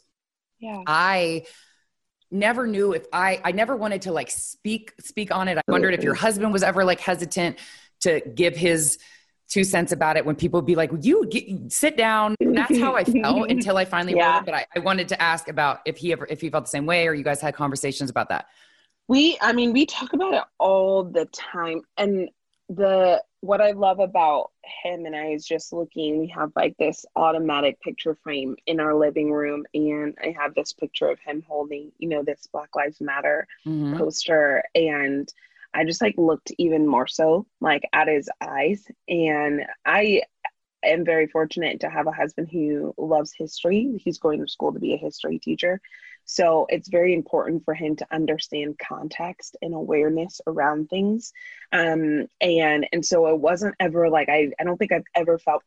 Yeah, 0.59 0.81
I 0.85 1.45
never 2.31 2.67
knew 2.67 2.93
if 2.93 3.05
I 3.13 3.39
I 3.43 3.51
never 3.51 3.75
wanted 3.75 4.03
to 4.03 4.11
like 4.11 4.31
speak 4.31 4.93
speak 4.99 5.33
on 5.33 5.47
it. 5.47 5.57
I 5.57 5.61
wondered 5.67 5.93
if 5.93 6.03
your 6.03 6.15
husband 6.15 6.51
was 6.51 6.63
ever 6.63 6.83
like 6.83 6.99
hesitant 6.99 7.59
to 8.01 8.21
give 8.21 8.55
his 8.55 8.97
two 9.53 9.63
cents 9.63 9.91
about 9.91 10.17
it 10.17 10.25
when 10.25 10.35
people 10.35 10.59
would 10.59 10.65
be 10.65 10.75
like, 10.75 10.89
you 11.01 11.27
get, 11.27 11.71
sit 11.71 11.95
down. 11.95 12.35
And 12.39 12.57
that's 12.57 12.79
how 12.79 12.95
I 12.95 13.03
felt 13.03 13.51
until 13.51 13.77
I 13.77 13.85
finally 13.85 14.15
yeah. 14.15 14.39
it. 14.39 14.45
But 14.45 14.55
I, 14.55 14.65
I, 14.75 14.79
wanted 14.79 15.07
to 15.09 15.21
ask 15.21 15.47
about 15.47 15.81
if 15.85 15.95
he 15.95 16.11
ever, 16.11 16.25
if 16.27 16.41
he 16.41 16.49
felt 16.49 16.63
the 16.63 16.71
same 16.71 16.87
way 16.87 17.07
or 17.07 17.13
you 17.13 17.23
guys 17.23 17.39
had 17.39 17.53
conversations 17.53 18.09
about 18.09 18.29
that. 18.29 18.47
We, 19.07 19.37
I 19.41 19.53
mean, 19.53 19.71
we 19.71 19.85
talk 19.85 20.13
about 20.13 20.33
it 20.33 20.43
all 20.57 21.03
the 21.03 21.25
time. 21.25 21.81
And 21.97 22.29
the, 22.67 23.21
what 23.41 23.61
I 23.61 23.71
love 23.71 23.99
about 23.99 24.49
him 24.83 25.05
and 25.05 25.15
I 25.15 25.27
is 25.27 25.45
just 25.45 25.71
looking, 25.71 26.17
we 26.17 26.27
have 26.29 26.51
like 26.55 26.75
this 26.79 27.05
automatic 27.15 27.79
picture 27.81 28.17
frame 28.23 28.55
in 28.65 28.79
our 28.79 28.95
living 28.95 29.31
room. 29.31 29.65
And 29.75 30.17
I 30.19 30.33
have 30.35 30.55
this 30.55 30.73
picture 30.73 31.09
of 31.09 31.19
him 31.19 31.43
holding, 31.47 31.91
you 31.99 32.09
know, 32.09 32.23
this 32.23 32.47
Black 32.51 32.75
Lives 32.75 32.99
Matter 33.01 33.47
mm-hmm. 33.67 33.97
poster. 33.97 34.63
And, 34.73 35.31
I 35.73 35.83
just 35.83 36.01
like 36.01 36.15
looked 36.17 36.51
even 36.57 36.88
more 36.88 37.07
so 37.07 37.45
like 37.62 37.83
at 37.93 38.07
his 38.07 38.29
eyes. 38.41 38.86
And 39.07 39.65
I 39.86 40.23
am 40.83 41.05
very 41.05 41.27
fortunate 41.27 41.79
to 41.81 41.89
have 41.89 42.07
a 42.07 42.12
husband 42.12 42.49
who 42.51 42.93
loves 42.97 43.33
history. 43.38 43.99
He's 44.03 44.19
going 44.19 44.41
to 44.41 44.51
school 44.51 44.73
to 44.73 44.79
be 44.79 44.93
a 44.93 44.97
history 44.97 45.39
teacher. 45.39 45.81
So 46.25 46.65
it's 46.69 46.89
very 46.89 47.13
important 47.13 47.65
for 47.65 47.73
him 47.73 47.95
to 47.97 48.07
understand 48.12 48.79
context 48.79 49.57
and 49.62 49.73
awareness 49.73 50.39
around 50.47 50.89
things. 50.89 51.33
Um, 51.71 52.27
and 52.39 52.88
and 52.93 53.05
so 53.05 53.27
it 53.27 53.39
wasn't 53.39 53.75
ever 53.79 54.09
like 54.09 54.29
I, 54.29 54.51
I 54.59 54.63
don't 54.63 54.77
think 54.77 54.91
I've 54.91 55.03
ever 55.15 55.38
felt 55.38 55.63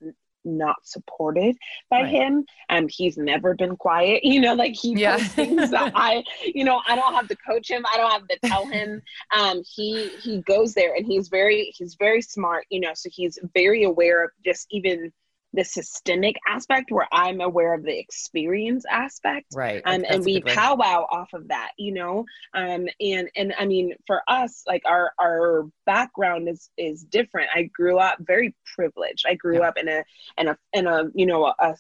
not 0.47 0.77
supported 0.85 1.57
by 1.91 2.03
right. 2.03 2.11
him. 2.11 2.45
Um, 2.71 2.87
he's 2.89 3.17
never 3.17 3.55
been 3.55 3.77
quiet, 3.77 4.25
you 4.25 4.41
know, 4.41 4.55
like 4.55 4.75
he 4.75 4.95
yeah. 4.95 5.19
does 5.19 5.29
things 5.29 5.71
that 5.71 5.93
I, 5.97 6.25
you 6.45 6.65
know, 6.65 6.81
I 6.89 6.97
don't 6.97 7.15
have 7.15 7.29
to 7.29 7.37
coach 7.37 7.71
him. 7.71 7.85
I 7.93 7.97
don't 7.97 8.11
have 8.11 8.29
to 8.29 8.39
tell 8.45 8.67
him. 8.67 9.03
Um, 9.37 9.63
he 9.75 10.09
he 10.21 10.41
goes 10.43 10.75
there 10.75 10.95
and 10.95 11.07
he's 11.07 11.29
very 11.29 11.73
he's 11.77 11.97
very 11.99 12.23
smart, 12.23 12.65
you 12.71 12.81
know, 12.81 12.93
so 12.95 13.09
he's 13.13 13.39
very 13.55 13.85
aware 13.85 14.25
of 14.25 14.31
just 14.45 14.67
even 14.71 15.13
the 15.57 15.65
systemic 15.65 16.37
aspect 16.47 16.93
where 16.93 17.09
I'm 17.11 17.41
aware 17.41 17.75
of 17.75 17.83
the 17.83 17.99
experience 17.99 18.85
aspect. 18.89 19.47
Right. 19.55 19.83
Um, 19.85 20.05
and 20.09 20.25
we 20.25 20.43
powwow 20.43 21.07
off 21.11 21.33
of 21.33 21.49
that, 21.49 21.73
you 21.79 21.93
know? 21.93 22.27
Um, 22.55 22.87
and, 23.01 23.29
and 23.35 23.55
I 23.59 23.65
mean, 23.65 23.95
for 24.07 24.23
us, 24.29 24.63
like 24.67 24.83
our, 24.85 25.13
our 25.19 25.65
background 25.87 26.49
is, 26.49 26.71
is 26.77 27.03
different. 27.05 27.49
I 27.55 27.63
grew 27.63 27.99
up 27.99 28.19
very 28.21 28.55
privileged. 28.77 29.25
I 29.27 29.35
grew 29.35 29.61
yeah. 29.61 29.69
up 29.69 29.79
in 29.79 29.89
a, 29.89 30.05
in 30.39 30.49
a, 30.49 30.59
in 30.75 30.87
a, 30.87 31.05
you 31.15 31.27
know, 31.27 31.47
a, 31.47 31.55
a 31.59 31.75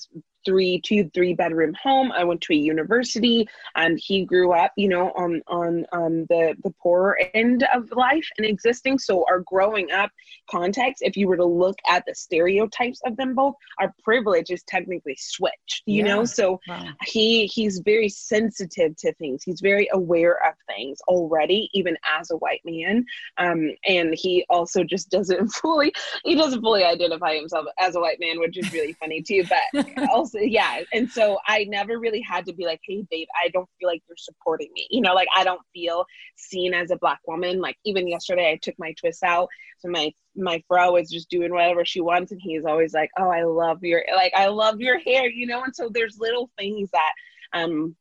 three 0.46 0.80
two 0.80 1.10
three 1.12 1.34
bedroom 1.34 1.74
home. 1.82 2.10
I 2.12 2.24
went 2.24 2.40
to 2.42 2.54
a 2.54 2.56
university 2.56 3.46
and 3.74 3.98
he 4.02 4.24
grew 4.24 4.52
up 4.52 4.72
you 4.76 4.88
know 4.88 5.10
on 5.10 5.42
on 5.46 5.84
um, 5.92 6.24
the 6.30 6.54
the 6.64 6.72
poorer 6.82 7.18
end 7.34 7.66
of 7.74 7.90
life 7.92 8.26
and 8.38 8.46
existing. 8.46 8.98
So 8.98 9.26
our 9.28 9.40
growing 9.40 9.90
up 9.90 10.10
context 10.50 11.02
if 11.02 11.16
you 11.16 11.26
were 11.26 11.36
to 11.36 11.44
look 11.44 11.76
at 11.90 12.04
the 12.06 12.14
stereotypes 12.14 13.00
of 13.04 13.16
them 13.16 13.34
both 13.34 13.54
our 13.80 13.92
privilege 14.04 14.50
is 14.50 14.62
technically 14.62 15.16
switched 15.18 15.82
you 15.86 16.04
yeah. 16.04 16.14
know 16.14 16.24
so 16.24 16.60
wow. 16.68 16.84
he 17.04 17.46
he's 17.46 17.80
very 17.80 18.08
sensitive 18.08 18.96
to 18.96 19.12
things. 19.14 19.42
He's 19.42 19.60
very 19.60 19.88
aware 19.92 20.38
of 20.46 20.54
things 20.68 20.98
already 21.08 21.70
even 21.72 21.96
as 22.18 22.30
a 22.30 22.36
white 22.36 22.60
man. 22.64 23.04
Um, 23.38 23.70
and 23.86 24.14
he 24.14 24.44
also 24.48 24.84
just 24.84 25.10
doesn't 25.10 25.48
fully 25.62 25.92
he 26.24 26.34
doesn't 26.34 26.60
fully 26.60 26.84
identify 26.84 27.34
himself 27.34 27.66
as 27.78 27.96
a 27.96 28.00
white 28.00 28.20
man 28.20 28.38
which 28.38 28.58
is 28.58 28.72
really 28.72 28.92
funny 28.94 29.22
too 29.22 29.44
but 29.48 29.86
also 30.10 30.35
yeah. 30.40 30.82
And 30.92 31.10
so 31.10 31.38
I 31.46 31.64
never 31.64 31.98
really 31.98 32.20
had 32.20 32.46
to 32.46 32.52
be 32.52 32.64
like, 32.64 32.80
hey, 32.86 33.04
babe, 33.10 33.28
I 33.42 33.48
don't 33.48 33.68
feel 33.78 33.88
like 33.88 34.02
you're 34.08 34.16
supporting 34.16 34.70
me. 34.74 34.86
You 34.90 35.00
know, 35.00 35.14
like 35.14 35.28
I 35.34 35.44
don't 35.44 35.60
feel 35.72 36.06
seen 36.36 36.74
as 36.74 36.90
a 36.90 36.96
black 36.96 37.20
woman. 37.26 37.60
Like 37.60 37.76
even 37.84 38.08
yesterday, 38.08 38.50
I 38.50 38.56
took 38.56 38.74
my 38.78 38.92
twists 38.92 39.22
out. 39.22 39.48
So 39.78 39.88
my 39.88 40.12
my 40.36 40.62
fro 40.68 40.96
is 40.96 41.10
just 41.10 41.30
doing 41.30 41.52
whatever 41.52 41.84
she 41.84 42.00
wants, 42.00 42.32
and 42.32 42.40
he's 42.42 42.64
always 42.64 42.94
like, 42.94 43.10
"Oh, 43.18 43.28
I 43.28 43.44
love 43.44 43.82
your 43.82 44.04
like 44.14 44.32
I 44.34 44.46
love 44.46 44.80
your 44.80 44.98
hair," 44.98 45.28
you 45.28 45.46
know. 45.46 45.62
And 45.62 45.74
so 45.74 45.90
there's 45.92 46.18
little 46.18 46.50
things 46.58 46.90
that 46.92 47.12
um 47.52 47.96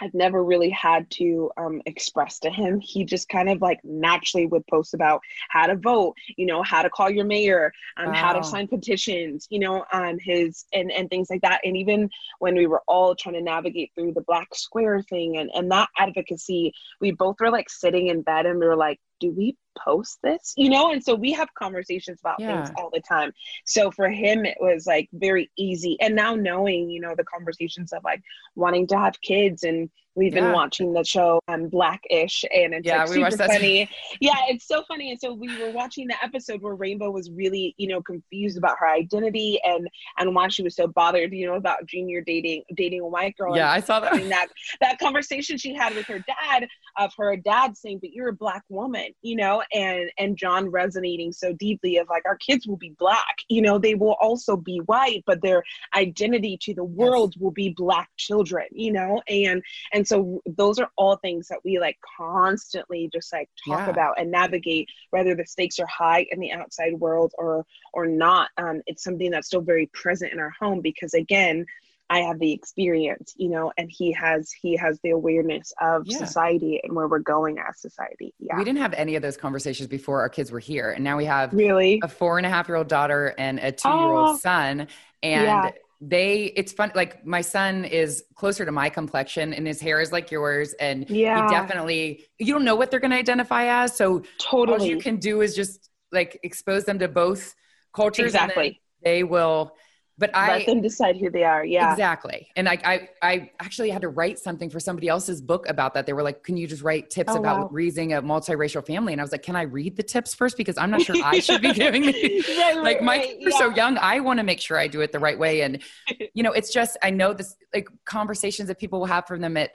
I've 0.00 0.14
never 0.14 0.42
really 0.44 0.70
had 0.70 1.08
to 1.12 1.50
um, 1.56 1.82
express 1.86 2.38
to 2.40 2.50
him. 2.50 2.80
He 2.80 3.04
just 3.04 3.28
kind 3.28 3.48
of 3.48 3.60
like 3.60 3.80
naturally 3.84 4.46
would 4.46 4.66
post 4.66 4.94
about 4.94 5.20
how 5.48 5.66
to 5.66 5.76
vote, 5.76 6.14
you 6.36 6.46
know, 6.46 6.62
how 6.62 6.82
to 6.82 6.90
call 6.90 7.10
your 7.10 7.24
mayor, 7.24 7.72
um, 7.96 8.08
wow. 8.08 8.14
how 8.14 8.32
to 8.32 8.42
sign 8.42 8.66
petitions, 8.68 9.46
you 9.50 9.58
know, 9.58 9.84
um, 9.92 10.18
his 10.18 10.64
and 10.72 10.90
and 10.90 11.08
things 11.10 11.28
like 11.30 11.42
that. 11.42 11.60
And 11.64 11.76
even 11.76 12.08
when 12.38 12.54
we 12.54 12.66
were 12.66 12.82
all 12.86 13.14
trying 13.14 13.34
to 13.34 13.42
navigate 13.42 13.92
through 13.94 14.12
the 14.12 14.22
black 14.22 14.54
square 14.54 15.02
thing 15.02 15.36
and 15.36 15.50
and 15.54 15.70
that 15.70 15.88
advocacy, 15.98 16.72
we 17.00 17.10
both 17.10 17.36
were 17.40 17.50
like 17.50 17.68
sitting 17.68 18.08
in 18.08 18.22
bed 18.22 18.46
and 18.46 18.58
we 18.58 18.66
were 18.66 18.76
like, 18.76 19.00
do 19.20 19.30
we 19.30 19.56
post 19.78 20.18
this? 20.22 20.54
You 20.56 20.70
know 20.70 20.92
and 20.92 21.02
so 21.02 21.14
we 21.14 21.32
have 21.32 21.52
conversations 21.54 22.20
about 22.20 22.40
yeah. 22.40 22.64
things 22.64 22.74
all 22.76 22.90
the 22.92 23.00
time. 23.00 23.32
So 23.64 23.90
for 23.90 24.08
him 24.08 24.44
it 24.44 24.58
was 24.60 24.86
like 24.86 25.08
very 25.12 25.50
easy. 25.56 25.96
And 26.00 26.14
now 26.14 26.34
knowing 26.34 26.90
you 26.90 27.00
know 27.00 27.14
the 27.16 27.24
conversations 27.24 27.92
of 27.92 28.02
like 28.04 28.22
wanting 28.54 28.86
to 28.88 28.98
have 28.98 29.20
kids 29.20 29.62
and 29.62 29.90
we've 30.14 30.34
yeah. 30.34 30.40
been 30.40 30.52
watching 30.52 30.92
the 30.92 31.04
show 31.04 31.40
um 31.48 31.68
blackish 31.68 32.44
and 32.52 32.74
it's 32.74 32.86
yeah, 32.86 33.04
like 33.04 33.10
we 33.10 33.30
super 33.30 33.48
funny 33.48 33.88
yeah 34.20 34.36
it's 34.48 34.66
so 34.66 34.82
funny 34.88 35.10
and 35.10 35.20
so 35.20 35.32
we 35.32 35.48
were 35.60 35.70
watching 35.70 36.06
the 36.06 36.14
episode 36.22 36.60
where 36.60 36.74
rainbow 36.74 37.10
was 37.10 37.30
really 37.30 37.74
you 37.78 37.86
know 37.86 38.02
confused 38.02 38.58
about 38.58 38.76
her 38.78 38.88
identity 38.88 39.60
and 39.64 39.88
and 40.18 40.34
why 40.34 40.48
she 40.48 40.62
was 40.62 40.74
so 40.74 40.86
bothered 40.86 41.32
you 41.32 41.46
know 41.46 41.54
about 41.54 41.86
junior 41.86 42.20
dating 42.20 42.62
dating 42.74 43.00
a 43.00 43.06
white 43.06 43.36
girl 43.36 43.56
yeah 43.56 43.70
i 43.70 43.80
saw 43.80 44.00
that 44.00 44.12
that 44.28 44.48
that 44.80 44.98
conversation 44.98 45.56
she 45.56 45.74
had 45.74 45.94
with 45.94 46.06
her 46.06 46.18
dad 46.18 46.66
of 46.98 47.12
her 47.16 47.36
dad 47.36 47.76
saying 47.76 47.98
but 48.00 48.10
you're 48.10 48.28
a 48.28 48.34
black 48.34 48.62
woman 48.68 49.06
you 49.22 49.36
know 49.36 49.62
and 49.72 50.10
and 50.18 50.36
john 50.36 50.68
resonating 50.68 51.32
so 51.32 51.52
deeply 51.54 51.98
of 51.98 52.08
like 52.08 52.22
our 52.26 52.36
kids 52.36 52.66
will 52.66 52.76
be 52.76 52.94
black 52.98 53.36
you 53.48 53.62
know 53.62 53.78
they 53.78 53.94
will 53.94 54.16
also 54.20 54.56
be 54.56 54.78
white 54.86 55.22
but 55.26 55.40
their 55.40 55.62
identity 55.94 56.58
to 56.60 56.74
the 56.74 56.84
world 56.84 57.32
yes. 57.36 57.42
will 57.42 57.50
be 57.52 57.72
black 57.76 58.08
children 58.16 58.66
you 58.72 58.92
know 58.92 59.22
and 59.28 59.62
and 59.92 59.99
so 60.06 60.40
those 60.46 60.78
are 60.78 60.90
all 60.96 61.16
things 61.16 61.48
that 61.48 61.58
we 61.64 61.78
like 61.78 61.98
constantly 62.16 63.08
just 63.12 63.32
like 63.32 63.48
talk 63.66 63.86
yeah. 63.86 63.90
about 63.90 64.20
and 64.20 64.30
navigate 64.30 64.88
whether 65.10 65.34
the 65.34 65.46
stakes 65.46 65.78
are 65.78 65.86
high 65.86 66.26
in 66.30 66.40
the 66.40 66.52
outside 66.52 66.94
world 66.94 67.32
or 67.38 67.64
or 67.92 68.06
not 68.06 68.50
um, 68.56 68.82
it's 68.86 69.04
something 69.04 69.30
that's 69.30 69.46
still 69.46 69.60
very 69.60 69.86
present 69.86 70.32
in 70.32 70.38
our 70.38 70.52
home 70.58 70.80
because 70.80 71.14
again 71.14 71.64
I 72.12 72.22
have 72.22 72.40
the 72.40 72.52
experience, 72.52 73.34
you 73.36 73.48
know, 73.48 73.72
and 73.78 73.88
he 73.88 74.10
has 74.14 74.50
he 74.50 74.76
has 74.76 74.98
the 75.04 75.10
awareness 75.10 75.72
of 75.80 76.02
yeah. 76.06 76.18
society 76.18 76.80
and 76.82 76.92
where 76.92 77.06
we're 77.06 77.20
going 77.20 77.58
as 77.60 77.80
society. 77.80 78.34
Yeah. 78.40 78.58
We 78.58 78.64
didn't 78.64 78.80
have 78.80 78.94
any 78.94 79.14
of 79.14 79.22
those 79.22 79.36
conversations 79.36 79.86
before 79.86 80.20
our 80.20 80.28
kids 80.28 80.50
were 80.50 80.58
here. 80.58 80.90
And 80.90 81.04
now 81.04 81.16
we 81.16 81.26
have 81.26 81.52
really 81.52 82.00
a 82.02 82.08
four 82.08 82.36
and 82.36 82.46
a 82.48 82.50
half 82.50 82.66
year 82.66 82.74
old 82.74 82.88
daughter 82.88 83.32
and 83.38 83.60
a 83.60 83.70
two 83.70 83.88
year 83.88 83.96
old 83.96 84.40
son. 84.40 84.88
And 85.22 85.44
yeah 85.44 85.70
they 86.00 86.44
it's 86.56 86.72
fun 86.72 86.90
like 86.94 87.26
my 87.26 87.42
son 87.42 87.84
is 87.84 88.24
closer 88.34 88.64
to 88.64 88.72
my 88.72 88.88
complexion 88.88 89.52
and 89.52 89.66
his 89.66 89.80
hair 89.80 90.00
is 90.00 90.12
like 90.12 90.30
yours 90.30 90.72
and 90.80 91.06
Yeah. 91.10 91.46
he 91.48 91.54
definitely 91.54 92.24
you 92.38 92.54
don't 92.54 92.64
know 92.64 92.74
what 92.74 92.90
they're 92.90 93.00
going 93.00 93.10
to 93.10 93.18
identify 93.18 93.64
as 93.82 93.94
so 93.96 94.22
totally 94.38 94.78
all 94.80 94.86
you 94.86 94.96
can 94.96 95.16
do 95.18 95.42
is 95.42 95.54
just 95.54 95.90
like 96.10 96.40
expose 96.42 96.84
them 96.84 96.98
to 97.00 97.08
both 97.08 97.54
cultures 97.94 98.32
Exactly. 98.34 98.80
they 99.04 99.24
will 99.24 99.76
but 100.20 100.30
i 100.36 100.58
Let 100.58 100.66
them 100.66 100.82
decide 100.82 101.16
who 101.16 101.30
they 101.30 101.44
are. 101.44 101.64
Yeah. 101.64 101.90
Exactly. 101.90 102.46
And 102.54 102.68
I, 102.68 102.78
I, 102.84 103.08
I 103.22 103.50
actually 103.58 103.88
had 103.88 104.02
to 104.02 104.10
write 104.10 104.38
something 104.38 104.68
for 104.68 104.78
somebody 104.78 105.08
else's 105.08 105.40
book 105.40 105.66
about 105.66 105.94
that. 105.94 106.04
They 106.04 106.12
were 106.12 106.22
like, 106.22 106.44
can 106.44 106.58
you 106.58 106.66
just 106.66 106.82
write 106.82 107.08
tips 107.08 107.32
Oh, 107.32 107.38
about 107.38 107.58
wow. 107.58 107.68
raising 107.72 108.12
a 108.12 108.20
multiracial 108.20 108.86
family? 108.86 109.14
And 109.14 109.20
I 109.20 109.24
was 109.24 109.32
like, 109.32 109.42
can 109.42 109.56
I 109.56 109.62
read 109.62 109.96
the 109.96 110.02
tips 110.02 110.34
first? 110.34 110.58
Because 110.58 110.76
I'm 110.76 110.90
not 110.90 111.00
sure 111.00 111.16
I 111.24 111.40
should 111.46 111.62
be 111.62 111.72
giving 111.72 112.02
these. 112.02 112.46
Right, 112.46 112.76
Like 112.82 112.96
right, 112.96 113.02
my 113.02 113.16
right, 113.16 113.38
kids 113.40 113.54
are 113.54 113.58
so 113.58 113.74
young. 113.74 113.96
I 113.96 114.20
want 114.20 114.38
to 114.40 114.44
make 114.44 114.60
sure 114.60 114.76
I 114.76 114.88
do 114.88 115.00
it 115.00 115.10
the 115.10 115.18
right 115.18 115.38
way. 115.38 115.62
And, 115.62 115.80
you 116.34 116.42
know, 116.42 116.52
it's 116.52 116.70
just, 116.70 116.98
I 117.02 117.08
know 117.08 117.32
this 117.32 117.56
like 117.72 117.88
conversations 118.04 118.68
that 118.68 118.78
people 118.78 119.00
will 119.00 119.06
have 119.06 119.26
from 119.26 119.40
them 119.40 119.56
at 119.56 119.70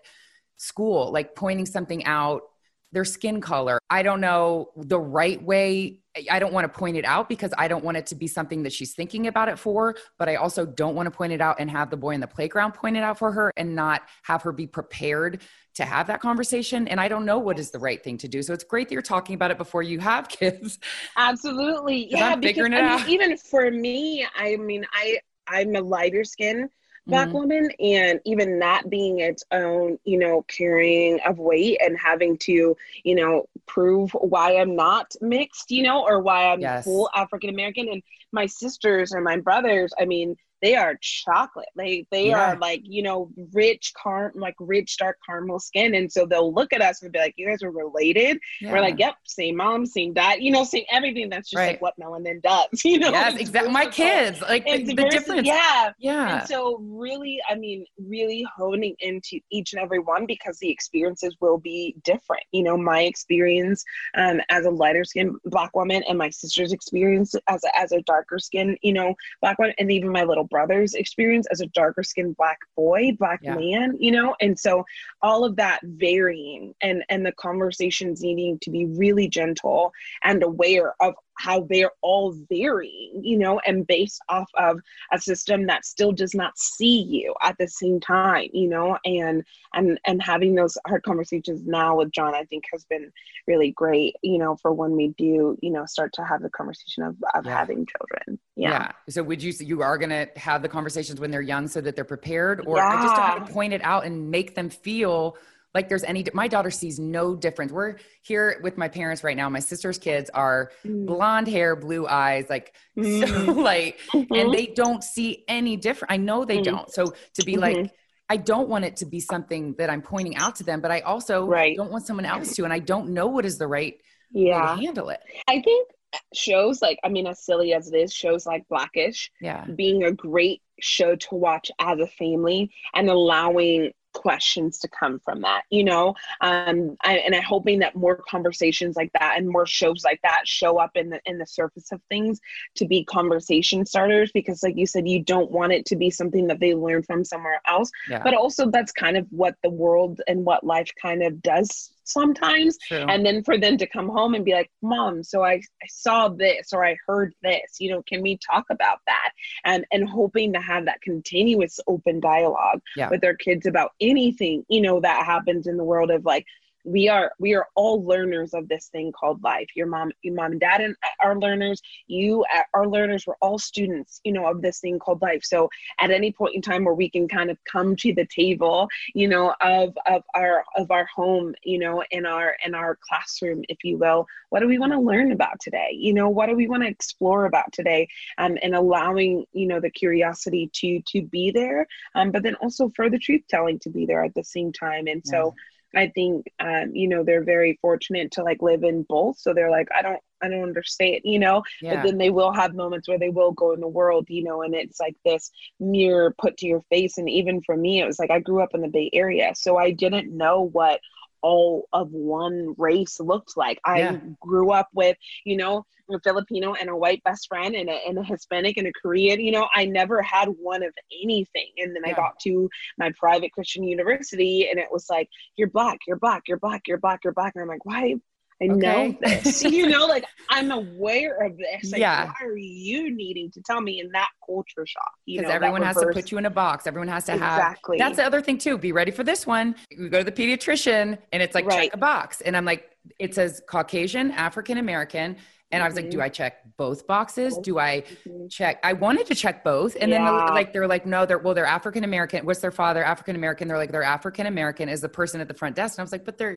school, 0.57 1.11
like 1.11 1.35
pointing 1.35 1.65
something 1.65 2.05
out, 2.05 2.43
their 2.91 3.05
skin 3.05 3.41
color. 3.41 3.79
I 3.89 4.03
don't 4.03 4.21
know 4.21 4.69
the 4.75 4.99
right 4.99 5.41
way. 5.41 5.99
I 6.31 6.39
don't 6.39 6.53
want 6.53 6.71
to 6.71 6.79
point 6.79 6.95
it 6.95 7.03
out 7.03 7.27
because 7.27 7.53
I 7.57 7.67
don't 7.67 7.83
want 7.83 7.97
it 7.97 8.05
to 8.07 8.15
be 8.15 8.27
something 8.27 8.63
that 8.63 8.71
she's 8.71 8.93
thinking 8.93 9.27
about 9.27 9.49
it 9.49 9.59
for, 9.59 9.95
but 10.17 10.29
I 10.29 10.35
also 10.35 10.65
don't 10.65 10.95
want 10.95 11.07
to 11.07 11.11
point 11.11 11.33
it 11.33 11.41
out 11.41 11.57
and 11.59 11.69
have 11.69 11.89
the 11.89 11.97
boy 11.97 12.11
in 12.11 12.21
the 12.21 12.27
playground 12.27 12.73
point 12.73 12.95
it 12.95 13.03
out 13.03 13.19
for 13.19 13.33
her 13.33 13.51
and 13.57 13.75
not 13.75 14.03
have 14.23 14.41
her 14.43 14.53
be 14.53 14.65
prepared 14.65 15.41
to 15.73 15.83
have 15.83 16.07
that 16.07 16.21
conversation. 16.21 16.87
And 16.87 17.01
I 17.01 17.09
don't 17.09 17.25
know 17.25 17.37
what 17.37 17.59
is 17.59 17.71
the 17.71 17.79
right 17.79 18.01
thing 18.01 18.17
to 18.19 18.29
do. 18.29 18.41
So 18.41 18.53
it's 18.53 18.63
great 18.63 18.87
that 18.87 18.93
you're 18.93 19.01
talking 19.01 19.35
about 19.35 19.51
it 19.51 19.57
before 19.57 19.83
you 19.83 19.99
have 19.99 20.29
kids. 20.29 20.79
Absolutely. 21.17 22.09
Yeah. 22.09 22.29
I'm 22.29 22.41
figuring 22.41 22.71
it 22.71 22.77
I 22.77 22.81
mean, 22.81 22.89
out. 23.01 23.09
even 23.09 23.37
for 23.37 23.69
me, 23.69 24.25
I 24.37 24.55
mean, 24.55 24.85
I 24.93 25.17
I'm 25.47 25.75
a 25.75 25.81
lighter 25.81 26.23
skin 26.23 26.69
black 27.07 27.29
Mhm. 27.29 27.33
woman 27.33 27.69
and 27.79 28.19
even 28.25 28.59
that 28.59 28.89
being 28.89 29.19
its 29.19 29.43
own 29.51 29.97
you 30.05 30.17
know 30.17 30.43
carrying 30.47 31.19
of 31.21 31.37
weight 31.37 31.77
and 31.81 31.97
having 31.97 32.37
to 32.37 32.75
you 33.03 33.15
know 33.15 33.47
prove 33.67 34.11
why 34.13 34.57
i'm 34.57 34.75
not 34.75 35.13
mixed 35.21 35.71
you 35.71 35.83
know 35.83 36.03
or 36.03 36.19
why 36.21 36.51
i'm 36.51 36.61
Yes. 36.61 36.83
full 36.83 37.09
african 37.15 37.49
american 37.49 37.87
and 37.89 38.01
my 38.31 38.45
sisters 38.45 39.11
and 39.11 39.23
my 39.23 39.37
brothers 39.39 39.93
i 39.99 40.05
mean 40.05 40.35
they 40.61 40.75
are 40.75 40.97
chocolate 41.01 41.67
they 41.75 42.05
they 42.11 42.29
Yeah. 42.29 42.53
are 42.53 42.57
like 42.59 42.81
you 42.83 43.03
know 43.03 43.29
rich 43.53 43.93
car 44.01 44.31
like 44.35 44.55
rich 44.59 44.97
dark 44.97 45.17
caramel 45.25 45.59
skin 45.59 45.95
and 45.95 46.11
so 46.11 46.25
they'll 46.25 46.53
look 46.53 46.73
at 46.73 46.81
us 46.81 47.01
and 47.01 47.11
be 47.11 47.19
like 47.19 47.33
you 47.37 47.47
guys 47.47 47.61
are 47.63 47.71
related 47.71 48.37
we're 48.61 48.79
like 48.79 48.97
yep 48.99 49.15
same 49.25 49.57
mom 49.57 49.85
same 49.85 50.13
dad 50.13 50.41
you 50.41 50.51
know 50.51 50.63
same 50.63 50.83
everything 50.91 51.29
that's 51.29 51.49
just 51.49 51.59
Right. 51.59 51.71
like 51.73 51.81
what 51.81 51.93
melanin 51.99 52.41
does 52.41 52.67
you 52.85 52.99
know 52.99 53.11
yes, 53.11 53.37
exactly. 53.39 53.71
My 53.71 53.85
kids, 53.85 54.41
like 54.41 54.65
the, 54.65 54.71
It's 54.73 54.87
the 54.89 54.95
versatile. 54.95 55.19
difference. 55.19 55.47
yeah 55.47 55.91
Yeah. 55.99 56.39
and 56.39 56.47
so, 56.47 56.77
really, 56.79 57.39
I 57.49 57.55
mean, 57.55 57.85
really 57.99 58.45
honing 58.55 58.95
into 58.99 59.39
each 59.51 59.73
and 59.73 59.81
every 59.81 59.99
one 59.99 60.25
because 60.25 60.57
the 60.59 60.69
experiences 60.69 61.35
will 61.41 61.57
be 61.57 61.95
different. 62.03 62.43
You 62.51 62.63
know, 62.63 62.77
my 62.77 63.01
experience 63.01 63.83
um, 64.17 64.39
as 64.49 64.65
a 64.65 64.69
lighter 64.71 65.03
skinned 65.03 65.35
black 65.45 65.75
woman 65.75 66.03
and 66.07 66.17
my 66.17 66.29
sister's 66.29 66.71
experience 66.73 67.35
as 67.47 67.63
a, 67.63 67.77
as 67.79 67.91
a 67.91 68.01
darker 68.03 68.39
skinned, 68.39 68.77
you 68.81 68.93
know, 68.93 69.13
black 69.41 69.57
woman, 69.59 69.73
and 69.79 69.91
even 69.91 70.09
my 70.11 70.23
little 70.23 70.44
brother's 70.45 70.93
experience 70.93 71.47
as 71.51 71.61
a 71.61 71.67
darker 71.67 72.03
skinned 72.03 72.37
black 72.37 72.59
boy, 72.75 73.11
black 73.17 73.39
Yeah. 73.41 73.55
man, 73.55 73.97
you 73.99 74.11
know, 74.11 74.35
and 74.41 74.57
so 74.57 74.85
all 75.21 75.43
of 75.43 75.55
that 75.57 75.79
varying 75.83 76.73
and 76.81 77.03
and 77.09 77.25
the 77.25 77.31
conversations 77.33 78.21
needing 78.21 78.59
to 78.59 78.69
be 78.69 78.85
really 78.85 79.27
gentle 79.27 79.91
and 80.23 80.43
aware 80.43 80.93
of 81.01 81.13
how 81.37 81.65
they're 81.69 81.91
all 82.01 82.35
varying, 82.49 83.21
you 83.23 83.37
know, 83.37 83.59
and 83.65 83.85
based 83.87 84.21
off 84.29 84.49
of 84.57 84.79
a 85.11 85.19
system 85.19 85.65
that 85.67 85.85
still 85.85 86.11
does 86.11 86.33
not 86.33 86.57
see 86.57 87.01
you 87.01 87.33
at 87.41 87.57
the 87.57 87.67
same 87.67 87.99
time 87.99 88.47
you 88.53 88.67
know 88.67 88.97
and 89.05 89.43
and 89.73 89.99
and 90.05 90.21
having 90.21 90.55
those 90.55 90.77
hard 90.87 91.03
conversations 91.03 91.61
now 91.65 91.97
with 91.97 92.11
john 92.11 92.33
i 92.35 92.43
think 92.45 92.63
has 92.71 92.85
been 92.85 93.11
really 93.47 93.71
great 93.71 94.15
you 94.21 94.37
know 94.37 94.55
for 94.61 94.73
when 94.73 94.91
we 94.91 95.09
do 95.17 95.57
you 95.61 95.71
know 95.71 95.85
start 95.85 96.11
to 96.13 96.23
have 96.23 96.41
the 96.41 96.49
conversation 96.49 97.03
of, 97.03 97.15
of 97.33 97.45
Yeah. 97.45 97.57
having 97.57 97.85
children 97.85 98.39
yeah. 98.55 98.69
yeah. 98.69 98.91
So 99.09 99.21
would 99.23 99.43
you 99.43 99.53
you 99.59 99.81
are 99.81 99.97
going 99.97 100.09
to 100.11 100.27
have 100.39 100.61
the 100.61 100.69
conversations 100.69 101.19
when 101.19 101.29
they're 101.29 101.41
young 101.41 101.67
so 101.67 101.81
that 101.81 101.95
they're 101.95 102.05
prepared 102.05 102.61
or 102.65 102.77
I 102.89 102.97
just 102.97 103.15
don't 103.15 103.25
Yeah. 103.27 103.45
to 103.45 103.51
point 103.53 103.73
it 103.73 103.83
out 103.83 104.05
and 104.05 104.31
make 104.31 104.55
them 104.55 104.69
feel 104.69 105.37
like 105.75 105.89
there's 105.89 106.03
any 106.05 106.25
my 106.33 106.47
daughter 106.47 106.71
sees 106.71 106.99
no 106.99 107.35
difference. 107.35 107.71
We're 107.71 107.97
here 108.23 108.59
with 108.63 108.77
my 108.77 108.87
parents 108.87 109.23
right 109.23 109.37
now. 109.37 109.47
My 109.49 109.59
sister's 109.59 109.99
kids 109.99 110.31
are 110.33 110.71
Mm. 110.83 111.05
blonde 111.05 111.47
hair, 111.49 111.75
blue 111.75 112.07
eyes, 112.07 112.45
like 112.49 112.73
so 112.95 113.03
Mhm. 113.03 113.63
light 113.63 113.95
Mhm. 114.13 114.27
and 114.39 114.53
they 114.53 114.67
don't 114.67 115.03
see 115.03 115.43
any 115.47 115.75
different. 115.77 116.11
I 116.11 116.17
know 116.17 116.45
they 116.45 116.57
Mhm. 116.59 116.63
don't. 116.63 116.89
So 116.91 117.13
to 117.35 117.45
be 117.45 117.55
Mhm. 117.57 117.61
like 117.61 117.91
I 118.27 118.37
don't 118.37 118.69
want 118.69 118.85
it 118.85 118.95
to 118.97 119.05
be 119.05 119.19
something 119.19 119.75
that 119.77 119.91
I'm 119.91 120.01
pointing 120.01 120.35
out 120.37 120.55
to 120.55 120.63
them, 120.63 120.81
but 120.81 120.89
I 120.89 121.01
also 121.01 121.45
Right. 121.45 121.77
don't 121.77 121.91
want 121.91 122.07
someone 122.07 122.25
else 122.25 122.55
to 122.55 122.63
and 122.63 122.73
I 122.73 122.79
don't 122.79 123.09
know 123.09 123.27
what 123.27 123.45
is 123.45 123.59
the 123.59 123.67
right 123.67 123.93
way 124.33 124.45
yeah 124.47 124.75
to 124.75 124.81
handle 124.81 125.09
it. 125.09 125.19
i 125.47 125.61
think 125.61 125.87
shows 126.33 126.81
like 126.81 126.97
i 127.03 127.09
mean 127.09 127.27
as 127.27 127.39
silly 127.45 127.73
as 127.73 127.87
it 127.91 127.95
is 127.95 128.11
shows 128.13 128.45
like 128.45 128.67
blackish 128.69 129.31
Yeah. 129.41 129.65
being 129.75 130.03
a 130.05 130.11
great 130.11 130.61
show 130.79 131.15
to 131.15 131.35
watch 131.35 131.69
as 131.79 131.99
a 131.99 132.07
family 132.07 132.71
and 132.95 133.09
allowing 133.09 133.91
questions 134.15 134.79
to 134.79 134.87
come 134.87 135.19
from 135.19 135.41
that 135.41 135.63
you 135.69 135.83
know 135.83 136.15
um 136.41 136.95
I, 137.03 137.17
and 137.17 137.35
i'm 137.35 137.43
hoping 137.43 137.79
that 137.79 137.95
more 137.95 138.15
conversations 138.29 138.95
like 138.95 139.11
that 139.13 139.35
and 139.37 139.47
more 139.47 139.65
shows 139.65 140.03
like 140.03 140.19
that 140.23 140.41
show 140.45 140.79
up 140.79 140.91
in 140.95 141.09
the 141.09 141.19
in 141.25 141.37
the 141.37 141.45
surface 141.45 141.91
of 141.91 142.01
things 142.09 142.39
to 142.75 142.87
be 142.87 143.03
conversation 143.03 143.85
starters 143.85 144.31
because 144.31 144.63
like 144.63 144.77
you 144.77 144.87
said 144.87 145.07
you 145.07 145.21
don't 145.21 145.51
want 145.51 145.73
it 145.73 145.85
to 145.87 145.95
be 145.95 146.09
something 146.09 146.47
that 146.47 146.59
they 146.59 146.73
learn 146.73 147.03
from 147.03 147.23
somewhere 147.23 147.61
else 147.67 147.91
Yeah. 148.09 148.23
but 148.23 148.33
also 148.33 148.71
that's 148.71 148.91
kind 148.91 149.17
of 149.17 149.27
what 149.29 149.55
the 149.61 149.69
world 149.69 150.21
and 150.27 150.45
what 150.45 150.63
life 150.63 150.91
kind 151.01 151.21
of 151.21 151.41
does 151.41 151.91
sometimes 152.05 152.77
True. 152.87 153.05
and 153.09 153.25
then 153.25 153.43
for 153.43 153.57
them 153.57 153.77
to 153.77 153.87
come 153.87 154.07
home 154.07 154.35
and 154.35 154.45
be 154.45 154.53
like 154.53 154.71
mom 154.81 155.23
so 155.23 155.43
I, 155.43 155.53
I 155.53 155.87
saw 155.89 156.29
this 156.29 156.71
or 156.71 156.85
i 156.85 156.95
heard 157.07 157.33
this 157.43 157.79
you 157.79 157.91
know 157.91 158.03
can 158.03 158.21
we 158.21 158.37
talk 158.37 158.65
about 158.69 158.99
that 159.07 159.31
and 159.65 159.85
and 159.91 160.07
hoping 160.07 160.53
to 160.53 160.59
have 160.59 160.85
that 160.85 161.01
continuous 161.01 161.79
open 161.87 162.19
dialogue 162.19 162.79
Yeah. 162.95 163.09
with 163.09 163.21
their 163.21 163.35
kids 163.35 163.65
about 163.65 163.91
anything 163.99 164.63
you 164.69 164.81
know 164.81 164.99
that 165.01 165.25
happens 165.25 165.67
in 165.67 165.77
the 165.77 165.83
world 165.83 166.11
of 166.11 166.25
like 166.25 166.45
we 166.85 167.09
are 167.09 167.31
we 167.39 167.55
are 167.55 167.67
all 167.75 168.05
learners 168.05 168.53
of 168.53 168.67
this 168.69 168.87
thing 168.87 169.11
called 169.11 169.43
life. 169.43 169.67
Your 169.75 169.87
mom 169.87 170.11
your 170.21 170.35
mom 170.35 170.51
and 170.51 170.61
dad 170.61 170.81
and 170.81 170.95
our 171.23 171.37
learners. 171.37 171.81
You 172.07 172.45
are 172.73 172.87
learners. 172.87 173.25
We're 173.25 173.35
all 173.41 173.57
students 173.57 174.21
you 174.23 174.31
know 174.31 174.45
of 174.45 174.61
this 174.61 174.79
thing 174.79 174.99
called 174.99 175.21
life. 175.21 175.43
So 175.43 175.69
at 175.99 176.11
any 176.11 176.31
point 176.31 176.55
in 176.55 176.61
time 176.61 176.85
where 176.85 176.93
we 176.93 177.09
can 177.09 177.27
kind 177.27 177.49
of 177.49 177.57
come 177.69 177.95
to 177.97 178.13
the 178.13 178.25
table 178.25 178.87
you 179.13 179.27
know 179.27 179.53
of 179.61 179.97
of 180.05 180.23
our 180.35 180.63
of 180.75 180.91
our 180.91 181.07
home 181.13 181.55
you 181.63 181.79
know 181.79 182.03
in 182.11 182.25
our 182.25 182.55
in 182.63 182.75
our 182.75 182.97
classroom 183.07 183.63
if 183.67 183.83
you 183.83 183.97
will 183.97 184.27
what 184.49 184.59
do 184.59 184.67
we 184.67 184.77
want 184.77 184.93
to 184.93 184.99
learn 184.99 185.31
about 185.31 185.59
today? 185.59 185.89
You 185.91 186.13
know 186.13 186.29
what 186.29 186.47
do 186.47 186.55
we 186.55 186.67
want 186.67 186.83
to 186.83 186.89
explore 186.89 187.45
about 187.45 187.73
today? 187.73 188.07
Um, 188.37 188.57
and 188.61 188.75
allowing 188.75 189.45
you 189.53 189.67
know 189.67 189.79
the 189.79 189.89
curiosity 189.89 190.69
to 190.73 191.01
to 191.07 191.23
be 191.23 191.49
there 191.51 191.87
um, 192.13 192.31
but 192.31 192.43
then 192.43 192.55
also 192.55 192.89
for 192.95 193.09
the 193.09 193.19
truth 193.19 193.41
telling 193.49 193.79
to 193.79 193.89
be 193.89 194.05
there 194.05 194.23
at 194.23 194.35
the 194.35 194.43
same 194.43 194.71
time. 194.71 195.07
And 195.07 195.25
so 195.25 195.53
I 195.95 196.11
think 196.13 196.51
um, 196.59 196.95
you 196.95 197.07
know 197.07 197.23
they're 197.23 197.43
very 197.43 197.77
fortunate 197.81 198.31
to 198.31 198.43
like 198.43 198.61
live 198.61 198.83
in 198.83 199.03
both. 199.03 199.39
So 199.39 199.53
they're 199.53 199.71
like, 199.71 199.87
I 199.95 200.01
don't, 200.01 200.19
I 200.41 200.49
don't 200.49 200.63
understand, 200.63 201.21
you 201.23 201.39
know. 201.39 201.63
yeah. 201.81 201.95
But 201.95 202.03
then 202.03 202.17
they 202.17 202.29
will 202.29 202.51
have 202.51 202.75
moments 202.75 203.07
where 203.07 203.19
they 203.19 203.29
will 203.29 203.51
go 203.51 203.73
in 203.73 203.79
the 203.79 203.87
world, 203.87 204.25
you 204.29 204.43
know, 204.43 204.61
and 204.61 204.75
it's 204.75 204.99
like 204.99 205.15
this 205.25 205.51
mirror 205.79 206.35
put 206.37 206.57
to 206.57 206.67
your 206.67 206.81
face. 206.89 207.17
And 207.17 207.29
even 207.29 207.61
for 207.61 207.75
me, 207.75 208.01
it 208.01 208.05
was 208.05 208.19
like 208.19 208.31
I 208.31 208.39
grew 208.39 208.61
up 208.61 208.73
in 208.73 208.81
the 208.81 208.87
Bay 208.87 209.09
Area, 209.13 209.53
so 209.55 209.77
I 209.77 209.91
didn't 209.91 210.35
know 210.35 210.61
what 210.61 210.99
all 211.45 211.87
of 211.93 212.09
one 212.11 212.73
race 212.79 213.19
looked 213.19 213.55
like. 213.55 213.79
I 213.85 213.99
Yeah. 213.99 214.17
grew 214.41 214.71
up 214.71 214.89
with, 214.93 215.15
you 215.45 215.57
know, 215.57 215.85
a 216.11 216.19
Filipino 216.21 216.73
and 216.73 216.89
a 216.89 216.97
white 216.97 217.23
best 217.23 217.47
friend 217.47 217.75
and 217.75 217.87
a, 217.87 217.97
and 218.07 218.17
a 218.17 218.23
Hispanic 218.23 218.77
and 218.77 218.87
a 218.87 218.91
Korean. 218.99 219.39
You 219.39 219.51
know, 219.51 219.67
I 219.75 219.85
never 219.85 220.23
had 220.23 220.47
one 220.47 220.81
of 220.81 220.93
anything. 221.23 221.71
And 221.77 221.95
then 221.95 222.03
I 222.03 222.13
got 222.13 222.39
to 222.45 222.67
my 222.97 223.11
private 223.15 223.51
Christian 223.51 223.83
university 223.83 224.69
and 224.69 224.79
it 224.79 224.87
was 224.91 225.05
like, 225.07 225.29
you're 225.55 225.69
black, 225.69 225.99
you're 226.07 226.17
black, 226.17 226.43
you're 226.47 226.57
black, 226.57 226.81
you're 226.87 226.97
black, 226.97 227.19
you're 227.23 227.33
black. 227.33 227.53
And 227.55 227.61
I'm 227.61 227.67
like, 227.67 227.85
why? 227.85 228.15
I 228.61 228.67
know 228.67 229.17
this. 229.21 229.63
you 229.65 229.89
know, 229.89 230.05
like 230.05 230.25
I'm 230.49 230.71
aware 230.71 231.37
of 231.45 231.57
this. 231.57 231.91
Like, 231.91 231.99
Yeah. 231.99 232.25
why 232.27 232.33
are 232.47 232.57
you 232.57 233.13
needing 233.13 233.51
to 233.51 233.61
tell 233.61 233.81
me 233.81 233.99
in 233.99 234.09
that 234.13 234.29
culture 234.45 234.85
shock? 234.85 235.11
Because 235.25 235.49
everyone 235.49 235.81
has 235.81 235.97
to 235.97 236.07
put 236.13 236.31
you 236.31 236.37
in 236.37 236.45
a 236.45 236.49
box. 236.49 236.87
Everyone 236.87 237.09
has 237.09 237.25
to 237.25 237.33
have. 237.33 237.59
Exactly. 237.59 237.97
That's 237.97 238.15
the 238.17 238.25
other 238.25 238.41
thing 238.41 238.57
too. 238.57 238.77
Be 238.77 238.91
ready 238.91 239.11
for 239.11 239.23
this 239.23 239.45
one. 239.45 239.75
You 239.91 240.09
go 240.09 240.19
to 240.19 240.23
the 240.23 240.31
pediatrician 240.31 241.17
and 241.33 241.43
it's 241.43 241.53
like 241.53 241.65
Right. 241.65 241.83
check 241.85 241.93
a 241.93 241.97
box, 241.97 242.41
and 242.41 242.55
I'm 242.55 242.65
like, 242.65 242.89
it 243.19 243.35
says 243.35 243.61
Caucasian, 243.67 244.31
African 244.31 244.77
American, 244.77 245.35
and 245.71 245.83
I 245.83 245.87
was 245.87 245.95
like, 245.95 246.09
do 246.09 246.21
I 246.21 246.29
check 246.29 246.61
both 246.77 247.05
boxes? 247.07 247.57
Do 247.57 247.77
I 247.79 248.03
Mhm. 248.25 248.49
check? 248.49 248.79
I 248.83 248.93
wanted 248.93 249.25
to 249.27 249.35
check 249.35 249.63
both, 249.63 249.97
and 249.99 250.11
then 250.11 250.23
the- 250.23 250.31
like 250.31 250.71
they're 250.71 250.87
like, 250.87 251.05
no, 251.05 251.25
they're 251.25 251.39
well, 251.39 251.53
they're 251.53 251.65
African 251.65 252.03
American. 252.05 252.45
What's 252.45 252.61
their 252.61 252.71
father? 252.71 253.03
African 253.03 253.35
American. 253.35 253.67
They're 253.67 253.77
like, 253.77 253.91
they're 253.91 254.03
African 254.03 254.45
American 254.47 254.87
is 254.87 255.01
the 255.01 255.09
person 255.09 255.41
at 255.41 255.47
the 255.49 255.53
front 255.53 255.75
desk, 255.75 255.95
and 255.97 256.01
I 256.01 256.03
was 256.03 256.11
like, 256.13 256.23
but 256.23 256.37
they're 256.37 256.55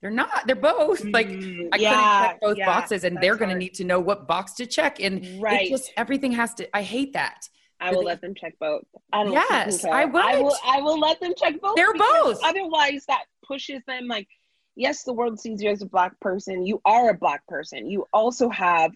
they're 0.00 0.10
not. 0.10 0.46
They're 0.46 0.56
both. 0.56 1.04
Like 1.04 1.28
Mm, 1.28 1.68
I 1.72 1.76
yeah, 1.76 1.90
couldn't 1.90 2.28
check 2.32 2.40
both 2.40 2.56
yeah, 2.58 2.66
boxes, 2.66 3.04
and 3.04 3.18
they're 3.20 3.36
going 3.36 3.50
to 3.50 3.56
need 3.56 3.74
to 3.74 3.84
know 3.84 4.00
what 4.00 4.26
box 4.26 4.54
to 4.54 4.66
check, 4.66 5.00
and 5.00 5.42
Right. 5.42 5.66
it 5.66 5.70
just 5.70 5.92
everything 5.96 6.32
has 6.32 6.54
to. 6.54 6.76
I 6.76 6.82
hate 6.82 7.12
that 7.14 7.48
I 7.80 7.92
will 7.92 8.04
let 8.04 8.20
them 8.20 8.34
check 8.34 8.54
both. 8.60 8.84
I 9.12 9.24
don't 9.24 9.32
Yes. 9.32 9.84
I 9.84 10.04
would. 10.04 10.22
I 10.22 10.40
will. 10.40 10.56
I 10.64 10.80
will 10.80 10.98
let 10.98 11.20
them 11.20 11.32
check 11.36 11.60
both. 11.60 11.76
They're 11.76 11.94
both. 11.94 12.40
Otherwise, 12.44 13.04
that 13.08 13.24
pushes 13.44 13.82
them. 13.86 14.06
Like, 14.06 14.28
yes, 14.76 15.02
the 15.02 15.12
world 15.12 15.40
sees 15.40 15.62
you 15.62 15.70
as 15.70 15.82
a 15.82 15.86
black 15.86 16.18
person. 16.20 16.66
You 16.66 16.80
are 16.84 17.10
a 17.10 17.14
black 17.14 17.46
person. 17.46 17.86
You 17.90 18.06
also 18.12 18.48
have 18.50 18.92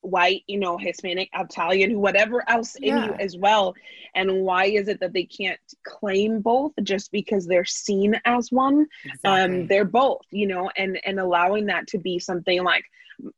white, 0.00 0.42
you 0.46 0.58
know, 0.58 0.78
Hispanic, 0.78 1.28
Italian, 1.34 2.00
whatever 2.00 2.48
else 2.48 2.76
in 2.76 2.96
you 2.96 3.14
as 3.18 3.36
well. 3.36 3.74
And 4.14 4.42
why 4.42 4.64
is 4.66 4.88
it 4.88 5.00
that 5.00 5.12
they 5.12 5.24
can't 5.24 5.58
claim 5.84 6.40
both 6.40 6.72
just 6.82 7.10
because 7.12 7.46
they're 7.46 7.64
seen 7.64 8.20
as 8.24 8.50
one? 8.50 8.86
Exactly. 9.04 9.30
um 9.30 9.66
they're 9.66 9.84
both 9.84 10.22
you 10.30 10.46
know 10.46 10.70
and 10.76 10.98
and 11.04 11.18
allowing 11.20 11.66
that 11.66 11.86
to 11.88 11.98
be 11.98 12.18
something 12.18 12.62
like 12.64 12.84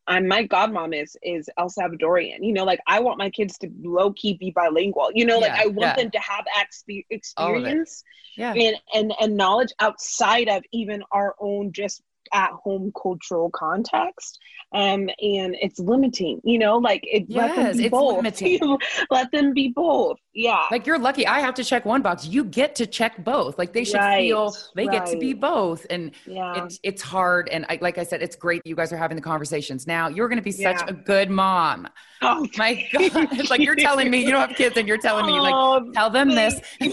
I'm 0.06 0.28
my 0.28 0.46
godmom 0.46 0.94
is 1.00 1.16
is 1.22 1.48
El 1.58 1.70
Salvadorian. 1.70 2.38
You 2.40 2.52
know, 2.52 2.64
like 2.64 2.80
I 2.86 3.00
want 3.00 3.18
my 3.18 3.30
kids 3.30 3.56
to 3.58 3.70
low 3.82 4.12
key 4.12 4.34
be 4.34 4.50
bilingual. 4.50 5.10
You 5.14 5.24
know, 5.24 5.38
like 5.38 5.52
Yeah, 5.52 5.62
I 5.64 5.66
want 5.68 5.96
yeah. 5.96 5.96
them 5.96 6.10
to 6.10 6.20
have 6.20 6.44
expe- 6.58 7.06
All 7.36 7.56
of 7.56 7.64
it. 7.64 7.78
experience 7.78 8.04
yeah. 8.36 8.52
and, 8.52 8.76
and 8.94 9.12
and 9.20 9.36
knowledge 9.36 9.72
outside 9.80 10.48
of 10.48 10.62
even 10.72 11.02
our 11.12 11.34
own 11.40 11.72
just 11.72 12.02
at 12.32 12.50
home 12.52 12.92
cultural 13.00 13.50
context. 13.50 14.38
Um, 14.72 15.08
and 15.20 15.56
it's 15.60 15.78
limiting. 15.80 16.40
You 16.44 16.58
know, 16.58 16.78
like 16.78 17.02
it 17.04 17.26
let 17.28 17.56
them 17.56 17.66
Yes, 17.66 17.76
be 17.78 17.84
it's 17.86 17.90
both. 17.90 18.16
limiting. 18.16 18.78
let 19.10 19.32
them 19.32 19.52
be 19.52 19.68
both. 19.74 20.18
Yeah. 20.32 20.64
Like 20.70 20.86
you're 20.86 20.98
lucky. 20.98 21.26
I 21.26 21.40
have 21.40 21.54
to 21.54 21.64
check 21.64 21.84
one 21.84 22.02
box. 22.02 22.24
You 22.24 22.44
get 22.44 22.76
to 22.76 22.86
check 22.86 23.24
both. 23.24 23.58
Like 23.58 23.72
they 23.72 23.82
should 23.82 23.96
Right, 23.96 24.28
feel 24.28 24.54
they 24.76 24.86
get 24.86 25.06
to 25.06 25.18
be 25.18 25.32
both. 25.32 25.86
And 25.90 26.12
yeah. 26.24 26.64
it's 26.64 26.78
it's 26.84 27.02
hard. 27.02 27.48
And 27.48 27.66
I, 27.68 27.78
like 27.80 27.98
I 27.98 28.04
said, 28.04 28.22
it's 28.22 28.36
great 28.36 28.62
you 28.64 28.76
guys 28.76 28.92
are 28.92 28.96
having 28.96 29.16
the 29.16 29.22
conversations. 29.22 29.88
Now 29.88 30.06
you're 30.06 30.28
going 30.28 30.38
to 30.38 30.42
be 30.42 30.52
such 30.52 30.76
Yeah. 30.82 30.86
a 30.88 30.92
good 30.92 31.30
mom. 31.30 31.88
Oh, 32.22 32.46
My 32.56 32.74
God, 32.92 33.28
it's 33.32 33.50
like 33.50 33.60
you're 33.60 33.74
telling 33.74 34.08
me 34.08 34.24
you 34.24 34.30
don't 34.30 34.46
have 34.48 34.56
kids, 34.56 34.76
and 34.76 34.86
you're 34.86 34.98
telling 34.98 35.26
me 35.26 35.32
like 35.40 35.54
Oh, 35.54 35.90
tell 35.94 36.10
them 36.10 36.28
this. 36.28 36.60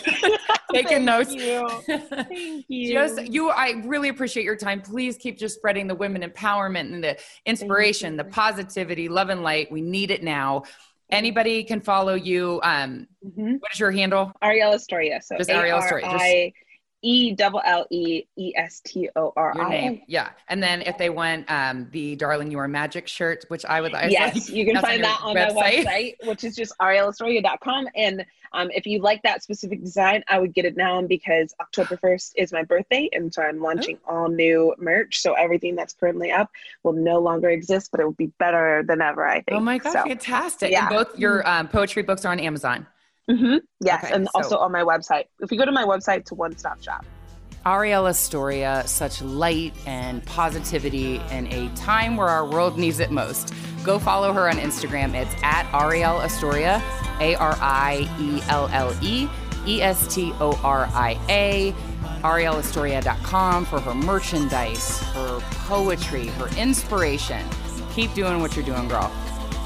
Taking 0.73 1.05
notes. 1.05 1.33
you. 1.33 1.69
Thank 1.85 2.65
you. 2.69 2.91
just 2.93 3.21
you 3.27 3.49
i 3.49 3.71
really 3.85 4.09
appreciate 4.09 4.43
your 4.43 4.55
time 4.57 4.81
please 4.81 5.15
keep 5.17 5.37
just 5.37 5.55
spreading 5.55 5.87
the 5.87 5.95
women 5.95 6.21
empowerment 6.29 6.93
and 6.93 7.03
the 7.03 7.17
inspiration 7.45 8.17
the 8.17 8.23
positivity 8.25 9.07
love 9.07 9.29
and 9.29 9.43
light 9.43 9.71
we 9.71 9.81
need 9.81 10.11
it 10.11 10.23
now 10.23 10.63
anybody 11.09 11.63
can 11.63 11.79
follow 11.81 12.13
you 12.15 12.59
um 12.63 13.07
Mhm. 13.25 13.59
what 13.59 13.71
is 13.73 13.79
your 13.79 13.91
handle 13.91 14.31
Arielle 14.43 14.73
Estoria. 14.75 15.21
So 15.21 15.37
Just 15.37 15.49
Arielle 15.49 15.79
Estoria, 15.79 16.05
just- 16.11 16.23
A-R-I- 16.23 16.53
E 17.01 17.33
double 17.33 17.61
L 17.65 17.85
E 17.89 18.23
E 18.37 18.53
S 18.55 18.81
T 18.81 19.09
O 19.15 19.33
R 19.35 19.53
your 19.55 19.69
name 19.69 20.01
yeah 20.07 20.29
and 20.47 20.61
then 20.61 20.81
if 20.81 20.97
they 20.97 21.09
want 21.09 21.49
um 21.51 21.87
the 21.91 22.15
darling 22.15 22.49
you 22.51 22.57
are 22.57 22.67
magic 22.67 23.07
shirt 23.07 23.45
which 23.49 23.65
i 23.65 23.79
would 23.81 23.93
I 23.93 24.07
Yes, 24.07 24.35
like, 24.35 24.49
you 24.49 24.65
can 24.65 24.81
find 24.81 24.99
your 24.99 25.07
that 25.07 25.19
on 25.23 25.35
my 25.35 25.49
website, 25.49 26.15
which 26.25 26.43
is 26.43 26.55
just 26.55 26.73
arielleestoria.com. 26.81 27.87
And 27.95 28.25
um, 28.53 28.69
if 28.73 28.85
you 28.85 28.99
like 29.01 29.21
that 29.23 29.43
specific 29.43 29.83
design, 29.83 30.23
I 30.29 30.39
would 30.39 30.53
get 30.53 30.65
it 30.65 30.77
now 30.77 31.01
because 31.01 31.53
October 31.59 31.97
1st 31.97 32.33
is 32.35 32.53
my 32.53 32.63
birthday. 32.63 33.09
And 33.11 33.33
so 33.33 33.41
I'm 33.41 33.61
launching 33.61 33.97
all 34.07 34.29
new 34.29 34.73
merch. 34.77 35.19
So 35.19 35.33
everything 35.33 35.75
that's 35.75 35.93
currently 35.93 36.31
up 36.31 36.49
will 36.83 36.93
no 36.93 37.19
longer 37.19 37.49
exist, 37.49 37.91
but 37.91 37.99
it 37.99 38.05
will 38.05 38.13
be 38.13 38.31
better 38.39 38.83
than 38.87 39.01
ever, 39.01 39.27
I 39.27 39.41
think. 39.41 39.57
oh 39.57 39.59
my 39.59 39.77
god, 39.77 39.93
So, 39.93 40.03
fantastic 40.03 40.71
yeah. 40.71 40.87
and 40.87 40.89
both 40.95 41.17
your 41.17 41.47
um, 41.47 41.67
poetry 41.67 42.03
books 42.03 42.25
are 42.25 42.31
on 42.31 42.39
amazon 42.39 42.87
mhm, 43.29 43.59
Yes. 43.81 44.03
Okay, 44.03 44.13
and 44.13 44.25
so- 44.27 44.31
also 44.35 44.57
on 44.57 44.71
my 44.71 44.81
website. 44.83 45.25
If 45.39 45.51
you 45.51 45.57
go 45.57 45.65
to 45.65 45.71
my 45.71 45.83
website, 45.83 46.17
it's 46.19 46.31
a 46.31 46.35
one 46.35 46.57
stop 46.57 46.81
shop. 46.81 47.05
Arielle 47.65 48.09
Estoria, 48.09 48.87
such 48.87 49.21
light 49.21 49.73
and 49.85 50.25
positivity 50.25 51.19
in 51.31 51.47
a 51.51 51.69
time 51.75 52.15
where 52.15 52.29
our 52.29 52.45
world 52.45 52.77
needs 52.77 52.99
it 52.99 53.11
most. 53.11 53.53
Go 53.83 53.99
follow 53.99 54.31
her 54.31 54.47
on 54.49 54.55
Instagram. 54.57 55.13
It's 55.13 55.35
at 55.43 55.65
Arielle 55.73 56.23
Estoria, 56.23 56.81
A 57.19 57.35
R 57.35 57.57
I 57.59 58.07
E 58.19 58.41
L 58.49 58.69
L 58.71 58.95
E 59.01 59.27
E 59.65 59.81
S 59.81 60.13
T 60.13 60.31
O 60.39 60.57
R 60.63 60.87
I 60.93 61.19
A. 61.29 61.73
ArielleEstoria.com 62.23 63.65
for 63.65 63.79
her 63.79 63.93
merchandise, 63.93 64.99
her 65.13 65.39
poetry, 65.67 66.27
her 66.27 66.47
inspiration. 66.57 67.45
Keep 67.93 68.13
doing 68.13 68.39
what 68.41 68.55
you're 68.55 68.65
doing, 68.65 68.87
girl. 68.87 69.11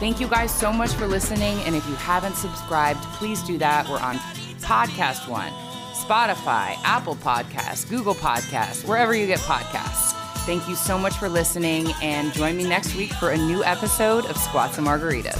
Thank 0.01 0.19
you 0.19 0.27
guys 0.27 0.51
so 0.51 0.73
much 0.73 0.93
for 0.93 1.05
listening. 1.05 1.59
And 1.59 1.75
if 1.75 1.87
you 1.87 1.93
haven't 1.93 2.35
subscribed, 2.35 3.03
please 3.13 3.43
do 3.43 3.59
that. 3.59 3.87
We're 3.87 3.99
on 3.99 4.15
Podcast 4.61 5.29
One, 5.29 5.51
Spotify, 5.93 6.75
Apple 6.83 7.15
Podcasts, 7.17 7.87
Google 7.87 8.15
Podcasts, 8.15 8.83
wherever 8.83 9.13
you 9.13 9.27
get 9.27 9.37
podcasts. 9.41 10.13
Thank 10.47 10.67
you 10.67 10.73
so 10.73 10.97
much 10.97 11.13
for 11.17 11.29
listening. 11.29 11.91
And 12.01 12.33
join 12.33 12.57
me 12.57 12.67
next 12.67 12.95
week 12.95 13.11
for 13.13 13.29
a 13.29 13.37
new 13.37 13.63
episode 13.63 14.25
of 14.25 14.37
Squats 14.37 14.79
and 14.79 14.87
Margaritas. 14.87 15.39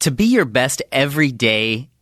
To 0.00 0.10
be 0.10 0.24
your 0.24 0.46
best 0.46 0.82
every 0.90 1.30
day, 1.30 1.91